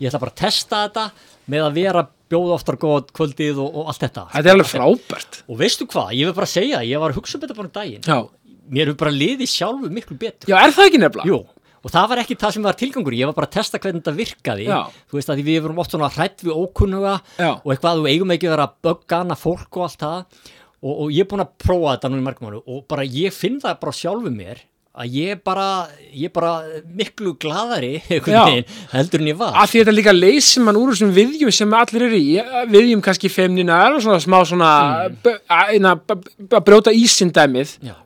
ég 0.00 0.08
ætla 0.10 0.20
bara 0.20 0.34
að 0.34 0.40
testa 0.44 0.84
þetta 0.88 1.06
með 1.48 1.66
að 1.68 1.74
vera 1.80 2.04
bjóða 2.34 2.54
oftar 2.58 2.76
góð 2.80 3.10
kvöldið 3.14 3.58
og, 3.60 3.74
og 3.80 3.90
allt 3.92 4.00
þetta. 4.06 4.28
Þetta 4.32 4.48
er 4.48 4.54
alveg 4.54 4.70
frábært. 4.70 5.42
og 5.48 5.58
veistu 5.60 5.86
hvað, 5.86 6.14
ég 6.16 6.26
vil 6.30 6.34
bara 6.34 6.46
segja, 6.50 6.80
ég 6.84 6.98
var 7.02 7.12
að 7.12 7.18
hugsa 7.20 7.36
um 7.38 7.42
þetta 7.44 7.56
bara 7.58 7.68
um 7.68 7.74
daginn. 7.74 8.02
Já, 8.08 8.18
mér 8.72 8.88
hefur 8.90 9.00
bara 9.04 9.12
liðið 9.14 9.50
sjálfu 9.52 9.90
miklu 9.92 10.16
betur. 10.18 10.48
Já, 10.48 10.56
er 10.64 10.72
það 10.72 10.88
ekki 10.88 11.00
nefnilega? 11.02 11.28
Jú, 11.28 11.38
og 11.84 11.92
það 11.92 12.10
var 12.10 12.22
ekki 12.24 12.38
það 12.40 12.56
sem 12.56 12.66
var 12.66 12.78
tilgangur 12.80 13.16
ég 13.16 13.30
var 13.30 13.36
bara 13.36 13.50
að 13.50 13.56
testa 13.58 13.80
hvernig 13.82 14.02
þetta 14.02 14.18
virkaði 14.18 14.68
Já. 14.68 14.80
þú 15.10 15.20
veist 15.20 15.32
að 15.32 15.44
við 15.46 15.60
erum 15.60 15.80
oft 15.84 15.94
svona 15.94 16.10
hrætt 16.12 16.44
við 16.44 16.56
ókunnuga 16.56 17.16
Já. 17.36 17.50
og 17.60 17.72
eitthvað 17.74 18.00
þú 18.00 18.12
eigum 18.12 18.34
ekki 18.34 18.48
að 18.50 18.54
vera 18.56 18.68
að 18.68 18.76
bögga 18.88 19.22
hana 19.22 19.38
fólk 19.38 19.80
og 19.80 19.88
allt 19.88 20.04
það 20.04 20.20
og, 20.84 20.92
og 20.92 21.08
ég 21.14 21.24
er 21.24 21.32
búin 21.32 21.44
að 21.44 21.56
prófa 21.64 21.96
þetta 21.96 22.12
nú 22.12 22.20
í 22.20 22.28
margum 22.28 22.48
mánu 22.48 22.62
og 22.64 22.86
bara 22.90 23.04
ég 23.08 23.34
finn 23.36 23.60
það 23.62 23.82
bara 23.84 23.98
sjálfu 24.00 24.32
mér 24.32 24.64
að 24.94 25.16
ég 25.18 25.40
bara, 25.42 25.88
ég 26.14 26.30
bara 26.30 26.52
miklu 26.94 27.32
gladari 27.42 27.96
veginn 28.08 28.68
heldur 28.92 29.24
en 29.24 29.30
ég 29.32 29.38
var 29.40 29.56
Af 29.58 29.72
því 29.72 29.82
þetta 29.82 29.94
líka 29.96 30.14
leysir 30.14 30.62
mann 30.62 30.78
úr 30.78 30.92
þessum 30.92 31.10
viðjum 31.16 31.50
sem 31.54 31.74
allir 31.74 32.06
eru 32.06 32.20
í, 32.20 32.36
viðjum 32.70 33.02
kannski 33.02 33.30
femnina 33.32 33.80
og 33.90 34.04
svona 34.04 34.20
smá 34.22 34.38
svona 34.46 34.70
mm. 35.10 35.18
að, 35.50 35.88
að, 35.90 36.30
að 36.46 36.64
brjóta 36.68 36.94
ísindæmið 36.94 37.74
Já. 37.82 37.96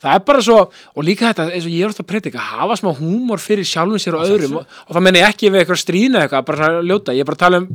Það 0.00 0.14
er 0.16 0.22
bara 0.30 0.40
svo, 0.44 0.58
og 0.70 1.04
líka 1.04 1.28
þetta 1.28 1.46
eins 1.50 1.66
og 1.66 1.72
ég 1.74 1.84
er 1.84 1.90
ofta 1.92 2.02
að 2.04 2.10
predika, 2.10 2.38
hafa 2.40 2.74
smá 2.80 2.90
húmor 2.96 3.38
fyrir 3.42 3.66
sjálfum 3.68 4.00
sér 4.00 4.14
og 4.16 4.22
öðrum. 4.26 4.54
og, 4.60 4.64
og 4.86 4.92
það 4.96 5.02
menn 5.06 5.18
ég 5.20 5.26
ekki 5.28 5.50
við 5.50 5.60
eitthvað 5.62 5.80
stríðna 5.82 6.18
eitthvað, 6.24 6.44
bara 6.48 6.58
svona 6.60 6.80
ljóta. 6.88 7.10
Ég 7.16 7.22
er 7.24 7.28
bara 7.28 7.38
að 7.38 7.44
tala 7.44 7.56
um, 7.60 7.66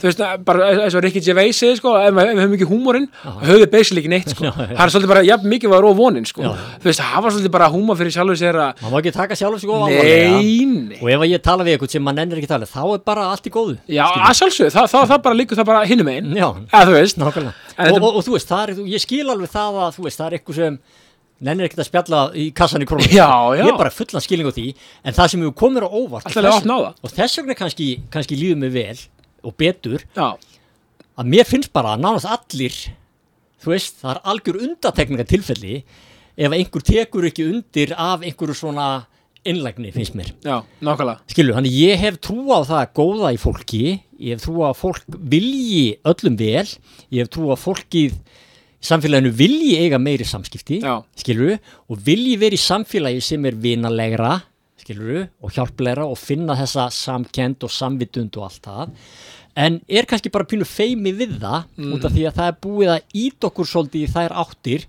þú 0.00 0.04
veist, 0.08 0.20
bara 0.48 0.60
eins 0.72 0.96
og 0.96 1.02
Ricky 1.04 1.20
Gervais 1.24 1.56
segir, 1.60 1.76
sko, 1.80 1.90
ef 2.00 2.08
ef 2.08 2.16
við 2.16 2.42
höfum 2.42 2.56
ekki 2.58 2.68
húmorinn 2.70 3.08
höfum 3.24 3.60
við 3.64 4.00
ekki 4.00 4.12
neitt, 4.12 4.28
sko. 4.32 4.42
Já, 4.48 4.52
já. 4.54 4.66
það 4.74 4.84
er 4.84 4.90
svolítið 4.94 5.12
bara, 5.12 5.22
jafn 5.28 5.48
mikið 5.50 5.68
var 5.72 5.84
og 5.88 5.94
vonin, 5.98 6.26
sko. 6.28 6.40
Já. 6.44 6.52
þú 6.80 6.86
veist, 6.90 7.02
hafa 7.04 7.28
svolítið 7.32 7.52
bara 7.54 7.68
húmor 7.72 7.96
fyrir 7.98 8.12
sjálfum 8.14 8.38
sér 8.38 8.56
að 8.60 8.70
maður 8.82 8.92
má 8.94 8.98
ekki 9.00 9.12
taka 9.14 9.34
sjálf 9.38 9.56
sig 9.60 9.70
of 9.70 9.74
alvarlega. 9.84 10.38
Nei, 10.38 10.64
nei. 10.92 10.98
og 11.00 11.08
ef 11.10 11.20
að 11.20 11.30
ég 11.32 11.40
tala 11.44 11.62
við 11.64 11.72
eitthvað 11.74 11.92
sem 11.94 12.04
maður 12.04 12.18
nennir 21.40 21.64
er 21.64 21.66
er, 21.66 21.66
er 21.66 21.68
ekkert 21.68 21.82
að 21.82 21.88
spjalla 21.88 22.20
í 22.34 22.52
kassan 22.54 22.82
í 22.82 22.86
krónum 22.88 23.10
Já, 23.10 23.26
já. 23.56 23.64
ég 23.64 23.72
er 23.72 23.78
bara 23.78 23.90
fullan 23.90 24.22
skilning 24.22 24.48
á 24.50 24.54
því 24.54 24.74
en 25.04 25.14
það 25.14 25.30
sem 25.32 25.40
við 25.40 25.54
komum 25.54 25.82
á 25.82 25.90
óvart 25.90 26.28
það. 26.30 26.94
og 27.02 27.10
þess 27.10 27.38
vegna 27.40 27.54
kannski, 27.54 27.88
kannski 28.10 28.38
líður 28.38 28.56
mig 28.56 28.72
vel 28.74 28.98
og 29.42 29.56
betur 29.56 30.04
já, 30.14 30.28
að 31.18 31.24
mér 31.26 31.44
finnst 31.44 31.72
bara 31.72 31.94
að 31.94 32.04
nánast 32.04 32.26
allir 32.26 32.76
þú 33.64 33.72
veist, 33.74 33.98
það 34.02 34.10
er 34.10 34.20
algjör 34.24 34.60
undatekninga 34.68 35.24
tilfelli 35.24 35.84
ef 36.36 36.52
einhver 36.52 36.82
tekur 36.82 37.26
ekki 37.26 37.48
undir 37.50 37.94
af 37.96 38.22
einhverju 38.22 38.54
svona 38.54 39.06
innlægni 39.44 39.92
finnst 39.92 40.14
mér 40.14 40.32
já, 40.44 40.62
Skilju, 41.28 41.54
þannig 41.54 41.72
ég 41.76 42.00
hef 42.00 42.20
trú 42.24 42.48
á 42.54 42.64
það 42.64 42.94
góða 42.96 43.34
í 43.34 43.40
fólki, 43.40 44.00
ég 44.18 44.36
hef 44.38 44.46
trú 44.46 44.64
á 44.64 44.72
fólk 44.72 45.04
vilji 45.08 45.98
öllum 46.04 46.36
vel, 46.38 46.68
ég 47.10 47.24
hef 47.24 47.28
trú 47.28 47.50
á 47.52 47.56
fólkið 47.58 48.16
samfélaginu 48.84 49.32
vilji 49.34 49.76
eiga 49.80 50.00
meiri 50.02 50.26
samskipti, 50.28 50.80
Já. 50.84 50.98
skilju, 51.20 51.58
og 51.88 52.02
vilji 52.04 52.36
verið 52.40 52.58
í 52.58 52.64
samfélagi 52.64 53.22
sem 53.24 53.46
er 53.48 53.56
vinalegra, 53.60 54.34
skilju, 54.84 55.24
og 55.40 55.54
hjálplegra 55.56 56.04
og 56.04 56.18
finna 56.20 56.56
þessa 56.58 56.90
samkend 56.92 57.64
og 57.64 57.72
samvitund 57.72 58.36
og 58.40 58.48
allt 58.50 58.68
það, 58.68 58.94
en 59.64 59.78
er 59.88 60.08
kannski 60.10 60.32
bara 60.34 60.48
pínu 60.50 60.66
feimi 60.68 61.14
við 61.16 61.38
það, 61.42 61.68
út 61.94 62.04
af 62.04 62.12
því 62.16 62.26
að 62.28 62.40
það 62.40 62.50
er 62.50 62.58
búið 62.66 62.94
að 62.96 63.20
ít 63.24 63.46
okkur 63.50 63.70
svolítið 63.70 64.04
í 64.06 64.12
þær 64.16 64.34
áttir, 64.44 64.88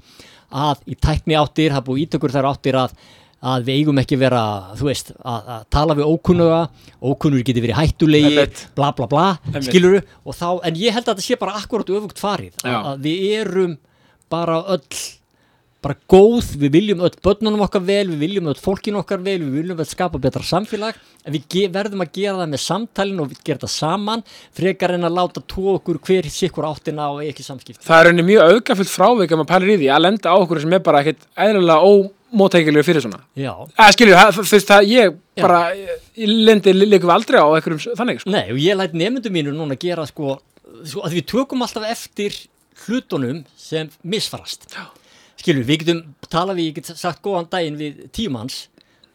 að 0.56 0.82
í 0.89 0.96
tækni 0.96 1.38
áttir, 1.39 1.72
það 1.72 1.82
er 1.82 1.88
búið 1.88 2.02
að 2.02 2.06
ít 2.06 2.18
okkur 2.20 2.36
þær 2.36 2.50
áttir 2.52 2.80
að 2.82 2.98
að 3.46 3.68
við 3.68 3.82
eigum 3.82 4.00
ekki 4.02 4.18
vera, 4.20 4.43
þú 4.78 4.89
veist, 4.89 5.12
að, 5.22 5.50
að 5.56 5.66
tala 5.76 5.98
við 5.98 6.14
ókunnuga, 6.14 6.62
ókunnur 7.06 7.43
geti 7.46 7.64
verið 7.64 7.80
hættulegi, 7.82 8.48
bla 8.78 8.93
bla 8.98 9.10
bla, 9.12 9.26
skiluru, 9.68 10.02
og 10.26 10.38
þá, 10.38 10.48
en 10.66 10.80
ég 10.82 10.96
held 10.96 11.06
að 11.06 11.14
þetta 11.14 11.28
sé 11.28 11.41
bara 11.41 11.60
akkurat 11.62 11.93
öfugt 11.93 12.22
farið, 12.22 12.56
að, 12.64 12.80
að 12.93 13.06
við 13.06 13.30
erum 13.41 13.78
bara 14.34 14.58
öll, 14.74 15.04
bara 15.86 15.98
góð, 16.10 16.56
við 16.58 16.72
viljum 16.74 17.04
öll 17.06 17.14
börnunum 17.22 17.62
okkar 17.68 17.84
vel, 17.86 18.08
við 18.16 18.24
viljum 18.24 18.50
öll 18.50 18.58
fólkinu 18.58 19.04
okkar 19.04 19.22
vel, 19.22 19.38
við 19.43 19.60
viljum 19.60 19.84
öll 19.84 19.89
skapa 19.91 20.22
betra 20.22 20.41
samfélag, 20.41 20.98
en 21.22 21.36
við 21.36 21.70
verðum 21.76 22.02
að 22.02 22.12
gera 22.18 22.39
það 22.41 22.52
með 22.56 22.64
samtalin 22.64 23.22
og 23.22 23.30
við 23.30 23.46
gera 23.46 23.62
það 23.68 23.74
saman, 23.76 24.26
frekar 24.58 24.96
en 24.98 25.06
að 25.06 25.18
láta 25.20 25.46
tó 25.46 25.68
okkur 25.76 26.02
hver 26.10 26.32
sikkur 26.34 26.66
áttina 26.72 27.12
og 27.14 27.22
ekki 27.28 27.46
samskipti. 27.46 27.86
það 27.86 28.02
er 28.02 28.10
henni 28.10 28.26
mjög 28.26 28.56
auðgafullt 28.56 28.93
frávik 28.96 29.30
ef 29.30 29.38
maður 29.43 29.52
pælir 29.54 29.76
í 29.76 29.80
því 29.84 29.93
að 29.93 30.06
lenda 30.08 30.34
á 30.34 30.36
okkur 30.41 30.66
sem 30.66 30.74
er 30.74 30.86
bara 30.89 31.06
ekkit 31.06 31.30
eðlilega 31.46 31.93
ómótækilegu 32.36 32.83
fyrir 32.86 33.05
svona. 33.05 33.21
Eða 33.39 33.91
skilju, 33.95 34.17
þú 34.36 34.45
veist 34.51 34.71
það 34.71 34.89
ég 34.91 35.15
bara, 35.39 35.61
ég 36.19 36.36
lendi 36.49 36.73
líka 36.75 37.07
aldrei 37.15 37.39
á 37.39 37.47
einhverjum 37.55 37.95
þannig, 37.97 38.21
sko. 38.23 38.33
Nei, 38.36 38.45
og 38.51 38.59
ég 38.59 38.75
læt 38.79 38.93
nefndum 38.97 39.33
mínu 39.36 39.55
núna 39.55 39.79
gera 39.79 40.05
sko, 40.09 40.38
sko, 40.83 41.05
að 41.07 41.17
við 41.19 41.25
tökum 41.31 41.63
alltaf 41.65 41.88
eftir 41.89 42.36
hlutunum 42.86 43.43
sem 43.57 43.89
misfarast. 44.03 44.67
Já. 44.75 44.86
Skilur, 45.39 45.65
við 45.67 45.83
getum 45.83 46.05
talað 46.31 46.59
við, 46.61 46.71
ég 46.71 46.79
get 46.79 46.93
sagt 46.99 47.21
góðan 47.25 47.47
daginn 47.51 47.75
við 47.79 48.05
tímans, 48.15 48.65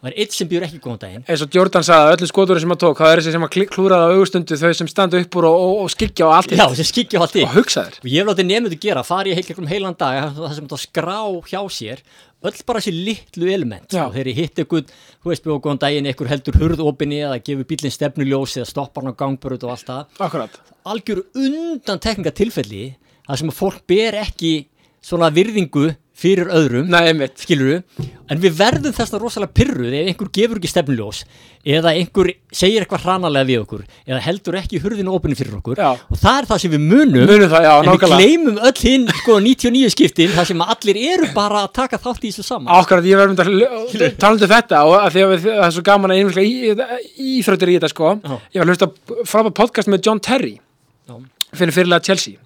það 0.00 0.08
er 0.10 0.16
eitt 0.22 0.32
sem 0.36 0.48
býður 0.48 0.64
ekki 0.68 0.78
góðan 0.84 1.00
daginn. 1.02 1.24
eins 1.28 1.42
og 1.44 1.56
Jordan 1.56 1.84
sagði 1.84 2.06
að 2.06 2.12
öllum 2.14 2.30
skoturum 2.30 2.62
sem 2.62 2.72
að 2.72 2.78
tók 2.84 3.00
það 3.00 3.10
er 3.12 3.20
þessi 3.20 3.32
sem 3.34 3.44
að 3.44 3.50
klik- 3.56 3.72
klúraði 3.74 4.04
á 4.06 4.12
augustundu 4.14 4.58
þau 4.60 4.70
sem 4.78 4.88
standa 4.88 5.20
upp 5.20 5.36
úr 5.40 5.48
og, 5.50 5.56
og, 5.64 5.74
og 5.84 5.90
skikja 5.92 6.28
á 6.28 6.30
allt 6.38 6.54
Já, 6.56 6.64
sem 6.78 6.88
skikja 6.88 7.20
á 7.20 7.22
allt 7.26 7.36
og 7.42 7.52
hugsa 7.56 7.84
þér. 7.88 7.98
Og 8.00 8.08
ég 8.08 8.16
hef 8.22 8.30
látið 8.30 8.48
nefndu 8.48 8.78
gera, 8.80 9.02
fari 9.04 9.34
ég 9.34 9.40
heil 9.42 9.68
heilan 9.74 9.98
dag, 10.00 10.30
það 10.38 10.54
sem 10.56 10.68
þetta 10.70 10.80
skrá 10.86 11.18
hjá 11.50 11.60
sér, 11.76 12.04
öll 12.41 12.62
bara 12.66 12.80
þessi 12.80 12.95
litlu 12.97 13.51
element. 13.53 13.88
Og 13.93 14.14
þegar 14.14 14.30
ég 14.32 14.41
hitt 14.41 14.62
ykkur, 14.64 14.84
þú 15.20 15.32
veist, 15.32 15.45
bjóð 15.45 15.61
góðan 15.66 15.82
daginn, 15.84 16.09
ykkur 16.11 16.30
heldur 16.30 16.59
hurðopinni 16.61 17.20
eða 17.26 17.41
gefur 17.45 17.68
bílinn 17.68 17.95
stefnuljós 17.95 18.57
eða 18.61 18.70
stoppar 18.70 19.05
hann 19.05 19.16
á 19.16 19.20
gangbröð 19.20 19.66
og 19.68 19.74
allt 19.74 19.88
það. 19.91 20.18
akkurat, 20.26 20.61
algjör 20.95 21.24
undan 21.36 22.03
tekninga 22.03 22.32
tilfelli 22.36 22.84
þar 23.26 23.43
sem 23.43 23.53
að 23.53 23.59
fólk 23.61 23.82
ber 23.91 24.18
ekki 24.22 24.55
svona 25.05 25.30
virðingu 25.34 25.91
fyrir 26.20 26.50
öðrum 26.52 26.88
nei, 26.92 27.00
einmitt 27.10 27.38
skiluru, 27.40 27.78
en 28.30 28.40
við 28.42 28.52
verðum 28.58 28.92
þess 28.92 29.14
að 29.16 29.22
rosalega 29.24 29.54
pyrruð 29.56 29.94
ef 29.96 30.08
einhver 30.10 30.28
gefur 30.36 30.58
ekki 30.60 30.68
stefnuljós 30.68 31.22
eða 31.64 31.94
einhver 31.96 32.28
segir 32.52 32.84
eitthvað 32.84 33.06
hranalega 33.06 33.48
við 33.48 33.62
okkur 33.62 33.84
eða 34.06 34.20
heldur 34.26 34.58
ekki 34.60 34.80
hurðinu 34.84 35.14
opinu 35.16 35.38
fyrir 35.38 35.56
okkur 35.58 35.80
Já. 35.80 35.90
og 35.96 36.20
það 36.20 36.38
er 36.42 36.48
það 36.50 36.60
sem 36.64 36.74
við 36.74 36.84
munum, 36.90 37.24
Munum 37.30 37.50
það, 37.52 37.64
já, 37.64 37.72
en 37.72 37.84
við 37.84 37.90
nákvæmlega. 37.90 38.20
gleymum 38.20 38.60
öll 38.68 38.82
hinn 38.84 39.08
sko 39.22 39.38
99 39.46 39.90
skiptin 39.96 40.34
þar 40.36 40.48
sem 40.52 40.64
allir 40.66 41.00
eru 41.14 41.30
bara 41.34 41.64
að 41.64 41.72
taka 41.80 41.98
þátt 42.04 42.24
í 42.28 42.30
þessu 42.34 42.46
saman 42.50 42.72
Akkurat, 42.76 43.08
ég 43.08 43.16
verðum 43.16 43.40
að 43.40 44.16
talandi 44.20 44.44
um 44.48 44.52
þetta 44.54 44.84
og 44.84 44.96
að 45.00 45.10
því 45.16 45.24
að 45.24 45.34
við- 45.34 45.48
það 45.48 45.66
er 45.70 45.76
svo 45.78 45.86
gaman 45.90 46.14
að 46.14 46.20
einhverja 46.20 47.02
íþrautir 47.30 47.72
í 47.72 47.78
þetta 47.80 47.92
sko 47.96 48.12
Já. 48.20 48.36
ég 48.54 48.60
var 48.60 48.68
að 48.68 48.72
hlusta 48.74 48.90
frábæð 49.32 49.54
podcast 49.64 49.88
með 49.92 50.04
John 50.08 50.20
Terry 50.20 50.54
Já. 51.08 51.16
fyrir 51.56 51.72
fyrirlega 51.80 52.04
Chelsea 52.04 52.36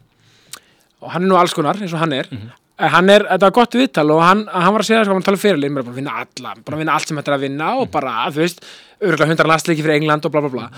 og 1.05 1.11
hann 1.13 1.23
er 1.27 1.29
nú 1.29 1.37
alls 1.37 1.53
konar 1.55 1.77
eins 1.83 1.93
og 1.93 2.01
hann 2.01 2.13
er 2.17 2.27
Mhm. 2.31 2.43
en 2.49 2.53
hann 2.79 3.11
er, 3.13 3.25
þetta 3.29 3.47
var 3.47 3.55
gott 3.55 3.77
viðtal 3.79 4.07
og 4.11 4.21
hann, 4.25 4.45
hann 4.51 4.75
var 4.75 4.83
að 4.83 4.89
segja 4.89 5.05
sko, 5.07 5.15
hann 5.15 5.27
tala 5.27 5.41
fyrir 5.41 5.63
mér 5.63 5.85
bara 5.85 5.95
að 5.95 5.99
vinna 6.01 6.19
alla, 6.25 6.55
bara 6.59 6.77
að 6.77 6.83
vinna 6.83 6.99
allt 6.99 7.11
sem 7.11 7.21
er 7.21 7.37
að 7.37 7.47
vinna 7.47 7.71
og 7.79 7.91
bara, 7.95 8.15
þú 8.35 8.43
veist, 8.43 8.65
örgulega 9.01 9.31
hundra 9.31 9.51
lastleiki 9.53 9.85
fyrir 9.85 10.01
England 10.01 10.27
og 10.27 10.35
bla 10.35 10.43
bla 10.45 10.53
bla 10.53 10.69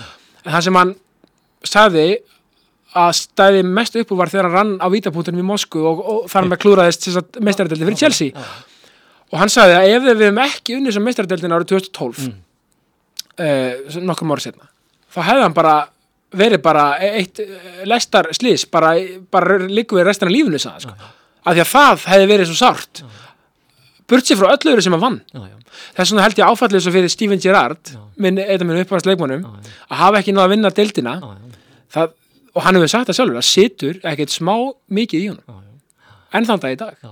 en 0.43 0.51
það 0.51 0.65
sem 0.67 0.77
hann 0.77 0.93
sagði 1.65 2.07
að 2.97 3.11
stæði 3.17 3.65
mest 3.67 3.97
upp 3.99 4.13
var 4.17 4.31
þegar 4.31 4.47
hann 4.47 4.55
rann 4.55 4.73
á 4.79 4.87
vítapunktunum 4.93 5.41
í 5.41 5.47
Moskvu 5.47 5.83
og, 5.89 6.01
og 6.01 6.31
þar 6.31 6.49
með 6.51 6.61
klúraðist 6.63 7.09
meistaradeldi 7.43 7.89
fyrir 7.89 7.99
Chelsea 7.99 8.47
og 9.27 9.37
hann 9.41 9.51
sagði 9.51 9.75
að 9.77 9.91
ef 9.91 10.05
við 10.05 10.23
hefum 10.27 10.41
ekki 10.45 10.77
unnið 10.77 10.95
sem 10.95 11.05
meistaradeldin 11.07 11.55
árið 11.57 11.73
2012 11.73 12.23
mm. 12.29 14.01
nokkrum 14.07 14.33
ára 14.33 14.45
setna 14.45 14.69
þá 15.13 15.21
hefði 15.31 15.45
hann 15.47 15.57
bara 15.57 15.75
verið 16.37 16.63
bara 16.63 16.87
eitt 17.03 17.41
eh, 17.43 17.83
lestar 17.87 18.31
slís 18.35 18.65
bara, 18.71 18.95
bara 19.31 19.59
líku 19.63 19.99
við 19.99 20.09
restina 20.09 20.31
lífinu 20.31 20.59
sagði, 20.61 20.87
sko. 20.87 21.11
Af 21.47 21.55
því 21.55 21.63
að 21.63 21.71
það 21.71 22.05
hefði 22.11 22.27
verið 22.33 22.49
svo 22.51 22.57
sárt. 22.59 23.03
Burt 24.07 24.27
sér 24.27 24.39
frá 24.39 24.53
öllu 24.53 24.71
öðru 24.71 24.83
sem 24.85 24.95
hann 24.95 25.03
vann. 25.03 25.17
Þess 25.97 26.11
vegna 26.13 26.23
held 26.25 26.39
ég 26.39 26.47
áfallið 26.51 26.83
svo 26.85 26.93
fyrir 26.95 27.11
Steven 27.11 27.41
Gerrard 27.43 27.91
minn, 28.23 28.39
eitt 28.39 28.61
af 28.63 28.67
minn 28.67 28.79
uppáðast 28.81 29.09
leikmannum 29.09 29.43
að 29.51 29.99
hafa 29.99 30.21
ekki 30.21 30.33
náða 30.35 30.45
að 30.47 30.53
vinna 30.55 30.71
já, 30.71 31.15
það, 31.93 32.13
og 32.55 32.63
hann 32.65 32.79
hefur 32.79 32.91
sagt 32.93 33.09
það 33.11 33.17
sjálfur 33.19 33.39
að 33.41 33.47
situr 33.49 33.99
ekkert 34.11 34.33
smá 34.33 34.53
mikið 34.99 35.25
í 35.25 35.31
honum. 35.33 35.63
Enn 36.37 36.43
þann 36.47 36.59
dag 36.63 36.73
í 36.73 36.77
dag. 36.79 36.95
Já, 36.99 37.11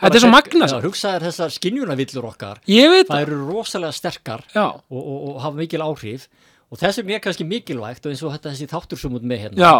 Þetta 0.00 0.14
er 0.16 0.22
svo 0.22 0.30
sko. 0.72 0.78
hugsaðir 0.86 1.24
þessar 1.28 1.50
skinjunavillur 1.52 2.28
okkar. 2.30 2.60
Það. 2.64 3.24
eru 3.26 3.40
rosalega 3.44 3.92
sterkar 3.92 4.44
og, 4.56 4.78
og, 4.88 5.18
og 5.32 5.42
hafa 5.44 5.56
mikil 5.60 5.84
áhrif 5.84 6.28
og 6.68 6.76
þess 6.76 6.98
er 7.00 7.04
mér 7.08 7.20
kannski 7.24 7.46
mikilvægt 7.48 8.04
og 8.04 8.12
eins 8.12 8.22
og 8.22 8.32
þetta 8.34 8.50
þessi 8.52 8.66
þáttur 8.68 8.98
sem 9.00 9.14
út 9.16 9.22
með 9.24 9.38
hérna 9.46 9.62
já, 9.64 9.74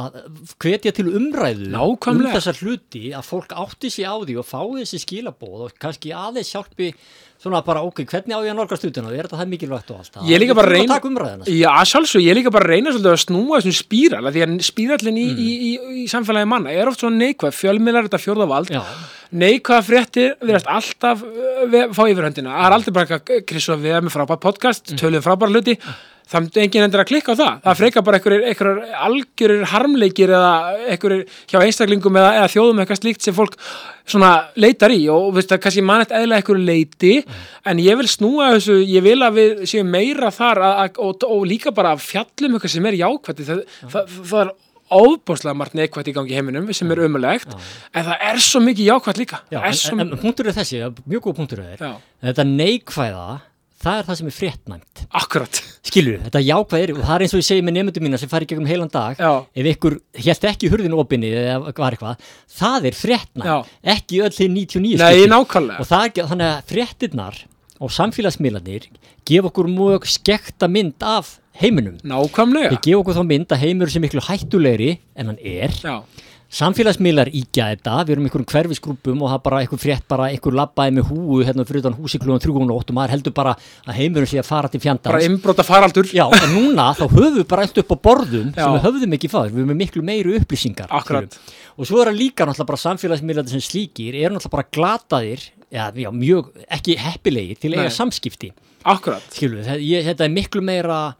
að 0.00 0.20
hvetja 0.64 0.92
til 0.96 1.08
umræðu 1.12 1.66
Nákvæmlega. 1.68 2.30
um 2.30 2.36
þessar 2.36 2.60
hluti 2.62 3.02
að 3.12 3.26
fólk 3.28 3.52
átti 3.60 3.90
sig 3.92 4.06
á 4.08 4.16
því 4.24 4.38
og 4.40 4.46
fái 4.48 4.80
þessi 4.80 5.00
skilabóð 5.04 5.66
og 5.66 5.74
kannski 5.78 6.14
aðeins 6.16 6.52
hjálpi 6.54 6.94
svona 7.40 7.60
bara 7.64 7.80
ok, 7.84 8.02
hvernig 8.04 8.36
á 8.36 8.40
ég 8.44 8.52
að 8.52 8.56
nálgast 8.56 8.82
hlutina? 8.84 9.08
Og 9.08 9.14
er 9.16 9.24
þetta 9.28 9.38
það 9.40 9.48
mikilvægt 9.52 9.90
og 9.92 10.00
allt 10.00 10.12
það? 10.16 10.26
Ég 10.28 10.40
líka 10.42 10.54
bara 10.56 10.68
að 10.68 10.74
reyna- 10.76 10.98
umræðina 11.08 11.44
já, 11.48 11.70
sjálfsög, 11.88 12.20
ég 12.24 12.34
líka 12.36 12.50
bara 12.52 12.64
að 12.64 12.72
reyna 12.74 12.90
svolítið 12.92 13.14
að 13.16 13.22
snúa 13.24 13.60
þessum 13.60 13.76
spíral, 13.80 14.24
því 14.32 14.42
að 14.44 14.52
spírallin 14.68 15.16
í, 15.20 15.24
Mm. 15.30 15.40
í, 15.40 15.50
í, 15.68 16.04
í 16.04 16.08
samfélagi 16.08 16.48
manna 16.48 16.70
er 16.72 16.88
oft 16.88 17.00
svona 17.00 17.16
neikvæð, 17.16 17.56
fjölmiðlar 17.56 18.08
þetta 18.10 18.20
fjórðavald 18.20 18.68
Já, 18.76 18.82
neikvæða 19.32 19.86
fréttir 19.88 20.36
verðast 20.40 20.68
alltaf 20.68 21.22
ve- 21.72 21.88
fá 21.96 22.02
yfirhöndina, 22.12 22.52
það 22.52 22.66
er 22.68 22.76
aldrei 22.76 22.92
bara 22.92 23.06
eitthvað 23.06 23.46
Chris 23.48 23.68
og 23.72 23.80
við 23.80 24.00
með 24.04 24.12
frábært 24.18 24.40
podcast, 24.44 24.92
Mm. 24.92 24.98
tölum 25.00 25.24
frábæra 25.24 25.52
hluti 25.56 25.78
það 26.30 26.46
er 26.46 26.64
enginn 26.64 26.86
endur 26.86 27.02
að 27.02 27.08
klikka 27.10 27.34
á 27.34 27.40
það. 27.40 27.56
Það 27.64 27.78
frekar 27.80 28.06
bara 28.06 28.20
einhverjir 28.20 28.94
algjörir 29.06 29.64
harmleikir 29.72 30.32
eða 30.38 30.52
einhverjir 30.94 31.24
hjá 31.50 31.58
einstaklingum 31.60 32.20
eða, 32.20 32.30
eða 32.38 32.52
þjóðum 32.54 32.82
eitthvað 32.84 33.02
slíkt 33.02 33.26
sem 33.26 33.36
fólk 33.36 33.58
svona 34.10 34.32
leitar 34.60 34.94
í. 34.94 35.02
Og 35.12 35.34
veist 35.36 35.50
það 35.50 35.62
kannski 35.66 35.84
mann 35.86 36.04
eitthvað 36.04 36.24
eðla 36.24 36.40
einhverju 36.40 36.64
leiti 36.70 37.12
en 37.70 37.82
ég 37.82 38.00
vil 38.00 38.08
snúa 38.10 38.54
þessu, 38.56 38.80
ég 38.86 39.06
vil 39.06 39.18
að 39.26 39.38
við 39.40 39.62
séum 39.74 39.90
meira 39.90 40.32
þar 40.34 40.64
að, 40.68 40.80
að, 40.84 41.04
og, 41.06 41.28
og 41.30 41.46
líka 41.50 41.74
bara 41.74 41.94
að 41.96 42.06
fjallum 42.06 42.58
eitthvað 42.58 42.76
sem 42.76 42.90
er 42.90 43.00
jákvætt. 43.02 43.46
Það, 43.50 43.64
það, 43.90 44.18
það 44.30 44.44
er 44.46 44.56
óbúslega 44.90 45.54
margt 45.54 45.76
neikvætt 45.78 46.10
í 46.10 46.14
gangi 46.14 46.34
heiminum 46.34 46.70
sem 46.74 46.90
er 46.90 47.04
umulegt 47.06 47.52
en 47.54 48.06
það 48.08 48.24
er 48.30 48.40
svo 48.42 48.62
mikið 48.64 48.88
jákvætt 48.88 49.20
líka. 49.22 49.42
Já 49.52 49.60
en, 49.62 49.78
en, 49.94 50.02
en 50.08 50.22
punktur 50.22 50.50
er 50.50 50.56
þessi, 50.56 50.82
mjög 51.06 51.28
góð 51.28 51.36
punktur 51.38 51.62
er 51.62 51.84
þetta 52.24 52.46
neikvæða, 52.48 53.28
það 53.80 53.98
er 54.00 54.06
það 54.08 54.18
sem 54.20 54.30
er 54.30 54.36
fréttnæmt. 54.36 55.02
Akkurat. 55.20 55.60
Skilur, 55.90 56.18
þetta 56.26 56.42
jákvæðir 56.44 56.92
og 56.96 57.04
það 57.06 57.14
er 57.14 57.24
eins 57.24 57.34
og 57.36 57.40
ég 57.40 57.46
segi 57.48 57.64
með 57.64 57.76
nefndum 57.78 58.04
mína 58.06 58.20
sem 58.20 58.30
fari 58.30 58.48
gegnum 58.50 58.68
heilan 58.68 58.90
dag. 58.92 59.16
Já. 59.16 59.32
ef 59.56 59.68
ykkur 59.74 59.96
hélt 60.26 60.46
ekki 60.50 60.70
hurðinu 60.72 61.00
opinni 61.00 61.30
eða 61.32 61.72
var 61.78 61.96
eitthvað, 61.96 62.26
það 62.60 62.88
er 62.90 62.98
fréttnæmt. 62.98 63.70
Ekki 63.96 64.20
öll 64.26 64.34
þeir 64.36 64.52
99 64.52 65.00
Nei, 65.00 65.14
skipti. 65.14 65.30
nákvæmlega. 65.32 65.80
Og 65.80 65.88
það 65.88 66.06
er 66.10 66.30
þannig 66.34 66.50
að 66.50 66.74
fréttinnar 66.74 67.40
og 67.80 67.94
samfélagsmiðlarnir 67.96 68.88
gefa 69.24 69.48
okkur 69.48 69.70
mjög 69.72 70.08
skekta 70.12 70.68
mynd 70.68 71.00
af 71.06 71.38
heiminum. 71.60 71.96
Nákvæmlega. 72.04 72.74
Þeir 72.74 72.82
gefa 72.84 73.00
okkur 73.02 73.16
þá 73.16 73.24
mynd 73.32 73.54
að 73.54 73.62
heimur 73.64 73.92
sem 73.92 74.04
miklu 74.04 74.24
hættulegri 74.28 74.90
en 75.16 75.32
hann 75.32 75.40
er. 75.40 75.72
Já, 75.80 75.96
samfélagsmiðlar 76.50 77.28
ígja 77.30 77.68
þetta, 77.70 77.92
við 78.04 78.14
erum 78.16 78.24
einhverjum 78.26 78.48
hverfisgrúpum 78.50 79.20
og 79.22 79.30
það 79.30 79.42
bara 79.44 79.60
einhver 79.62 79.80
frétt 79.80 80.06
bara 80.10 80.26
einhver 80.32 80.56
labbaði 80.58 80.94
með 80.96 81.12
húu 81.12 81.38
hérna 81.46 81.66
fyrir 81.68 81.84
utan 81.84 81.94
húsi 81.94 82.18
klúan 82.22 82.42
3.8 82.42 82.74
og 82.90 82.96
maður 82.96 83.14
heldur 83.14 83.34
bara 83.36 83.52
að 83.86 84.00
heimurinn 84.00 84.30
sé 84.30 84.40
að 84.42 84.48
fara 84.48 84.70
til 84.72 84.82
fjandans. 84.82 85.12
Bara 85.12 85.22
innbrota 85.28 85.66
faraldur. 85.66 86.10
Já, 86.10 86.24
en 86.26 86.56
núna 86.56 86.88
þá 86.98 87.04
höfum 87.06 87.38
við 87.38 87.46
bara 87.52 87.68
allt 87.68 87.78
upp 87.84 87.94
á 87.94 87.96
borðum 88.08 88.50
Já. 88.50 88.64
sem 88.64 88.74
við 88.74 88.84
höfðum 88.88 89.16
ekki 89.20 89.30
fáður, 89.30 89.54
við 89.54 89.62
erum 89.62 89.72
með 89.72 89.80
miklu 89.84 90.04
meiri 90.10 90.36
upplýsingar 90.40 90.90
Akkurat. 90.90 91.30
skilurðu. 91.30 91.56
og 91.76 91.86
svo 91.88 92.02
er 92.02 92.10
það 92.10 92.20
líka 92.24 92.48
náttúrulega 92.48 92.70
bara 92.72 92.84
samfélagsmiðlandi 92.86 93.54
sem 93.54 93.64
slíkir 93.64 94.18
eru 94.18 94.34
náttúrulega 94.34 94.56
bara 94.56 94.68
glataðir 94.74 95.46
já, 95.70 95.84
já, 95.94 96.10
mjög 96.10 96.50
ekki 96.66 96.98
heppilegir 96.98 97.62
til 97.62 97.72
að 97.72 97.84
eiga 97.84 97.94
samskipti. 97.94 98.50
Akkurat. 98.90 99.22
Ég, 99.38 100.02
þetta 100.08 100.26
er 100.26 100.32
miklu 100.34 100.62
meira 100.64 101.14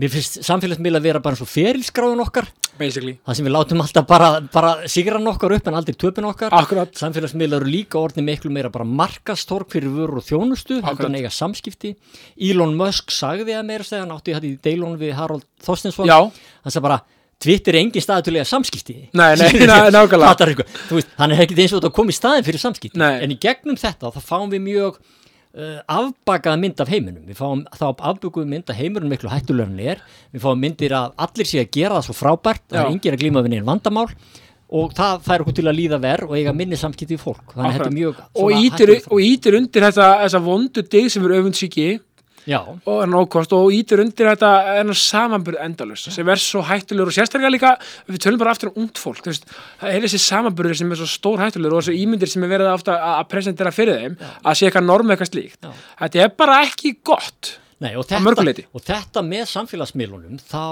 mér 0.00 0.10
finnst 0.12 0.38
samfélagsmiðla 0.46 1.00
að 1.02 1.06
vera 1.08 1.20
bara 1.24 1.36
eins 1.36 1.44
og 1.44 1.50
ferilskráðun 1.52 2.22
okkar. 2.24 2.48
Basically. 2.80 3.18
Það 3.26 3.36
sem 3.36 3.46
við 3.46 3.52
látum 3.52 3.82
alltaf 3.84 4.06
bara, 4.08 4.28
bara 4.54 4.70
sigran 4.88 5.26
okkar 5.28 5.52
upp 5.58 5.66
en 5.68 5.76
aldrei 5.76 5.96
töpun 6.00 6.24
okkar. 6.30 6.54
Akkurat. 6.56 6.94
Samfélagsmiðla 6.96 7.58
eru 7.60 7.68
líka 7.68 8.00
orðin 8.00 8.24
miklu 8.26 8.50
meira 8.54 8.70
bara 8.72 8.86
markastorg 8.88 9.68
fyrir 9.74 9.92
vörur 9.92 10.22
og 10.22 10.26
þjónustu. 10.26 10.80
Heldur 10.86 11.10
en 11.10 11.18
eiga 11.20 11.30
samskipti. 11.30 11.92
Elon 12.40 12.72
Musk 12.80 13.12
sagði 13.12 13.58
að 13.58 13.68
meira 13.68 13.84
segja 13.86 14.06
hann 14.06 14.16
átti 14.16 14.32
þetta 14.34 14.48
í 14.48 14.54
deilun 14.64 14.96
við 15.00 15.12
Harold 15.20 15.44
Þorstensson 15.62 16.08
Já. 16.08 16.16
Hann 16.64 16.72
sagði 16.72 16.86
bara 16.88 17.02
Twitter 17.42 17.74
er 17.74 17.82
engin 17.82 18.02
staði 18.04 18.28
til 18.28 18.36
að 18.38 18.46
samskipti. 18.48 18.94
Nei, 19.18 19.32
nei, 19.36 19.48
ná- 19.66 19.90
nákvæmlega. 19.96 20.46
Eitthvað. 20.46 21.08
Hann 21.18 21.32
er 21.34 21.42
ekkit 21.44 21.58
eins 21.64 21.72
og 21.74 21.80
þetta 21.82 21.90
að 21.90 21.96
koma 21.98 22.14
í 22.14 22.16
staðin 22.16 22.46
fyrir 22.46 22.62
samskipti. 22.62 23.00
Nei. 23.02 23.16
en 23.26 23.34
í 23.34 23.38
gegnum 23.42 23.78
þetta 23.80 24.12
þá 24.14 24.20
fáum 24.22 24.52
við 24.52 24.62
mjög 24.68 25.00
uh, 25.56 25.80
afbakaða 25.90 26.60
mynd 26.60 26.82
af 26.82 26.92
heiminum. 26.92 27.26
Við 27.28 27.38
fáum 27.40 27.64
þá 27.72 27.86
afbakaða 27.90 28.46
mynd 28.52 28.72
af 28.72 28.78
heiminum 28.78 29.12
miklu 29.12 29.32
hættulegur 29.32 29.72
en 29.72 29.82
er. 29.94 30.06
Við 30.32 30.46
fáum 30.46 30.62
myndir 30.62 30.94
að 30.98 31.12
allir 31.26 31.48
sé 31.48 31.62
að 31.62 31.74
gera 31.78 31.98
það 31.98 32.08
svo 32.08 32.18
frábært 32.20 32.64
það 32.68 32.80
er 32.84 32.94
engin 32.94 33.16
að 33.16 33.22
glíma 33.24 33.44
við 33.44 33.56
neinn 33.56 33.68
vandamál 33.68 34.08
og 34.72 34.94
það 34.96 35.18
fær 35.26 35.42
okkur 35.44 35.56
til 35.58 35.66
að 35.68 35.76
líða 35.76 35.98
verð 36.00 36.30
og 36.30 36.38
eiga 36.38 36.54
minni 36.56 36.78
samskipti 36.80 37.18
í 37.18 37.20
fólk. 37.20 37.52
Þannig 37.52 37.66
að 37.68 37.74
þetta 37.76 37.90
er 37.90 37.96
mjög 37.98 38.22
og 38.40 38.54
ítir, 38.56 38.92
og 39.04 39.20
ítir 39.20 39.56
undir 39.58 39.84
þetta 39.84 40.06
þessa 40.22 40.40
vondu 40.46 40.84
dig 40.94 41.10
sem 41.12 41.26
er 41.28 41.34
öfundsíki 41.40 41.88
Já, 42.48 42.58
og 42.58 43.02
nógkost 43.06 43.52
og 43.54 43.70
ítir 43.70 44.00
undir 44.02 44.26
þetta 44.32 44.78
enn 44.80 44.90
samanburð 44.98 45.60
endalust 45.62 46.10
sem 46.10 46.28
er 46.32 46.40
svo 46.42 46.64
hættulegur 46.66 47.12
og 47.12 47.14
sérstaklega 47.14 47.52
líka 47.54 47.70
við 48.08 48.18
tölum 48.24 48.40
bara 48.40 48.54
aftur 48.56 48.72
um 48.72 48.82
ungt 48.82 48.98
fólk 48.98 49.28
veist, 49.28 49.46
það 49.78 49.94
er 49.94 50.06
þessi 50.06 50.20
samanburður 50.24 50.80
sem 50.80 50.90
er 50.90 50.98
svo 50.98 51.06
stór 51.10 51.44
hættulegur 51.44 51.78
og 51.78 51.84
þessi 51.84 52.02
ímyndir 52.02 52.32
sem 52.32 52.42
er 52.42 52.50
verið 52.50 52.72
ofta 52.72 52.98
að 53.12 53.22
presentera 53.30 53.74
fyrir 53.74 54.00
þeim 54.00 54.18
að 54.24 54.58
sé 54.58 54.66
eitthvað 54.66 54.88
norm 54.88 55.14
eitthvað 55.14 55.30
slíkt. 55.30 55.60
Já. 55.62 55.70
þetta 56.02 56.24
er 56.24 56.34
bara 56.42 56.58
ekki 56.66 56.96
gott. 57.06 57.54
Nei, 57.82 57.94
og, 57.98 58.06
þetta, 58.10 58.66
og 58.74 58.84
þetta 58.86 59.22
með 59.26 59.46
samfélagsmiðlunum 59.52 60.42
þá 60.42 60.66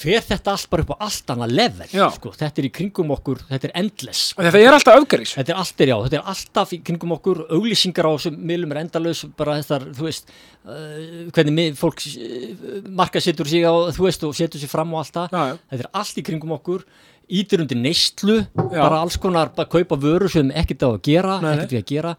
fer 0.00 0.24
þetta 0.26 0.52
allt 0.54 0.68
bara 0.72 0.84
upp 0.84 0.92
á 0.94 0.96
allt 1.06 1.32
annað 1.34 1.54
level 1.56 1.88
sko. 1.90 2.32
þetta 2.36 2.62
er 2.62 2.68
í 2.68 2.72
kringum 2.78 3.12
okkur, 3.16 3.42
þetta 3.48 3.68
er 3.70 3.74
endless. 3.82 4.34
Og 4.36 4.46
þetta 4.46 4.62
er 4.62 4.76
alltaf 4.76 5.00
öfgaris 5.00 5.34
Þetta 5.36 5.56
þetta 5.64 6.18
er 6.20 6.30
alltaf 6.32 6.74
í 6.76 6.80
kringum 6.84 7.16
okkur 7.16 7.42
auglýsingar 7.48 8.08
á 8.08 8.12
þessum 8.16 8.38
miðlum 8.50 8.74
er 8.74 8.82
endalaus 8.84 9.24
bara 9.38 9.58
þessar, 9.60 9.88
þú 9.96 10.08
veist 10.08 10.32
uh, 10.66 11.28
hvernig 11.36 11.76
fólk 11.80 12.02
uh, 12.06 12.80
marka 13.02 13.22
setur 13.22 13.50
sig 13.50 13.66
á, 13.66 13.74
þú 13.96 14.08
veist, 14.08 14.24
og 14.26 14.36
setur 14.36 14.62
sig 14.62 14.70
fram 14.70 14.94
og 14.94 15.02
allt 15.02 15.16
það, 15.16 15.36
Já, 15.36 15.60
þetta 15.72 15.86
er 15.86 15.92
allt 16.02 16.22
í 16.22 16.26
kringum 16.26 16.56
okkur 16.58 16.86
ítir 17.26 17.62
undir 17.64 17.78
neyslu 17.78 18.40
Já. 18.44 18.80
bara 18.82 19.00
alls 19.02 19.16
konar, 19.18 19.50
bara 19.54 19.68
kaupa 19.68 19.98
vöru 19.98 20.28
sem 20.30 20.50
ekkert 20.54 20.86
á 20.86 20.88
að 20.92 21.00
gera, 21.08 21.40
Nei, 21.42 21.54
ekkert 21.56 21.74
við 21.74 21.82
að 21.82 21.90
gera. 21.90 22.14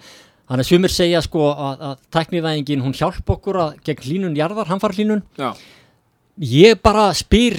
Þannig 0.47 0.63
að 0.63 0.69
sumir 0.71 0.93
segja 0.93 1.21
sko 1.23 1.49
að, 1.51 1.82
að 1.89 1.95
tæknivæðingin 2.15 2.84
hún 2.86 2.95
hjálp 2.95 3.34
okkur 3.36 3.59
að 3.65 3.73
gegn 3.88 4.05
hlínun 4.05 4.38
jarðar, 4.38 4.69
hamfarhlínun 4.71 5.23
já, 5.36 5.49
ég 6.38 6.81
bara 6.83 7.09
spyr 7.17 7.57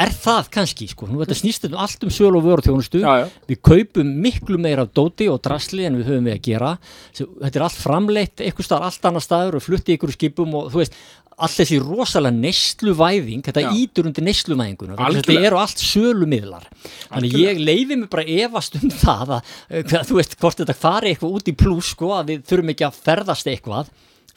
er 0.00 0.12
það 0.14 0.48
kannski, 0.54 0.88
sko, 0.90 1.08
nú 1.10 1.20
þetta 1.20 1.36
snýst 1.36 1.66
um 1.68 1.76
allt 1.82 2.04
um 2.06 2.12
sölu 2.14 2.40
og 2.40 2.46
vöru 2.46 2.64
þjónustu 2.64 3.02
já, 3.02 3.10
já. 3.20 3.26
við 3.50 3.60
kaupum 3.68 4.12
miklu 4.24 4.58
meira 4.62 4.86
af 4.86 4.92
dóti 4.96 5.28
og 5.30 5.40
drasli 5.44 5.86
en 5.88 5.98
við 6.00 6.10
höfum 6.10 6.28
við 6.30 6.36
að 6.36 6.44
gera 6.46 6.74
þetta 7.18 7.60
er 7.60 7.66
allt 7.66 7.80
framleitt, 7.80 8.36
eitthvað 8.40 8.68
staðar 8.68 8.88
allt 8.88 9.08
annar 9.10 9.24
staður 9.26 9.58
og 9.60 9.66
flutti 9.66 9.96
ykkur 9.96 10.14
skipum 10.14 10.56
og 10.56 10.70
þú 10.72 10.82
veist 10.82 10.96
allt 11.40 11.56
þessi 11.56 11.78
rosalega 11.80 12.36
neysluvæðing 12.36 13.44
þetta 13.46 13.64
Já. 13.64 13.70
ítur 13.80 14.08
undir 14.10 14.26
að 14.26 14.60
Algjörlega. 14.60 15.22
þetta 15.24 15.46
eru 15.48 15.60
allt 15.60 15.84
sölumiðlar 15.84 16.66
þannig 17.08 17.36
ég 17.40 17.62
leifi 17.64 17.96
mig 17.96 18.10
bara 18.12 18.24
efast 18.24 18.76
um 18.76 18.90
það 18.90 19.34
að, 19.38 19.42
eh, 19.70 19.82
hvað- 19.82 20.06
þú 20.10 20.18
veist, 20.20 20.36
hvort 20.36 20.60
þetta 20.60 20.76
fari 20.76 21.14
eitthvað 21.14 21.34
út 21.38 21.48
í 21.48 21.56
pluss 21.56 21.94
sko, 21.94 22.12
að 22.12 22.26
við 22.32 22.44
þurfum 22.44 22.72
ekki 22.74 22.86
að 22.88 23.00
ferðast 23.08 23.46
eitthvað 23.48 23.88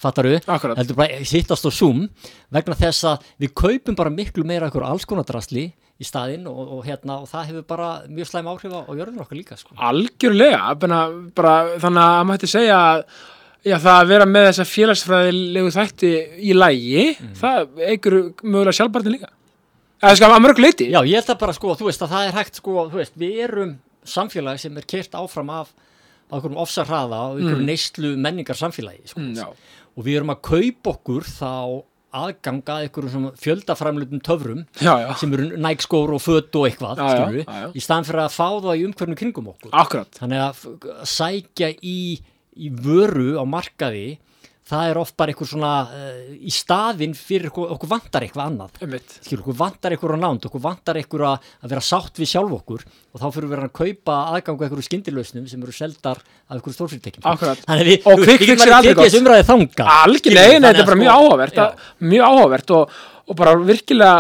fattar 0.02 0.26
við, 0.30 0.42
Akkurat. 0.48 0.78
heldur 0.78 0.96
bara 0.96 1.24
sittast 1.26 1.66
á 1.66 1.72
Zoom 1.72 2.08
vegna 2.52 2.76
þess 2.76 3.04
að 3.12 3.28
við 3.40 3.54
kaupum 3.54 3.96
bara 3.96 4.10
miklu 4.14 4.44
meira 4.46 4.70
ykkur 4.72 4.86
alls 4.88 5.06
konar 5.06 5.24
drasli 5.28 5.68
í 6.02 6.04
staðinn 6.08 6.48
og, 6.50 6.58
og, 6.80 6.82
hérna, 6.88 7.20
og 7.22 7.30
það 7.30 7.46
hefur 7.52 7.68
bara 7.70 7.92
mjög 8.10 8.28
slæm 8.32 8.48
áhrif 8.50 8.74
á, 8.74 8.82
jörðinu 8.90 9.22
okkar 9.24 9.38
líka 9.38 9.58
sko. 9.60 9.76
algjörlega 9.78 10.74
bara, 10.82 11.04
bara, 11.36 11.54
þannig 11.80 12.04
að 12.04 12.26
maður 12.28 12.38
hætti 12.40 12.52
segja 12.58 12.80
að 12.82 13.06
Já, 13.64 13.78
það 13.80 13.94
að 14.02 14.10
vera 14.10 14.26
með 14.28 14.46
þessa 14.50 14.64
félagsfræðilegu 14.68 15.70
þætti 15.72 16.10
í 16.44 16.52
lægi, 16.52 17.04
Mm. 17.16 17.30
það 17.40 17.78
eigur 17.88 18.16
mögulega 18.44 18.74
sjálfbartin 18.76 19.14
líka. 19.14 19.30
eða 20.04 20.16
sko 20.20 20.26
að 20.28 20.42
mörg 20.44 20.60
leiti 20.60 20.90
Já, 20.92 21.00
ég 21.08 21.16
held 21.16 21.30
að 21.32 21.40
bara 21.40 21.54
sko, 21.56 21.76
þú 21.80 21.86
veist 21.88 22.02
að 22.04 22.12
það 22.12 22.28
er 22.28 22.34
hægt 22.42 22.56
sko, 22.60 22.90
þú 22.92 23.00
veist, 23.00 23.14
við 23.16 23.40
erum 23.46 23.72
samfélag 24.04 24.60
sem 24.60 24.76
er 24.78 24.84
kert 24.84 25.12
áfram 25.16 25.50
af 25.50 25.72
á 26.28 26.36
einhverjum 26.36 26.60
ofsarhraða 26.60 27.22
og 27.32 27.40
einhverjum 27.40 27.66
neyslu 27.66 28.12
menningar 28.20 28.56
samfélagi 28.60 29.08
sko. 29.08 29.20
Mm, 29.22 29.34
já. 29.40 29.48
Og 29.94 30.06
við 30.08 30.20
erum 30.20 30.34
að 30.34 30.42
kaupa 30.50 30.94
okkur 30.98 31.28
þá 31.30 31.52
aðganga 32.14 32.76
að 32.76 32.84
einhverjum 32.86 33.12
svona 33.14 33.30
fjöldaframlutum 33.42 34.20
töfrum 34.22 34.60
já, 34.78 34.92
já, 35.02 35.08
sem 35.18 35.32
eru 35.34 35.48
nægskór 35.58 36.12
og 36.14 36.22
fött 36.22 36.54
og 36.60 36.68
eitthvað, 36.68 37.00
Já, 37.02 37.24
við, 37.34 37.48
í 37.74 37.82
staðan 37.82 38.06
fyrir 38.06 38.22
að 38.28 38.36
fá 38.36 38.48
það 38.62 38.76
í 38.78 38.84
umhverjum 38.86 39.18
kringum 39.18 39.48
okkur. 39.50 39.72
akkurat. 39.82 40.20
Þannig 40.20 40.44
að 40.44 40.62
sækja 41.10 41.72
í, 41.82 41.96
í 42.54 42.70
vöru 42.86 43.34
á 43.42 43.44
markaði, 43.50 44.20
það 44.70 44.90
er 44.90 44.98
oft 45.02 45.16
bara 45.20 45.34
einhver 45.34 45.48
svona 45.50 45.72
uh, 45.92 46.20
í 46.40 46.52
staðinn 46.56 47.14
fyrir 47.20 47.50
okkur, 47.52 47.72
okkur 47.76 47.90
vantar 47.92 48.24
eitthvað 48.24 48.46
annað. 48.48 48.78
Skilur, 49.26 49.42
okkur 49.44 49.58
vantar 49.60 49.92
eitthvað 49.96 50.16
á 50.16 50.20
nánd, 50.24 50.46
okkur 50.48 50.64
vantar 50.64 51.00
eitthvað 51.02 51.26
að, 51.34 51.50
að 51.64 51.74
vera 51.74 51.84
sátt 51.84 52.22
við 52.22 52.30
sjálf 52.32 52.54
okkur 52.62 52.86
og 53.14 53.20
þá 53.22 53.26
fyrir 53.36 53.50
við 53.52 53.64
að 53.68 53.74
kaupa 53.82 54.16
aðgangu 54.38 54.64
eitthvað 54.68 54.88
skyndilausnum 54.88 55.50
sem 55.52 55.66
eru 55.68 55.76
seldar 55.76 56.22
af 56.24 56.56
eitthvað 56.56 56.78
stórfyrirtækjum. 56.78 57.26
Akkurat. 57.34 57.60
Þannig 57.68 57.84
að 57.84 57.92
við, 57.92 58.08
Og 58.14 58.24
við 58.24 58.40
getum 58.48 58.64
er 58.68 58.76
aldrei 58.78 58.94
tekið 58.94 59.10
þessu 59.10 59.22
umræði 59.24 59.48
þanga. 59.52 59.90
algjörlega, 60.04 60.56
nei, 60.64 60.70
þetta 60.72 60.84
er 60.86 60.90
bara 60.94 61.02
mjög 61.04 61.14
áhugavert 61.20 61.60
að- 61.66 61.92
mjög 62.14 62.26
áhugavert 62.32 62.74
og, 62.80 62.98
og 63.28 63.36
bara 63.44 63.56
virkilega 63.60 64.16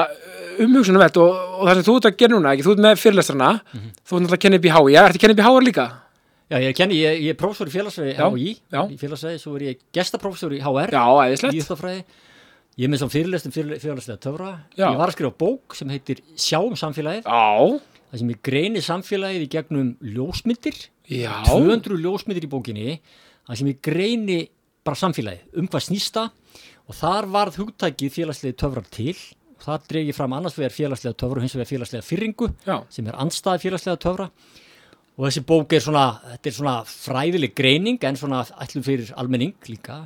umhugsunarvert 0.64 1.18
og, 1.24 1.30
og 1.60 1.66
það 1.70 1.80
sem 1.80 1.86
þú 1.88 1.96
ert 1.98 2.08
að 2.12 2.18
gera 2.20 2.36
núna, 2.36 2.52
ekki, 2.54 2.66
þú 2.68 2.74
ert 2.76 2.84
með 2.86 3.00
fyrirlestrana 3.02 3.48
Mhm. 3.74 3.88
þú 4.04 4.12
ert 4.14 4.24
náttúrulega 4.24 4.38
að 4.38 4.44
kenna 4.44 4.60
upp 4.60 4.68
í 4.68 4.74
HÍ, 4.76 4.91
já, 4.94 5.02
ertu 5.08 5.18
að 5.18 5.24
kenna 5.24 5.34
upp 5.34 5.41
í 5.41 5.48
HÍ 5.48 5.64
líka? 5.66 5.86
Já, 6.54 6.60
ég 6.62 6.76
kenni, 6.78 6.99
ég, 7.01 7.22
ég 7.24 7.34
er 7.34 7.38
prófessor 7.39 7.70
í 7.72 8.14
HÍ, 8.14 8.51
já. 8.70 8.82
í 8.86 8.97
félagsfræði, 9.01 9.39
svo 9.41 9.56
er 9.58 9.64
ég 9.72 9.80
gestaprófessor 9.95 10.54
í 10.54 10.60
HR, 10.62 10.91
í 10.93 11.58
Íþjóðfræði. 11.58 12.04
Ég 12.78 12.86
er 12.86 12.91
með 12.93 13.01
svona 13.01 13.14
fyrirlestum 13.14 13.54
félagslega 13.54 14.20
töfra. 14.22 14.51
Já. 14.78 14.86
Ég 14.86 14.99
var 14.99 15.10
að 15.10 15.16
skrifa 15.16 15.34
bók 15.41 15.78
sem 15.78 15.89
heitir 15.93 16.22
Sjáum 16.38 16.76
samfélagið, 16.78 17.26
það 18.12 18.22
sem 18.22 18.34
ég 18.34 18.41
greini 18.45 18.84
samfélagið 18.86 19.45
í 19.45 19.49
gegnum 19.56 19.89
ljósmyndir, 20.14 20.78
já. 21.10 21.32
200 21.49 21.97
ljósmyndir 22.04 22.45
í 22.45 22.51
bókinni, 22.51 22.97
það 23.49 23.62
sem 23.62 23.72
ég 23.72 23.80
greini 23.89 24.39
bara 24.86 24.99
samfélagið, 24.99 25.47
um 25.58 25.70
hvað 25.74 25.88
snýsta 25.88 26.28
og 26.86 26.99
þar 26.99 27.30
varð 27.34 27.58
hugtækið 27.64 28.14
félagslega 28.20 28.60
töfrar 28.62 28.86
til. 28.93 29.16
Og 29.58 29.66
þar 29.66 29.89
dreig 29.89 30.10
ég 30.12 30.18
fram 30.18 30.34
annars 30.36 30.58
vegar 30.60 30.74
félagslega 30.76 31.18
töfra 31.18 31.39
og 31.39 31.45
hins 31.45 31.54
vegar 31.56 31.70
félagslega 31.70 32.04
fyrringu 32.04 32.49
Já, 32.68 32.82
sem 32.91 33.06
er 33.08 33.16
andstæði 33.24 33.62
félagslega 33.64 34.01
töfra 34.04 34.26
og 35.14 35.28
þessi 35.28 35.43
bók 35.45 35.76
er 35.78 35.84
svona, 35.84 36.05
þetta 36.34 36.49
er 36.49 36.55
svona 36.57 36.76
fræðileg 36.89 37.53
greining 37.57 38.05
en 38.07 38.18
svona 38.18 38.41
ætlum 38.64 38.86
fyrir 38.86 39.11
almenning 39.20 39.53
líka. 39.70 39.99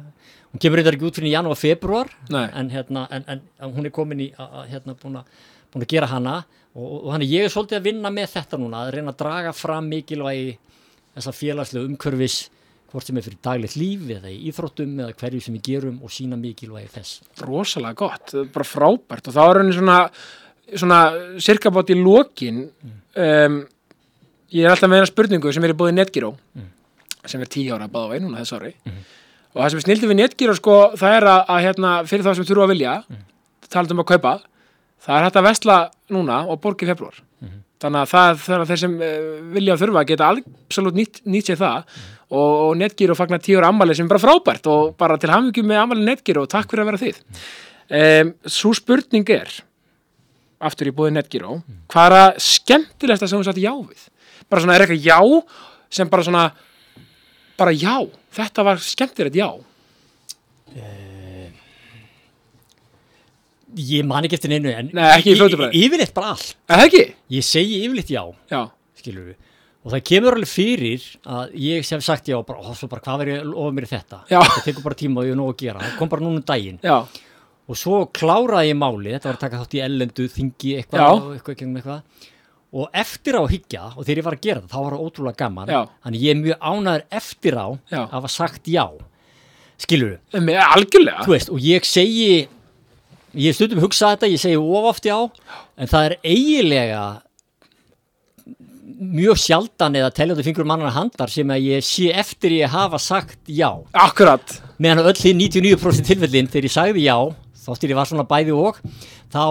Hún 0.51 0.61
kemur 0.63 0.81
þetta 0.81 0.95
ekki 0.95 1.07
út 1.07 1.19
fyrir 1.19 1.35
janúar, 1.35 1.59
februar 1.59 2.11
en, 2.31 2.71
hérna, 2.73 3.05
en, 3.13 3.25
en, 3.35 3.71
hún 3.75 3.87
er 3.87 3.93
komin 3.95 4.25
í 4.25 4.29
hérna, 4.71 4.95
búin, 4.99 5.19
að, 5.21 5.47
búin 5.71 5.85
að 5.85 5.93
gera 5.95 6.11
hana. 6.11 6.41
Og, 6.75 6.83
og, 6.83 6.97
og 7.05 7.15
þannig 7.15 7.33
ég 7.33 7.47
er 7.47 7.53
svolítið 7.53 7.79
að 7.79 7.87
vinna 7.87 8.11
með 8.13 8.33
þetta 8.35 8.59
núna 8.61 8.83
að 8.83 8.93
reyna 8.97 9.13
að 9.13 9.21
draga 9.23 9.53
fram 9.55 9.87
mikilvægi 9.93 10.57
þessa 11.17 11.33
félagslega 11.33 11.89
umhverfis 11.89 12.39
hvort 12.87 13.07
sem 13.07 13.17
er 13.19 13.25
fyrir 13.25 13.39
daglegt 13.43 13.75
líf 13.75 14.03
eða 14.15 14.29
í 14.31 14.37
íþróttum 14.47 14.99
eða 15.03 15.15
hverju 15.19 15.41
sem 15.43 15.55
við 15.57 15.65
gerum 15.65 15.95
og 16.03 16.11
sína 16.13 16.39
mikilvægi 16.39 16.91
þess. 16.93 17.23
Rosalega 17.43 17.99
gott, 17.99 18.35
er 18.35 18.51
bara 18.53 18.67
frábært. 18.67 19.27
Og 19.27 19.35
þá 19.35 19.41
er 19.45 19.61
henni 19.61 19.75
svona 19.75 19.97
svona 20.75 20.99
cirka 21.43 21.71
bát 21.71 21.91
í 21.93 21.97
lokin 21.99 22.65
um, 22.67 23.57
ég 24.55 24.63
er 24.65 24.71
alltaf 24.71 24.89
með 24.89 25.01
eina 25.01 25.09
spurningu 25.09 25.53
sem 25.53 25.63
er 25.67 25.73
í 25.73 25.77
búið 25.77 25.95
Netgyro 25.97 26.33
sem 27.27 27.41
er 27.43 27.49
tíu 27.51 27.75
ára 27.75 27.89
báða 27.91 28.13
vei 28.13 28.19
núna 28.23 28.39
þess 28.39 28.55
ári. 28.55 28.73
Og 29.53 29.61
það 29.61 29.71
sem 29.73 29.79
er 29.79 29.85
snildið 29.85 30.11
við 30.11 30.19
Netgyro 30.21 30.53
sko, 30.55 30.75
það 30.99 31.15
er 31.17 31.27
að, 31.27 31.39
að 31.51 31.63
hérna, 31.65 31.93
fyrir 32.07 32.23
þá 32.23 32.33
sem 32.37 32.47
þurfa 32.47 32.67
að 32.67 32.73
vilja 32.75 32.93
talað 33.67 33.95
um 33.95 34.03
að 34.03 34.09
kaupa 34.13 34.33
það 35.03 35.17
er 35.17 35.25
hægt 35.27 35.39
að 35.41 35.47
vesla 35.49 35.77
núna 36.13 36.43
og 36.47 36.61
borga 36.63 36.85
í 36.85 36.89
februar 36.91 37.23
þannig 37.81 38.01
að 38.01 38.11
það 38.11 38.39
það 38.41 38.63
þeir 38.71 38.79
sem 38.81 38.93
uh, 38.97 39.17
vilja 39.53 39.75
að 39.75 39.81
þurfa 39.83 40.05
geta 40.09 40.29
absolutt 40.31 40.97
nýtt, 40.97 41.19
nýtt 41.29 41.51
sér 41.51 41.59
það. 41.61 41.97
Og, 42.27 42.53
og 42.65 42.71
Netgyro 42.79 43.15
fagnar 43.15 43.39
tíu 43.43 43.59
ára 43.59 43.69
ammali 43.71 43.95
sem 43.95 44.07
er 44.07 44.11
bara 44.11 44.23
frábært 44.23 44.65
og 44.71 44.95
bara 44.99 45.15
til 45.21 45.29
hamingju 45.31 45.63
með 45.63 45.81
ammali 45.83 46.07
Netgyro 46.07 46.43
og 46.43 46.51
takk 46.51 46.71
fyrir 46.71 46.83
að 46.83 46.89
vera 46.89 47.01
þið. 47.03 47.19
Um, 47.87 48.33
Svo 48.51 48.73
spurning 48.75 49.29
er 49.31 49.53
aftur 50.67 50.89
í 50.89 50.95
búið 50.97 51.13
Netgyro 51.15 51.59
hvað 51.93 52.09
er 52.09 52.17
að 52.17 52.41
skemmtilegsta 52.43 53.29
sem 53.29 53.39
þú 53.39 53.47
satt 53.47 53.61
já 53.61 53.71
við 53.77 54.07
bara 54.49 54.63
svona 54.63 54.75
er 54.77 54.85
eitthvað 54.85 55.07
já 55.07 55.19
sem 55.97 56.09
bara 56.11 56.25
svona 56.27 56.43
bara 57.57 57.73
já, 57.73 57.95
þetta 58.37 58.63
var 58.67 58.81
skemmtilegt 58.83 59.37
já. 59.39 59.47
Ég 63.77 64.05
man 64.07 64.25
ekki 64.25 64.37
eftir 64.37 64.51
neinu 64.53 64.71
en 64.71 64.89
Nei, 64.95 65.07
ekki 65.17 65.33
í 65.33 65.37
fljótu 65.37 65.57
bragði. 65.59 65.81
Yfirleitt 65.85 66.13
bara 66.15 66.31
allt? 66.35 66.53
Ég 67.33 67.45
segi 67.45 67.81
yfirleitt 67.83 68.11
já 68.13 68.23
Já, 68.51 68.61
skilur 68.99 69.31
við 69.31 69.43
og 69.87 69.93
það 69.93 70.01
kemur 70.09 70.35
alveg 70.35 70.49
fyrir 70.51 71.03
að 71.31 71.51
ég 71.63 71.85
sem 71.87 72.01
sagt 72.03 72.27
já 72.27 72.35
bara, 72.43 72.59
ó, 72.59 72.75
bara 72.91 73.03
hvað 73.05 73.21
verður 73.21 73.37
ég 73.37 73.45
lofa 73.47 73.75
mér 73.77 73.85
í 73.85 73.89
þetta? 73.93 74.17
Já. 74.27 74.39
það 74.43 74.65
tekur 74.65 74.83
bara 74.83 74.97
tíma 74.99 75.21
og 75.21 75.27
ég 75.29 75.31
er 75.31 75.37
nóg 75.39 75.51
að 75.53 75.61
gera. 75.61 75.83
Það 75.85 75.93
kom 76.01 76.09
bara 76.11 76.25
núna 76.25 76.41
um 76.41 76.47
daginn. 76.49 76.79
Já, 76.83 76.97
og 77.67 77.79
svo 77.79 78.01
kláraði 78.11 78.73
ég 78.73 78.79
máli 78.81 79.13
þetta 79.13 79.29
var 79.29 79.37
að 79.37 79.43
taka 79.45 79.61
þátt 79.61 79.77
í 79.77 79.81
ellendu 79.85 80.25
þingi 80.33 80.73
eitthvað 80.81 81.29
eitthvað 81.37 81.59
gegnum 81.61 81.79
eitthvað 81.79 82.27
og 82.77 82.89
eftir 82.93 83.37
á 83.37 83.41
að 83.41 83.51
hyggja 83.55 83.83
og 83.95 84.03
þegar 84.05 84.19
ég 84.21 84.25
var 84.27 84.35
að 84.37 84.43
gera 84.47 84.61
það 84.63 84.71
þá 84.73 84.79
var 84.83 84.95
það 84.97 85.05
ótrúlega 85.07 85.39
gaman. 85.41 85.71
Já. 85.73 85.79
þannig 86.05 86.25
ég 86.27 86.33
er 86.35 86.41
mjög 86.43 86.65
ánæður 86.71 87.05
eftir 87.21 87.57
á 87.57 87.67
Já. 87.91 87.99
að 88.03 88.11
hafa 88.17 88.31
sagt 88.33 88.69
já. 88.73 88.85
Skilur 89.77 90.17
þú 91.25 91.33
veist, 91.35 91.49
og 91.53 91.59
ég 91.61 91.85
segi 91.85 92.27
ég 93.37 93.53
stundum 93.57 93.81
hugsað 93.83 94.15
þetta, 94.15 94.29
ég 94.33 94.41
segi 94.41 94.57
of 94.57 94.87
oft 94.91 95.05
já 95.05 95.17
en 95.77 95.89
það 95.91 96.05
er 96.11 96.15
eiginlega 96.25 97.01
mjög 98.97 99.37
sjaldan 99.37 99.97
eða 99.99 100.13
teljandi 100.15 100.45
fingur 100.47 100.65
mannar 100.65 100.93
handar 100.95 101.29
sem 101.29 101.49
að 101.53 101.65
ég 101.67 101.85
sé 101.85 102.07
eftir 102.17 102.55
ég 102.57 102.71
hafa 102.73 102.97
sagt 103.01 103.37
já. 103.51 103.69
Akkurat, 103.93 104.55
meðan 104.81 105.03
öll 105.05 105.17
því 105.17 105.33
99% 105.43 106.07
tilfellin 106.07 106.49
þegar 106.49 106.69
ég 106.69 106.73
sagði 106.73 107.03
já 107.05 107.17
þóttir 107.67 107.91
ég 107.93 107.99
var 107.99 108.07
svona 108.09 108.25
bæði 108.27 108.55
og 108.55 108.79
þá 109.33 109.43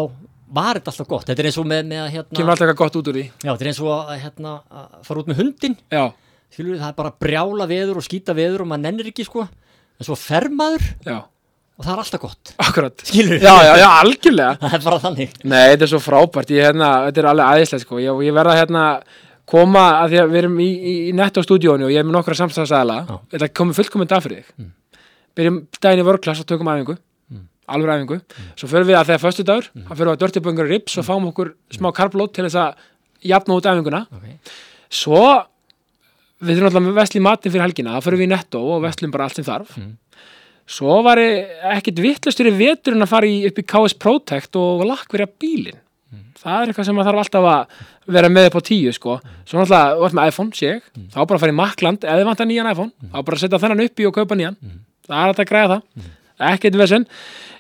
var 0.55 0.79
þetta 0.79 0.93
alltaf 0.93 1.09
gott? 1.11 1.27
Þetta 1.29 1.43
er 1.43 1.49
eins 1.51 1.59
og 1.61 1.67
með, 1.69 1.83
með 1.91 2.03
að, 2.03 2.11
kemur 2.13 2.37
hérna, 2.37 2.53
alltaf 2.55 2.67
eitthvað 2.67 2.81
gott 2.83 2.99
út 3.01 3.11
úr 3.11 3.19
því. 3.19 3.25
Já, 3.43 3.51
þetta 3.51 3.67
er 3.67 3.71
eins 3.73 3.83
og 3.83 3.93
að, 3.97 4.13
hérna, 4.23 4.55
að 4.71 4.97
fara 5.09 5.23
út 5.23 5.31
með 5.31 5.41
hundin 5.43 5.77
skilur 6.57 6.79
það 6.81 6.91
er 6.91 6.99
bara 7.01 7.15
brjála 7.21 7.67
veður 7.69 8.01
og 8.01 8.05
skýta 8.07 8.35
veður 8.37 8.65
og 8.65 8.71
maður 8.71 8.85
nennir 8.87 9.11
ekki 9.11 9.27
sko. 9.27 9.47
En 9.97 10.07
svo 10.07 10.17
fer 10.21 10.47
maður 10.53 10.85
já, 11.05 11.19
og 11.77 11.85
það 11.85 11.93
er 11.93 12.03
alltaf 12.05 12.23
gott. 12.23 12.53
Akkurat. 12.63 13.05
Skilur 13.09 13.43
Já, 13.43 13.53
já, 13.67 13.73
já, 13.83 13.87
algjörlega. 14.01 14.57
Það 14.63 14.77
er 14.79 14.85
bara 14.87 15.03
þannig. 15.03 15.37
Nei, 15.45 15.63
þetta 15.73 15.87
er 15.87 15.93
svo 15.93 16.01
frábært, 16.05 16.53
ég, 16.55 16.67
hérna, 16.69 16.91
þetta 17.09 17.23
er 17.23 17.29
alveg 17.33 17.53
aðeinslega 17.53 17.85
sko. 17.85 18.01
ég, 18.01 18.23
ég 18.29 18.37
verða 18.37 18.57
hérna 18.61 18.85
koma 19.47 19.83
að 20.01 20.15
því 20.15 20.21
að 20.23 20.33
við 20.33 20.41
erum 20.43 20.57
í, 20.63 20.69
í, 20.75 20.95
í 21.07 21.13
netto 21.17 21.45
stúdíónu 21.45 21.87
og 21.87 21.93
ég 21.95 22.03
er 22.03 22.07
með 22.07 22.17
nokkra 22.19 22.35
samstæðsæðala 22.41 22.97
Já. 23.07 23.19
þetta 23.35 23.49
komið 23.61 23.79
fullkominn 23.81 24.11
dag 24.11 24.25
fyrir 24.25 24.41
þig. 24.43 24.71
Byrjum 25.37 25.61
daginn 25.79 26.03
í 26.03 26.07
vörklass 26.09 26.43
og 26.43 26.49
tökum 26.51 26.71
æfingu 26.73 26.97
alveg 27.67 27.97
æfingu, 27.97 28.21
svo 28.57 28.71
förum 28.71 28.89
við 28.89 28.99
að 29.01 29.11
þegar 29.11 29.23
föstu 29.25 29.45
dagur, 29.47 29.69
þá 29.75 29.93
förum 29.93 30.11
við 30.11 30.15
að 30.15 30.23
dörti 30.23 30.43
böngur 30.45 30.71
rips 30.71 30.97
og 31.01 31.07
fáum 31.07 31.29
okkur 31.33 31.53
smá 31.75 31.91
karblót 31.97 32.35
til 32.37 32.47
þess 32.47 32.59
að 32.63 32.89
jafna 33.27 33.59
út 33.59 33.69
æfinguna. 33.71 34.03
Okay. 34.19 34.37
svo 34.93 35.23
við 36.45 36.61
þurfum 36.61 36.91
alltaf 36.93 37.17
í 37.17 37.23
matinn 37.25 37.53
fyrir 37.53 37.65
helgina 37.65 37.97
þá 37.97 38.05
förum 38.05 38.21
við 38.21 38.29
í 38.29 38.33
netto 38.35 38.61
og 38.61 38.83
veslum 38.85 39.15
bara 39.15 39.27
allt 39.27 39.39
sem 39.39 39.47
þarf. 39.47 39.73
Svo 40.67 41.01
var 41.07 41.21
ekkit 41.23 42.01
vittlustur 42.03 42.51
í 42.51 42.55
veturinn 42.59 43.05
að 43.05 43.13
fara 43.13 43.29
í, 43.31 43.45
upp 43.47 43.59
í 43.63 43.65
KS 43.71 43.95
Protect 44.03 44.59
og 44.59 44.83
lakkverja 44.89 45.29
bílinn. 45.41 45.79
Það 46.37 46.63
er 46.63 46.71
eitthvað 46.71 46.87
sem 46.87 46.95
maður 46.95 47.09
þarf 47.09 47.21
alltaf 47.23 47.47
að 47.51 48.13
vera 48.17 48.29
með 48.31 48.49
upp 48.51 48.59
á 48.59 48.63
tíu 48.69 48.93
sko. 48.95 49.15
Svo 49.49 49.59
náttúrulega, 49.59 49.95
þú 49.97 50.05
ert 50.07 50.17
með 50.19 50.29
iPhone, 50.31 50.53
sé 50.55 50.67
ég. 50.69 50.85
Þá 51.15 51.17
bara 51.23 51.39
að 51.39 51.43
fara 51.43 51.55
í 51.55 51.57
Makland, 51.57 52.05
eða 52.07 52.19
þið 52.21 52.29
vantar 52.29 52.49
nýjan 52.51 52.69
iPhone 52.71 53.11
þá 53.15 53.17
bara 53.31 53.41
setja 53.41 53.61
þennan 53.63 53.83
upp 53.87 54.03
í 54.03 54.07
og 54.07 54.15
kaupa 54.15 54.39
nýjan. 54.39 54.59
Það 55.07 55.17
er 55.23 55.33
hægt 55.33 55.43
að 55.43 55.51
græða 55.51 55.73
það, 55.73 56.05
ekkert 56.53 56.77
vesen. 56.79 57.07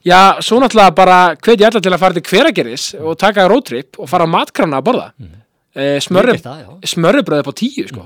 Já, 0.06 0.36
svo 0.44 0.60
náttúrulega 0.62 0.94
bara 0.94 1.18
hvet 1.34 1.60
ég 1.60 1.66
alla 1.66 1.80
til 1.82 1.92
að 1.94 2.02
fara 2.02 2.14
til 2.14 2.26
hveragerðis 2.30 2.84
og 3.00 3.16
taka 3.18 3.48
roadtrip 3.50 3.98
og 3.98 4.08
fara 4.10 4.28
á 4.28 4.30
matkrana 4.30 4.78
að 4.80 4.86
borða. 4.90 5.08
Mm. 5.18 5.32
smörri, 6.00 6.36
Ég 6.36 6.38
get 6.40 6.46
það, 6.46 6.60
já. 6.62 6.88
smörribröð 6.92 7.42
upp 7.42 7.50
á 7.52 7.54
tíu 7.58 7.88
sko. 7.90 8.04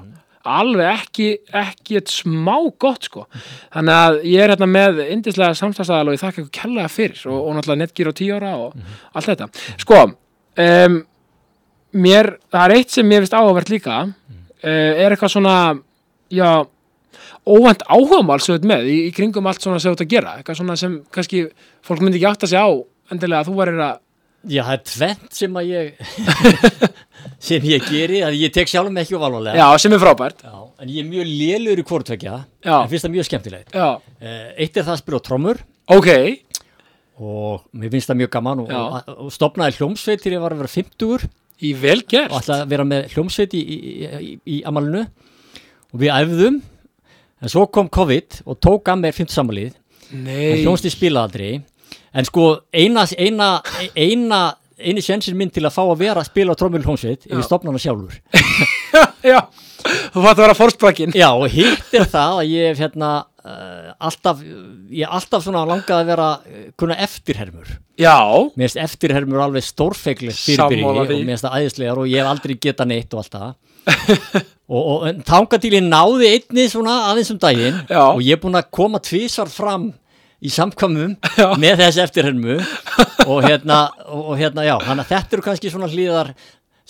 Alveg 0.51 0.89
ekki, 0.95 1.27
ekki 1.53 1.99
eitt 2.01 2.09
smá 2.09 2.57
gott 2.81 3.05
sko. 3.05 3.27
Þannig 3.75 3.93
að 3.95 4.17
ég 4.25 4.41
er 4.41 4.55
hérna 4.55 4.67
með 4.71 5.03
indislega 5.13 5.55
samstæðstæðal 5.59 6.09
og 6.09 6.17
ég 6.17 6.23
þakka 6.23 6.41
ykkur 6.41 6.55
kærlega 6.57 6.89
fyrir 6.91 7.21
og, 7.29 7.37
og 7.45 7.55
náttúrulega 7.59 7.83
netgýr 7.85 8.09
á 8.11 8.15
tíu 8.17 8.39
ára 8.39 8.55
og 8.57 8.73
allt 9.13 9.29
þetta. 9.29 9.51
Sko 9.85 10.01
um, 10.09 10.97
mér, 11.93 12.33
það 12.51 12.65
er 12.65 12.77
eitt 12.79 12.97
sem 12.97 13.07
mér 13.07 13.23
finnst 13.27 13.37
áhugavert 13.37 13.71
líka. 13.75 14.01
Uh, 14.65 14.93
er 15.05 15.13
eitthvað 15.13 15.35
svona 15.37 15.57
já, 16.33 16.49
óvænt 17.49 17.83
áhugamál 17.89 18.39
sem 18.41 18.55
þú 18.55 18.59
ert 18.61 18.69
með 18.71 18.87
í, 18.91 18.99
í 19.09 19.11
kringum 19.17 19.47
allt 19.51 19.63
svona 19.65 19.81
sem 19.81 19.91
þú 19.93 19.97
ert 19.99 20.05
að 20.07 20.13
gera? 20.15 20.37
Eitthvað 20.41 20.61
svona 20.61 20.77
sem 20.81 20.95
kannski 21.15 21.43
fólk 21.87 22.05
myndi 22.05 22.21
ekki 22.21 22.31
átta 22.31 22.49
sig 22.51 22.61
á 22.61 22.69
endilega 23.11 23.43
að 23.45 23.51
þú 23.51 23.59
varir 23.63 23.83
að 23.89 23.99
Já, 24.49 24.63
það 24.65 24.73
er 24.73 24.85
tvent 24.89 25.35
sem 25.37 25.57
að 25.61 25.67
ég 25.69 25.89
sem 27.51 27.65
ég 27.69 27.83
geri, 27.91 28.21
að 28.25 28.37
ég 28.41 28.53
tek 28.55 28.71
sjálf 28.71 28.89
með 28.89 29.03
ekki 29.05 29.17
of 29.19 29.25
alvarlega. 29.27 29.59
Já, 29.61 29.67
sem 29.83 29.93
er 29.93 30.01
frábært. 30.01 30.41
Já, 30.47 30.55
en 30.81 30.89
ég 30.95 31.03
er 31.03 31.09
mjög 31.11 31.27
lélur 31.29 31.83
í 31.83 31.85
hvortvekja 31.91 32.39
Já. 32.65 32.77
en 32.79 32.89
finnst 32.89 33.05
það 33.05 33.13
mjög 33.19 33.29
skemmtilegt. 33.29 33.75
Já, 33.77 33.91
Eh, 34.21 34.49
Eitt 34.65 34.77
er 34.77 34.85
það 34.85 34.95
að 34.97 35.03
spila 35.03 35.21
trommur. 35.25 35.61
Ok, 35.93 36.09
og 37.21 37.63
mér 37.77 37.93
finnst 37.93 38.09
það 38.11 38.19
mjög 38.23 38.31
gaman 38.39 38.63
og, 38.65 38.73
og, 38.73 39.13
og 39.27 39.31
stopnaði 39.35 39.77
hljómsveit 39.79 40.23
til 40.25 40.33
ég 40.35 40.43
var 40.43 40.55
að 40.57 40.63
vera 40.65 40.73
50 40.73 41.29
Í 41.61 41.75
vel 41.77 42.01
gert. 42.09 42.33
og 42.33 42.49
að 42.49 42.63
vera 42.73 42.85
með 42.89 43.11
hljómsveit 43.13 43.53
í, 43.57 43.61
í, 43.61 43.81
í, 44.09 44.31
í 44.57 44.61
amalinu 44.69 45.03
og 45.05 46.01
við 46.01 46.13
æfðum 46.17 46.61
en 47.41 47.53
svo 47.53 47.67
kom 47.73 47.89
COVID 47.93 48.43
og 48.47 48.61
tók 48.63 48.91
að 48.93 49.05
mér 49.05 49.17
50 49.17 49.37
samalið 49.37 49.75
en 50.11 50.25
Nei. 50.27 50.63
hljómsveit 50.63 50.95
spilaði 50.97 51.27
aldrei 51.29 51.51
en 52.13 52.27
sko 52.27 52.49
eina 52.75 53.07
eina, 53.17 53.51
eina 53.95 54.41
eini 54.81 55.03
sjensin 55.05 55.37
minn 55.39 55.53
til 55.53 55.65
að 55.67 55.77
fá 55.77 55.83
að 55.85 55.99
vera 56.01 56.23
að 56.23 56.31
spila 56.31 56.57
trómul 56.59 56.83
hljómsveit 56.85 57.27
er 57.27 57.35
Já. 57.35 57.39
ég 57.39 57.47
stopna 57.47 57.73
hana 57.73 57.83
sjálfur 57.83 58.21
Já, 59.31 59.41
þú 60.15 60.23
fætti 60.25 60.31
að 60.33 60.41
vera 60.41 60.57
fórsprakkin. 60.57 61.13
Já, 61.17 61.29
og 61.37 61.51
hitt 61.53 61.95
er 61.97 62.07
það 62.09 62.39
að 62.41 62.53
ég 62.55 62.79
hérna 62.81 63.11
uh, 63.21 63.91
alltaf, 64.09 64.41
ég 64.97 65.15
alltaf 65.19 65.45
svona 65.45 65.67
langað 65.69 66.01
að 66.01 66.11
vera 66.13 66.29
uh, 66.41 66.63
kunna 66.81 66.97
eftirhermur. 67.05 67.69
Já, 68.01 68.17
Mér 68.57 68.71
finnst 68.71 68.81
eftirhermur 68.81 69.43
alveg 69.45 69.67
stórfeiklegt 69.67 70.41
fyrirbyrji 70.41 70.85
Sammála 70.85 71.05
og 71.05 71.13
mér 71.13 71.35
finnst 71.35 71.47
það 71.47 71.59
æðislegar 71.59 72.01
og 72.01 72.09
ég 72.11 72.23
hef 72.23 72.31
aldrei 72.33 72.57
getað 72.69 72.91
neitt 72.95 73.13
og 73.13 73.23
allt 73.23 73.37
það. 73.37 73.51
og, 74.75 74.83
og 75.03 75.65
ég 75.67 75.83
náði 75.87 76.31
einni 76.35 76.67
svona 76.71 76.97
aðeins 77.11 77.33
um 77.35 77.41
daginn 77.43 77.81
Já. 77.89 78.03
og 78.13 78.21
ég 78.25 78.37
er 78.37 78.43
búin 78.43 78.59
að 78.59 78.71
koma 78.75 79.01
tvísvar 79.03 79.51
fram 79.53 79.91
í 80.41 80.53
samkvæmum 80.53 81.17
Já. 81.41 81.49
með 81.61 81.83
þess 81.83 82.03
eftirhermu 82.07 82.59
og 83.27 83.43
hérna, 83.45 83.83
og, 84.09 84.33
hérna, 84.41 84.65
já, 84.69 84.77
þannig 84.87 85.05
að 85.05 85.13
þetta 85.15 85.37
eru 85.37 85.47
kannski 85.49 85.73
svona 85.73 85.91
hlýðar 85.93 86.33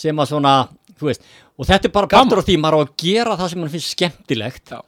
sem 0.00 0.22
að 0.22 0.30
svona, 0.32 0.54
þú 0.98 1.10
veist, 1.10 1.24
og 1.58 1.68
þetta 1.68 1.90
er 1.90 1.94
bara 1.96 2.10
partur 2.10 2.40
á 2.40 2.46
því 2.46 2.60
maður 2.60 2.78
á 2.78 2.80
að 2.84 2.94
gera 3.02 3.38
það 3.40 3.52
sem 3.52 3.62
mann 3.62 3.72
finnst 3.72 3.96
skemmtilegt 3.96 4.74
Já. 4.76 4.80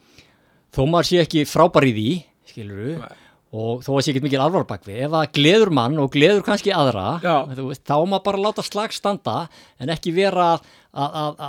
þó 0.72 0.82
maður 0.86 1.11
sé 1.11 1.24
ekki 1.24 1.44
frábær 1.48 1.88
í 1.90 1.96
því 1.96 2.09
skilur 2.53 2.94
Nei. 3.03 3.21
Og 3.53 3.82
þó 3.84 3.90
að 3.92 4.05
sé 4.05 4.12
ekki 4.14 4.22
mikil 4.24 4.40
alvar 4.40 4.64
bak 4.68 4.86
við 4.86 5.03
ef 5.05 5.11
það 5.12 5.32
gleður 5.36 5.72
mann 5.76 5.98
og 6.00 6.12
gleður 6.14 6.44
kannski 6.46 6.72
aðra 6.72 7.18
veist, 7.59 7.82
þá 7.84 7.96
á 8.00 8.05
maður 8.09 8.24
bara 8.30 8.44
láta 8.46 8.64
slag 8.64 8.94
standa 8.96 9.34
en 9.76 9.92
ekki 9.92 10.14
vera 10.16 10.55
að, 10.57 11.42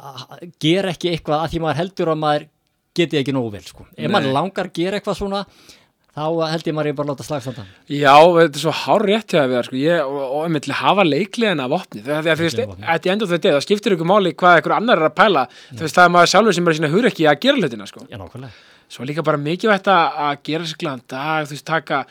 gera 0.64 0.92
ekki 0.92 1.14
eitthvað 1.14 1.46
að 1.46 1.54
því 1.54 1.62
maður 1.64 1.80
heldur 1.80 2.12
að 2.12 2.20
maður 2.26 2.50
geti 2.94 3.22
ekki 3.22 3.34
nógu 3.36 3.54
vel 3.56 3.64
sko. 3.64 3.88
ef 3.96 4.04
Nei. 4.04 4.12
maður 4.12 4.36
langar 4.36 4.68
að 4.68 4.76
gera 4.82 5.00
eitthvað 5.00 5.18
svona 5.22 5.42
þá 6.14 6.26
held 6.52 6.68
ég 6.68 6.76
maður 6.76 6.92
ég 6.92 6.98
bara 7.00 7.14
láta 7.14 7.26
slag 7.26 7.46
standa 7.46 7.64
Já, 7.88 8.14
þetta 8.20 8.60
er 8.60 8.66
svo 8.66 8.76
hár 8.84 9.08
rétt 9.08 9.34
hjá 9.34 9.40
það 9.40 9.64
sko. 9.70 9.80
ég, 9.80 10.04
og, 10.04 10.60
til 10.60 10.76
að 10.76 10.82
hafa 10.84 11.08
leikliðina 11.08 11.70
af 11.70 11.78
opni 11.80 12.04
þegar 12.04 12.36
þú 12.36 12.50
veist, 12.50 12.62
að 12.84 13.08
ég 13.08 13.16
endur 13.16 13.32
þetta 13.32 13.56
það 13.56 13.66
skiptir 13.70 13.96
ykkur 13.96 14.12
máli 14.12 14.36
hvað 14.36 14.60
ykkur 14.60 14.76
annar 14.76 15.00
er 15.00 15.08
að 15.08 15.18
pæla 15.24 15.48
það 15.72 16.04
er 16.04 16.14
maður 16.20 16.36
sjálfur 16.36 16.60
sem 16.60 16.68
er 16.68 16.80
sína 16.82 16.92
hugur 16.92 17.10
ekki 17.14 17.32
að 17.32 17.42
gera 17.48 17.64
hlutina 17.64 17.90
sko. 17.90 18.06
Já, 18.12 18.20
nákvæmlega 18.20 18.73
svo 18.92 19.08
líka 19.08 19.26
bara 19.26 19.40
mikilvægt 19.42 19.90
að 19.92 20.38
gera 20.48 20.68
sér 20.70 20.80
glæðan 20.82 21.04
dag, 21.14 21.48
þú 21.48 21.56
veist, 21.56 21.66
taka 21.68 22.04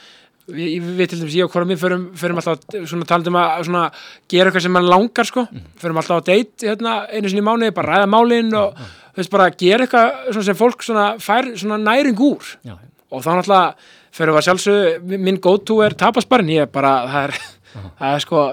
við, 0.51 0.89
við 0.99 1.11
til 1.11 1.21
dæmis, 1.21 1.37
ég 1.39 1.47
og 1.47 1.55
hvora 1.55 1.69
mér 1.69 1.81
förum, 1.81 2.05
förum 2.19 2.41
alltaf 2.43 2.77
svona 2.91 3.09
talandum 3.09 3.39
að 3.39 3.65
svona, 3.69 3.85
gera 4.33 4.51
eitthvað 4.51 4.67
sem 4.67 4.75
mann 4.75 4.91
langar, 4.91 5.29
sko, 5.29 5.47
förum 5.83 6.03
alltaf 6.03 6.23
á 6.23 6.29
date 6.29 6.69
hérna, 6.69 6.97
einu 7.13 7.31
sinni 7.31 7.45
í 7.45 7.47
mánuði, 7.47 7.75
bara 7.77 7.97
ræða 7.97 8.11
málin 8.11 8.53
og, 8.59 8.83
þú 9.13 9.23
veist, 9.23 9.33
bara 9.35 9.49
gera 9.55 9.87
eitthvað 9.87 10.31
svona 10.33 10.49
sem 10.51 10.59
fólk 10.59 10.87
svona 10.87 11.09
fær 11.23 11.53
svona 11.55 11.81
næring 11.83 12.23
úr. 12.27 12.55
Já, 12.67 12.77
og 13.13 13.25
þá 13.25 13.33
náttúrulega 13.39 13.91
fyrir 14.13 14.37
að 14.37 14.47
sjálfsög 14.49 15.17
minn 15.17 15.41
go-to 15.41 15.81
er 15.85 15.97
tapasbarinn 15.97 16.53
ég 16.53 16.67
er 16.67 16.73
bara, 16.73 16.95
það 17.09 17.29
er, 17.29 17.37
það 18.01 18.17
er 18.17 18.25
sko 18.27 18.47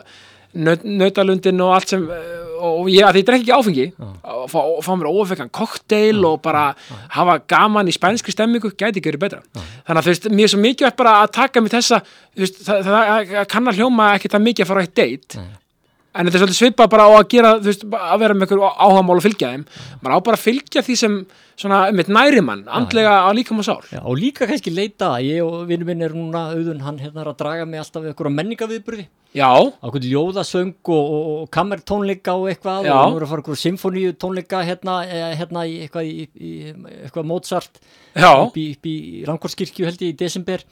nautalundin 0.59 1.61
og 1.65 1.73
allt 1.77 1.93
sem 1.95 2.05
og 2.59 2.89
ég, 2.91 3.05
ég 3.15 3.25
drekki 3.25 3.47
ekki 3.47 3.55
áfengi 3.55 3.85
og 3.99 4.47
fá, 4.51 4.59
fá 4.83 4.91
mér 4.99 5.09
óafekkan 5.11 5.51
kokteil 5.55 6.19
og 6.27 6.41
bara 6.43 6.73
hafa 7.15 7.37
gaman 7.49 7.87
í 7.87 7.95
spænskri 7.95 8.35
stemmingu 8.35 8.71
gæti 8.73 8.99
ekki 8.99 9.13
verið 9.13 9.23
betra 9.23 9.41
þannig 9.55 9.95
að 9.95 10.03
þú 10.03 10.11
veist, 10.11 10.27
mér 10.33 10.47
er 10.49 10.53
svo 10.53 10.61
mikið 10.63 10.91
bara 10.99 11.15
að 11.23 11.31
taka 11.39 11.63
mig 11.63 11.73
þessa 11.73 12.01
veist, 12.35 12.59
það, 12.67 12.83
það, 12.89 13.33
það 13.35 13.49
kann 13.55 13.71
að 13.71 13.79
hljóma 13.79 14.11
ekki 14.17 14.33
það 14.33 14.45
mikið 14.49 14.65
að 14.65 14.71
fara 14.73 14.83
á 14.83 14.85
eitt 14.87 15.39
Nei. 15.39 15.49
En 16.13 16.25
þetta 16.25 16.37
er 16.37 16.43
svolítið 16.43 16.59
svipað 16.59 16.91
bara 16.93 17.05
á 17.05 17.11
að 17.13 17.27
gera 17.33 17.51
veist, 17.63 17.85
að 17.85 18.23
vera 18.23 18.37
með 18.37 18.47
einhver 18.47 18.63
áhagamál 18.69 19.19
og 19.19 19.25
fylgja 19.25 19.51
þeim. 19.53 19.67
Maður 20.01 20.15
á 20.17 20.25
bara 20.29 20.39
að 20.39 20.45
fylgja 20.47 20.83
því 20.85 20.97
sem 21.03 21.19
svona, 21.59 21.83
einmitt 21.89 22.11
næri 22.11 22.41
mann, 22.45 22.65
andlega 22.71 23.13
á 23.25 23.29
líkam 23.35 23.61
og 23.61 23.67
sál. 23.67 23.79
Já, 23.91 24.01
og 24.01 24.17
líka 24.17 24.47
kannski 24.49 24.73
leita, 24.73 25.13
ég 25.23 25.43
og 25.45 25.67
vinnu 25.69 25.87
minn 25.87 26.05
er 26.05 26.15
núna 26.15 26.49
auðun, 26.55 26.83
hann 26.85 26.99
hérna 27.01 27.25
er 27.25 27.31
að 27.33 27.41
draga 27.43 27.67
mig 27.69 27.83
alltaf 27.83 28.03
við 28.03 28.13
einhverja 28.13 28.37
menningaviðburði 28.39 29.09
já, 29.35 29.49
á 29.51 29.85
hvernig 29.85 30.09
ljóðasöng 30.09 30.73
og, 30.89 31.09
og, 31.13 31.27
og 31.43 31.49
kammertónleika 31.53 32.33
og 32.33 32.47
eitthvað 32.49 32.87
Já. 32.87 32.95
og 32.95 33.11
nú 33.11 33.19
er 33.19 33.25
að 33.25 33.31
fara 33.31 33.43
einhverju 33.43 33.61
symfóníu 33.61 34.15
tónleika 34.17 34.63
hérna, 34.65 34.95
eh, 35.05 35.35
hérna 35.37 35.65
í 35.69 35.75
eitthvað, 35.83 36.09
í, 36.09 36.25
í, 36.33 36.53
eitthvað 37.03 37.29
Mozart. 37.29 37.81
Upp 38.17 38.57
í, 38.57 38.95
Langkorskirkju 39.27 39.85
held 39.85 40.01
ég 40.01 40.15
í 40.15 40.17
desember 40.17 40.65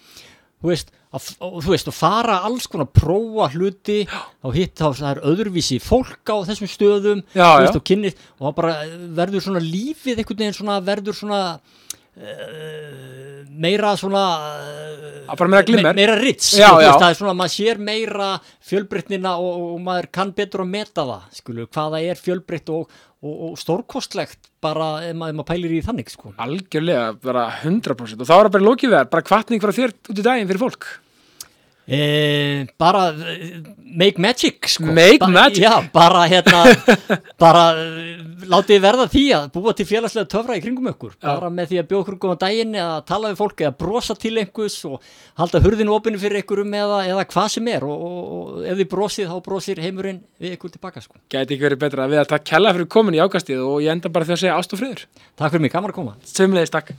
þú 0.58 0.72
veist, 0.72 0.93
að, 1.14 1.28
þú 1.38 1.74
veist, 1.74 1.89
að 1.91 1.97
fara 1.97 2.38
alls 2.47 2.68
konar 2.72 2.89
prófa 2.89 3.49
hluti 3.53 3.99
þá 4.10 4.47
hitt 4.55 4.80
þá 4.80 4.88
er 5.12 5.22
öðruvísi 5.30 5.80
fólk 5.84 6.34
á 6.34 6.38
þessum 6.49 6.72
stöðum 6.72 7.22
Já, 7.32 7.45
þú 7.45 7.51
já. 7.51 7.66
veist, 7.66 7.80
og 7.80 7.86
kynnið 7.91 8.24
og 8.38 8.47
það 8.47 8.55
bara 8.62 8.78
verður 9.22 9.45
svona 9.47 9.64
lífið 9.66 10.24
einhvern 10.24 10.41
veginn 10.41 10.58
svona 10.58 10.80
verður 10.88 11.20
svona 11.20 11.41
uh, 12.18 13.28
meira 13.58 13.93
svona 13.99 14.24
uh, 14.58 15.08
Að 15.28 15.41
meira 15.51 15.82
me, 15.84 15.91
meira 15.97 16.16
rits. 16.16 16.53
Já, 16.55 16.70
veist, 16.78 17.01
það 17.01 17.10
er 17.10 17.18
svona, 17.20 17.34
maður 17.36 17.53
sér 17.58 17.82
meira 17.84 18.30
fjölbreytnina 18.70 19.34
og, 19.43 19.58
og 19.74 19.82
maður 19.84 20.08
kann 20.16 20.32
betur 20.38 20.64
að 20.64 20.70
meta 20.72 21.03
það, 21.03 21.26
skulu, 21.36 21.66
hvaða 21.76 21.99
er 22.08 22.22
fjölbreytt 22.22 22.72
og, 22.72 22.93
og, 23.24 23.34
og 23.49 23.57
stórkostlegt 23.61 24.51
bara 24.63 24.89
ef 25.07 25.18
maður, 25.18 25.47
pælir 25.47 25.76
í 25.78 25.82
þannig 25.86 26.11
sko. 26.13 26.34
algjörlega, 26.38 27.11
bara 27.24 27.47
100% 27.63 28.22
og 28.22 28.30
þá 28.30 28.36
er 28.38 28.47
það 28.47 28.55
bara 28.57 28.70
lokið 28.70 28.93
við 28.93 28.99
þær, 28.99 29.11
bara 29.15 29.28
kvartning 29.32 29.63
frá 29.63 29.74
þér 29.80 29.95
út 29.97 30.18
í 30.18 30.26
daginn 30.26 30.49
fyrir 30.49 30.63
fólk 30.63 30.89
Eh, 31.88 32.67
bara 32.77 33.15
eh, 33.15 33.63
make 33.95 34.19
magic 34.19 34.67
sko. 34.67 34.83
Make 34.83 35.19
ba 35.19 35.27
magic? 35.27 35.63
já, 35.63 35.89
bara 35.93 36.27
hérna 36.27 36.65
bara 37.39 37.61
eh, 37.79 38.17
látið 38.43 38.81
verða 38.83 39.05
því 39.07 39.23
að 39.38 39.45
búa 39.53 39.71
til 39.71 39.85
félagslega 39.88 40.27
töfra 40.27 40.57
í 40.59 40.63
kringum 40.65 40.89
ykkur. 40.91 41.15
Bara 41.23 41.47
með 41.47 41.71
því 41.71 41.79
að 41.79 41.88
bjóða 41.88 42.03
ykkur 42.03 42.19
góðan 42.25 42.41
daginn 42.43 42.75
eða 42.75 42.99
tala 43.07 43.31
við 43.31 43.39
fólk 43.39 43.63
eða 43.63 43.73
brosa 43.79 44.17
til 44.19 44.33
einhvers 44.35 44.77
og 44.89 44.99
halda 45.39 45.63
hurðinu 45.63 45.95
opinu 45.95 46.19
fyrir 46.19 46.43
ykkurum 46.43 46.75
eða, 46.75 47.01
eða 47.07 47.27
hvað 47.31 47.51
sem 47.55 47.71
er. 47.71 47.88
Og, 47.88 48.07
og, 48.11 48.31
og 48.38 48.67
ef 48.67 48.81
þið 48.81 48.91
brosið 48.91 49.31
þá 49.31 49.38
brosir 49.47 49.83
heimurinn 49.88 50.23
við 50.43 50.57
ykkur 50.57 50.75
tilbaka 50.75 51.05
sko. 51.05 51.21
gæti 51.31 51.55
ekki 51.55 51.69
verið 51.69 51.85
betra. 51.88 52.09
Við 52.11 52.25
að 52.25 52.33
takk 52.35 52.49
kella 52.51 52.75
fyrir 52.75 52.91
komin 52.97 53.15
í 53.15 53.23
ákastið 53.23 53.63
og 53.63 53.79
ég 53.85 53.95
enda 53.95 54.11
bara 54.11 54.27
því 54.27 54.35
að 54.35 54.43
segja 54.43 54.59
ást 54.59 54.75
og 54.75 54.83
friður. 54.83 55.07
Takk 55.39 55.55
fyrir 55.55 55.63
mig, 55.63 55.71
gaman 55.71 55.95
að 55.95 56.01
koma. 56.01 56.19
Sömulegis 56.27 56.75
takk 56.75 56.91